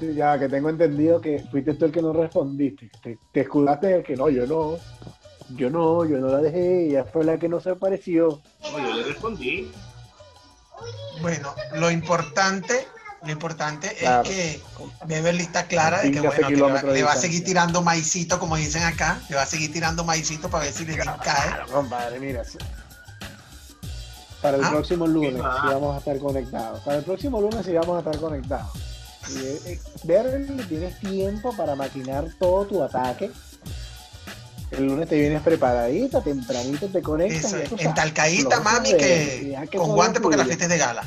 ya 0.00 0.38
que 0.38 0.48
tengo 0.48 0.70
entendido 0.70 1.20
que 1.20 1.40
fuiste 1.50 1.74
tú 1.74 1.84
el 1.84 1.92
que 1.92 2.02
no 2.02 2.12
respondiste. 2.12 2.90
Te, 3.02 3.18
te 3.32 3.40
escudaste 3.40 3.96
el 3.96 4.02
que 4.02 4.16
no, 4.16 4.28
yo 4.30 4.46
no. 4.46 4.78
Yo 5.56 5.70
no, 5.70 6.04
yo 6.04 6.18
no 6.18 6.28
la 6.28 6.38
dejé, 6.38 6.88
ella 6.88 7.04
fue 7.04 7.24
la 7.24 7.38
que 7.38 7.48
no 7.48 7.60
se 7.60 7.70
apareció. 7.70 8.40
yo 8.62 8.94
le 8.94 9.02
respondí. 9.04 9.70
Bueno, 11.20 11.54
lo 11.74 11.90
importante 11.90 12.86
lo 13.22 13.32
importante 13.32 13.88
es 14.00 14.28
que 14.28 14.62
Beverly 15.04 15.42
está 15.42 15.66
clara 15.66 16.00
de 16.00 16.10
que, 16.10 16.20
bueno, 16.20 16.48
le, 16.48 17.02
va, 17.02 17.12
a 17.12 17.16
seguir 17.16 17.44
tirando 17.44 17.82
maicito, 17.82 18.38
como 18.38 18.56
dicen 18.56 18.82
acá. 18.82 19.20
Le 19.28 19.36
va 19.36 19.42
a 19.42 19.46
seguir 19.46 19.70
tirando 19.72 20.04
maicito 20.04 20.48
para 20.48 20.64
ver 20.64 20.72
si 20.72 20.86
le 20.86 20.96
cae. 20.96 21.66
compadre, 21.70 22.18
mira. 22.18 22.42
Para 24.40 24.56
el 24.56 24.64
ah, 24.64 24.70
próximo 24.70 25.06
lunes 25.06 25.34
sí 25.34 25.68
vamos 25.68 25.94
a 25.94 25.98
estar 25.98 26.18
conectados. 26.18 26.80
Para 26.80 26.98
el 26.98 27.04
próximo 27.04 27.42
lunes 27.42 27.66
sí 27.66 27.72
vamos 27.72 27.96
a 27.96 27.98
estar 27.98 28.18
conectados. 28.18 28.70
Eh, 29.36 29.60
eh, 29.66 29.80
Beverly, 30.04 30.64
tienes 30.64 30.98
tiempo 30.98 31.54
para 31.54 31.74
maquinar 31.74 32.26
todo 32.38 32.64
tu 32.64 32.82
ataque. 32.82 33.30
El 34.70 34.86
lunes 34.86 35.08
te 35.08 35.18
vienes 35.18 35.42
preparadita, 35.42 36.22
tempranito 36.22 36.86
te 36.88 37.02
conectas. 37.02 37.54
en 37.78 37.94
talcaíta, 37.94 38.60
mami, 38.60 38.96
que, 38.96 39.58
con 39.76 39.90
guantes 39.90 40.22
porque 40.22 40.36
la 40.36 40.44
fiesta 40.44 40.64
es 40.64 40.70
de 40.70 40.78
gala. 40.78 41.02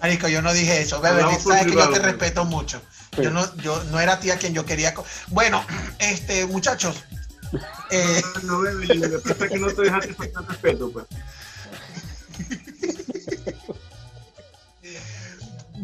Marico, 0.00 0.28
yo 0.28 0.42
no 0.42 0.52
dije 0.52 0.80
eso. 0.80 1.00
Bebé, 1.00 1.22
sabes 1.40 1.66
que 1.66 1.72
yo 1.72 1.90
te 1.90 2.00
respeto 2.00 2.44
mucho. 2.44 2.82
Yo 3.16 3.30
no, 3.30 3.54
yo 3.56 3.82
no 3.84 4.00
era 4.00 4.18
tía 4.18 4.36
quien 4.36 4.52
yo 4.52 4.66
quería. 4.66 4.94
Bueno, 5.28 5.64
este, 5.98 6.46
muchachos. 6.46 7.04
Eh... 7.90 8.22
No, 8.42 8.58
bebé, 8.60 8.94
lo 8.96 9.22
que 9.22 9.28
pasa 9.30 9.44
es 9.44 9.52
que 9.52 9.58
no 9.58 9.68
te 9.68 9.82
dejaste 9.82 10.14
faltar 10.14 10.48
respeto, 10.48 10.90
pues. 10.90 11.06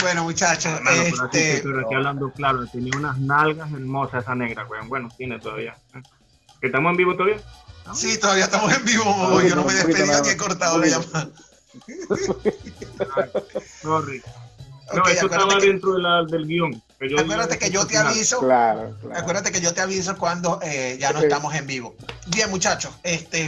Bueno, 0.00 0.24
muchachos. 0.24 0.80
este... 1.32 1.60
pero 1.62 1.80
aquí 1.80 1.94
hablando 1.94 2.30
claro, 2.32 2.66
tenía 2.66 2.92
unas 2.96 3.18
nalgas 3.18 3.70
hermosas 3.72 4.22
esa 4.22 4.34
negra, 4.34 4.66
weón. 4.66 4.88
Bueno, 4.88 5.08
tiene 5.16 5.38
todavía. 5.38 5.76
¿Que 6.60 6.66
estamos 6.66 6.90
en 6.90 6.96
vivo 6.96 7.14
todavía? 7.14 7.40
Sí, 7.94 8.18
todavía 8.18 8.44
estamos 8.44 8.72
en 8.72 8.84
vivo. 8.84 9.40
yo 9.42 9.56
no 9.56 9.64
me 9.64 9.74
despedí 9.74 10.22
que 10.22 10.30
he 10.32 10.36
cortado 10.36 10.78
la 10.78 10.86
llamada. 10.86 11.28
Sorry. 13.82 14.22
No, 14.92 15.06
eso 15.06 15.26
estaba 15.26 15.54
dentro 15.56 15.94
de 15.94 16.02
la, 16.02 16.24
del 16.24 16.46
guion. 16.46 16.82
acuérdate 17.18 17.58
que 17.58 17.70
yo 17.70 17.86
te 17.86 17.96
aviso. 17.96 18.40
Claro, 18.40 18.96
Acuérdate 19.14 19.52
que 19.52 19.60
yo 19.60 19.72
te 19.72 19.80
aviso 19.80 20.16
cuando 20.16 20.58
eh, 20.62 20.96
ya 21.00 21.12
no 21.12 21.20
estamos 21.20 21.54
en 21.54 21.66
vivo. 21.66 21.94
Bien, 22.26 22.50
muchachos, 22.50 22.92
este, 23.02 23.46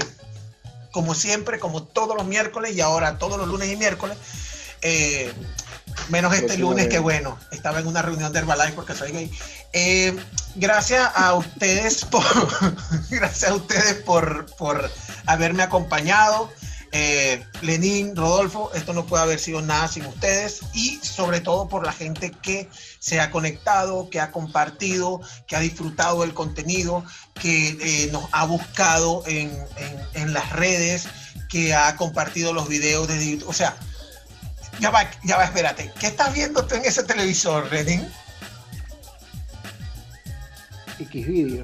como 0.92 1.14
siempre, 1.14 1.58
como 1.58 1.82
todos 1.82 2.16
los 2.16 2.26
miércoles 2.26 2.74
y 2.76 2.80
ahora 2.80 3.18
todos 3.18 3.38
los 3.38 3.48
lunes 3.48 3.72
y 3.72 3.76
miércoles, 3.76 4.16
eh, 4.82 5.32
menos 6.08 6.34
este 6.34 6.58
lunes 6.58 6.88
que 6.88 6.98
bueno, 6.98 7.38
estaba 7.50 7.80
en 7.80 7.86
una 7.86 8.02
reunión 8.02 8.32
de 8.32 8.40
Herbalife 8.40 8.72
porque 8.72 8.94
soy 8.94 9.12
gay. 9.12 9.30
Eh, 9.72 10.16
gracias 10.54 11.10
a 11.14 11.34
ustedes 11.34 12.04
por 12.04 12.22
gracias 13.10 13.50
a 13.50 13.54
ustedes 13.54 13.94
por, 14.02 14.46
por 14.56 14.90
haberme 15.26 15.62
acompañado. 15.62 16.50
Eh, 16.94 17.42
Lenín, 17.62 18.14
Rodolfo, 18.14 18.70
esto 18.74 18.92
no 18.92 19.06
puede 19.06 19.22
haber 19.22 19.38
sido 19.38 19.62
nada 19.62 19.88
sin 19.88 20.04
ustedes 20.04 20.60
y 20.74 21.00
sobre 21.02 21.40
todo 21.40 21.66
por 21.66 21.86
la 21.86 21.92
gente 21.92 22.30
que 22.30 22.68
se 22.98 23.18
ha 23.18 23.30
conectado, 23.30 24.10
que 24.10 24.20
ha 24.20 24.30
compartido, 24.30 25.22
que 25.46 25.56
ha 25.56 25.60
disfrutado 25.60 26.20
del 26.20 26.34
contenido, 26.34 27.02
que 27.40 27.78
eh, 27.80 28.10
nos 28.12 28.28
ha 28.32 28.44
buscado 28.44 29.22
en, 29.26 29.50
en, 29.76 30.22
en, 30.22 30.32
las 30.34 30.50
redes, 30.50 31.08
que 31.48 31.74
ha 31.74 31.96
compartido 31.96 32.52
los 32.52 32.68
videos 32.68 33.08
de 33.08 33.30
YouTube. 33.30 33.48
O 33.48 33.54
sea, 33.54 33.74
ya 34.80 34.90
va, 34.90 35.10
ya 35.24 35.36
va, 35.36 35.44
espérate. 35.44 35.92
¿Qué 35.98 36.08
estás 36.08 36.32
viendo 36.34 36.64
tú 36.66 36.74
en 36.74 36.84
ese 36.84 37.02
televisor, 37.02 37.70
Lenín? 37.72 38.06
X. 40.98 41.60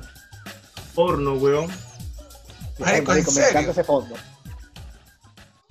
Porno, 0.94 1.34
weón. 1.34 1.68
me 2.78 2.98
encanta 2.98 3.70
ese 3.70 3.84
fondo. 3.84 4.14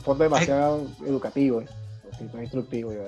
Fondo 0.04 0.24
demasiado 0.24 0.88
educativo, 1.06 1.62
eh. 1.62 1.68
instructivo, 2.42 2.94
yo 2.94 3.04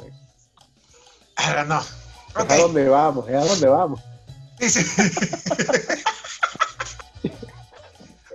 Ahora 1.38 1.64
no. 1.64 1.80
Es 1.80 2.52
a 2.52 2.58
dónde 2.58 2.90
vamos, 2.90 3.28
es 3.30 3.36
a 3.36 3.46
dónde 3.46 3.68
vamos. 3.68 4.02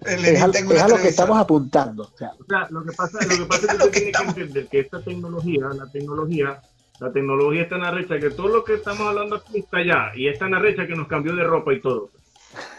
es, 0.06 0.42
a, 0.42 0.88
lo 0.88 0.96
que 0.96 1.08
estamos 1.08 1.38
apuntando. 1.38 2.04
O 2.04 2.16
sea, 2.16 2.32
lo 2.70 2.84
que 2.84 2.92
pasa, 2.92 3.18
lo 3.22 3.28
que 3.38 3.46
pasa 3.46 3.66
es 3.66 3.72
que 3.72 3.84
tú 3.84 3.90
tienes 3.90 4.16
que 4.16 4.22
entender 4.24 4.66
que 4.68 4.80
esta 4.80 5.00
tecnología, 5.02 5.68
la 5.74 5.90
tecnología, 5.90 6.62
la 7.00 7.12
tecnología 7.12 7.62
está 7.62 7.76
en 7.76 7.82
la 7.82 7.90
recha, 7.90 8.18
que 8.18 8.30
todo 8.30 8.48
lo 8.48 8.64
que 8.64 8.74
estamos 8.74 9.06
hablando 9.08 9.36
aquí 9.36 9.58
está 9.58 9.78
allá, 9.78 10.12
y 10.14 10.28
está 10.28 10.46
en 10.46 10.52
la 10.52 10.58
recha 10.58 10.86
que 10.86 10.94
nos 10.94 11.08
cambió 11.08 11.34
de 11.34 11.44
ropa 11.44 11.72
y 11.72 11.80
todo. 11.80 12.10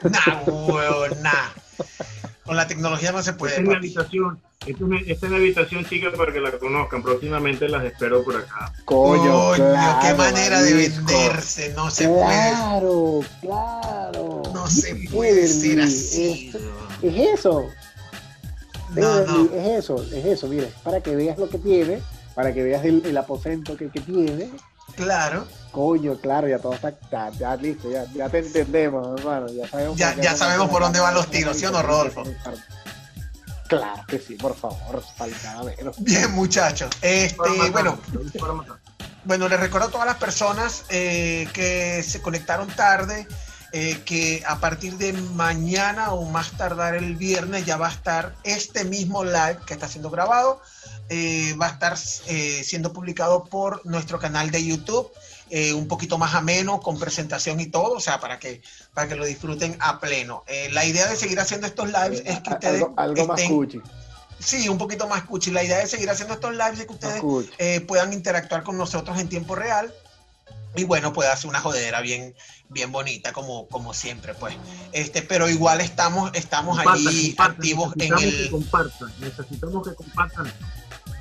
Nah, 0.03 0.43
weón, 0.45 1.21
nah. 1.21 1.49
Con 2.45 2.55
la 2.55 2.67
tecnología 2.67 3.11
no 3.11 3.23
se 3.23 3.34
puede. 3.34 3.53
Esta 3.53 3.63
es 3.63 3.67
mi 3.67 3.73
habitación, 3.73 4.39
esta 4.67 5.26
es 5.26 5.32
mi 5.32 5.36
habitación, 5.36 5.84
chicas, 5.86 6.13
para 6.15 6.32
que 6.32 6.39
la 6.39 6.51
conozcan. 6.51 7.01
Próximamente 7.01 7.67
las 7.67 7.84
espero 7.84 8.23
por 8.23 8.36
acá. 8.36 8.71
Coño, 8.86 9.53
qué 9.53 10.13
manera 10.15 10.61
de 10.61 10.73
venderse. 10.73 11.73
No 11.73 11.89
se 11.89 12.07
puede. 12.07 12.51
Claro, 12.51 13.21
claro. 13.41 14.43
No 14.53 14.67
se 14.67 14.95
puede 15.11 15.41
decir 15.41 15.82
así. 15.82 16.51
Es, 17.08 17.39
eso. 17.39 17.70
Es 18.95 19.84
eso, 19.84 20.03
es 20.03 20.26
eso, 20.26 20.47
mire, 20.47 20.72
para 20.84 21.01
que 21.01 21.16
veas 21.16 21.38
lo 21.38 21.49
que 21.49 21.58
tiene, 21.58 22.01
para 22.34 22.53
que 22.53 22.64
veas 22.64 22.86
el, 22.86 23.18
aposento 23.18 23.76
que, 23.76 23.89
que 23.89 23.99
tiene. 24.01 24.51
Claro. 24.95 25.47
Coño, 25.72 26.18
claro, 26.20 26.47
ya 26.47 26.60
todo 26.60 26.74
está, 26.74 26.93
ya, 27.32 27.56
listo, 27.58 27.91
ya, 27.91 28.06
ya, 28.14 28.30
te 28.30 28.39
entendemos, 28.39 29.20
hermano. 29.20 29.47
Ya 29.49 29.68
sabemos, 29.68 29.97
ya, 29.97 30.16
ya 30.16 30.36
sabemos 30.36 30.70
por 30.70 30.82
dónde 30.82 30.99
van 30.99 31.14
los 31.14 31.30
tiros, 31.30 31.58
¿sí 31.58 31.66
o 31.66 31.72
no, 31.72 31.82
Rodolfo? 31.82 32.24
Claro 33.68 34.03
que 34.08 34.20
sí, 34.20 34.36
por 34.36 34.56
favor, 34.56 35.03
faltaba 35.18 35.64
menos. 35.64 35.95
Bien, 35.99 36.32
muchachos. 36.32 36.91
Este, 37.01 37.72
bueno, 37.72 37.97
bueno, 39.26 39.49
les 39.49 39.60
recuerdo 39.60 39.88
a 39.88 39.91
todas 39.91 40.06
las 40.06 40.18
personas 40.18 40.86
eh, 40.89 41.47
que 41.51 42.03
se 42.03 42.22
conectaron 42.22 42.68
tarde. 42.68 43.28
Eh, 43.78 44.01
que 44.05 44.41
a 44.47 44.59
partir 44.61 44.95
de 44.97 45.11
mañana 45.11 46.13
o 46.13 46.23
más 46.23 46.51
tardar 46.51 46.95
el 46.95 47.17
viernes 47.17 47.65
ya 47.65 47.76
va 47.76 47.89
a 47.89 47.91
estar 47.91 48.34
este 48.45 48.86
mismo 48.86 49.26
live 49.26 49.57
que 49.67 49.73
está 49.73 49.89
siendo 49.89 50.09
grabado, 50.09 50.61
eh, 51.09 51.53
va 51.61 51.65
a 51.65 51.69
estar 51.71 51.97
siendo 51.97 52.93
publicado 52.93 53.43
por 53.43 53.86
nuestro 53.86 54.17
canal 54.17 54.49
de 54.49 54.65
YouTube. 54.65 55.11
Eh, 55.51 55.73
un 55.73 55.88
poquito 55.88 56.17
más 56.17 56.34
ameno, 56.34 56.80
con 56.80 56.97
presentación 56.97 57.59
y 57.59 57.67
todo, 57.67 57.93
o 57.93 57.99
sea, 57.99 58.19
para 58.19 58.39
que, 58.39 58.63
para 58.95 59.07
que 59.07 59.15
lo 59.15 59.26
disfruten 59.26 59.78
a 59.80 59.99
pleno. 59.99 60.43
Eh, 60.47 60.69
la 60.71 60.86
idea 60.86 61.07
de 61.07 61.15
seguir 61.15 61.39
haciendo 61.39 61.67
estos 61.67 61.88
lives 61.88 62.23
es 62.26 62.39
que 62.39 62.49
ustedes... 62.49 62.86
Algo, 62.97 63.28
más 63.28 63.41
cuchi. 63.43 63.80
Sí, 64.39 64.67
un 64.69 64.80
poquito 64.80 65.07
más 65.07 65.23
cuchi. 65.23 65.51
La 65.51 65.63
idea 65.63 65.78
de 65.78 65.88
seguir 65.88 66.09
haciendo 66.09 66.34
estos 66.34 66.51
lives 66.51 66.80
es 66.80 66.86
que 66.88 66.93
ustedes 66.93 67.23
eh, 67.59 67.82
puedan 67.82 68.11
interactuar 68.11 68.63
con 68.63 68.76
nosotros 68.76 69.19
en 69.19 69.30
tiempo 69.30 69.53
real 69.53 69.93
y 70.76 70.84
bueno, 70.84 71.13
puede 71.13 71.30
hacer 71.30 71.49
una 71.49 71.59
jodera 71.59 72.01
bien, 72.01 72.36
bien 72.69 72.91
bonita, 72.91 73.34
como, 73.34 73.67
como 73.67 73.93
siempre, 73.93 74.34
pues. 74.34 74.55
Este, 74.91 75.21
pero 75.21 75.49
igual 75.49 75.82
estamos, 75.82 76.32
estamos 76.34 76.80
ahí 76.80 77.36
activos 77.38 77.93
en 77.99 78.13
el. 78.17 78.43
Que 78.43 78.51
compartan, 78.51 79.13
necesitamos 79.19 79.88
que 79.88 79.95
compartan 79.95 80.51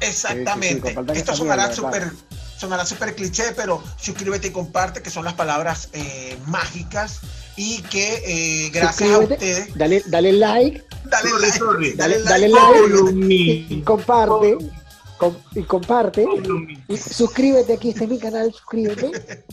Exactamente. 0.00 0.96
Esto 1.14 1.34
sonará 1.34 1.72
súper 1.72 2.12
sonará 2.56 2.86
súper 2.86 3.14
cliché, 3.14 3.52
pero 3.56 3.82
suscríbete 4.00 4.48
y 4.48 4.50
comparte, 4.50 5.02
que 5.02 5.10
son 5.10 5.24
las 5.24 5.34
palabras 5.34 5.88
eh, 5.92 6.38
mágicas 6.46 7.20
y 7.56 7.82
que 7.82 8.22
eh, 8.24 8.70
gracias 8.70 9.10
a 9.10 9.18
ustedes. 9.18 9.76
Dale, 9.76 10.02
dale 10.06 10.32
like. 10.32 10.84
Dale 11.04 11.30
like. 11.40 11.96
Dale, 11.96 12.22
dale, 12.22 12.48
like. 12.48 13.24
y, 13.28 13.82
comparte. 13.82 14.58
Y 15.54 15.62
comparte. 15.62 16.26
Y 16.88 16.96
suscríbete 16.96 17.74
aquí, 17.74 17.90
este 17.90 18.04
es 18.04 18.10
mi 18.10 18.18
canal, 18.18 18.52
suscríbete. 18.52 19.44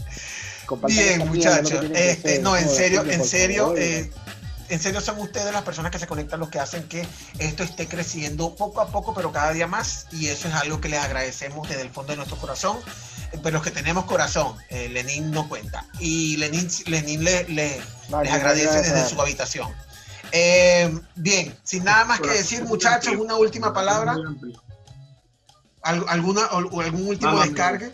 Bien, 0.87 1.27
muchachos. 1.27 1.85
Este, 1.93 2.39
no, 2.39 2.55
en 2.55 2.69
serio, 2.69 3.03
en 3.03 3.23
serio. 3.23 3.73
Eh, 3.77 4.11
en 4.69 4.79
serio 4.79 5.01
son 5.01 5.19
ustedes 5.19 5.51
las 5.51 5.63
personas 5.63 5.91
que 5.91 5.99
se 5.99 6.07
conectan 6.07 6.39
los 6.39 6.47
que 6.47 6.57
hacen 6.57 6.87
que 6.87 7.05
esto 7.39 7.61
esté 7.61 7.89
creciendo 7.89 8.55
poco 8.55 8.79
a 8.79 8.87
poco, 8.87 9.13
pero 9.13 9.31
cada 9.33 9.51
día 9.51 9.67
más. 9.67 10.07
Y 10.13 10.27
eso 10.27 10.47
es 10.47 10.53
algo 10.53 10.79
que 10.79 10.87
les 10.87 11.01
agradecemos 11.01 11.67
desde 11.67 11.81
el 11.81 11.89
fondo 11.89 12.13
de 12.13 12.17
nuestro 12.17 12.37
corazón. 12.37 12.77
Pero 13.31 13.51
los 13.51 13.63
que 13.63 13.71
tenemos 13.71 14.05
corazón, 14.05 14.55
eh, 14.69 14.87
Lenin 14.87 15.29
no 15.31 15.49
cuenta. 15.49 15.85
Y 15.99 16.37
Lenin, 16.37 16.69
Lenin 16.85 17.23
le, 17.23 17.43
les 17.49 17.81
agradece 18.13 18.81
desde 18.81 19.09
su 19.09 19.21
habitación. 19.21 19.69
Eh, 20.31 20.99
bien, 21.15 21.53
sin 21.63 21.83
nada 21.83 22.05
más 22.05 22.21
que 22.21 22.29
decir, 22.29 22.63
muchachos, 22.63 23.15
una 23.17 23.35
última 23.35 23.73
palabra. 23.73 24.15
¿Alguna, 25.81 26.45
o 26.51 26.81
algún 26.81 27.07
último 27.07 27.41
descargue? 27.41 27.91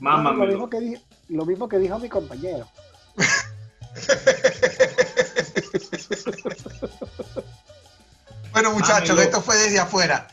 Mamá, 0.00 0.32
lo, 0.32 0.46
mismo 0.46 0.68
que 0.68 1.00
lo 1.28 1.46
mismo 1.46 1.68
que 1.68 1.78
dijo 1.78 1.96
mi 1.98 2.08
compañero. 2.08 2.66
bueno, 8.52 8.72
muchachos, 8.72 9.20
esto 9.20 9.42
fue 9.42 9.56
desde 9.56 9.78
afuera. 9.78 10.26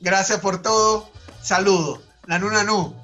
Gracias 0.00 0.40
por 0.40 0.60
todo. 0.60 1.08
Saludos. 1.42 2.00
Nanu 2.26 2.50
Nanu. 2.50 2.94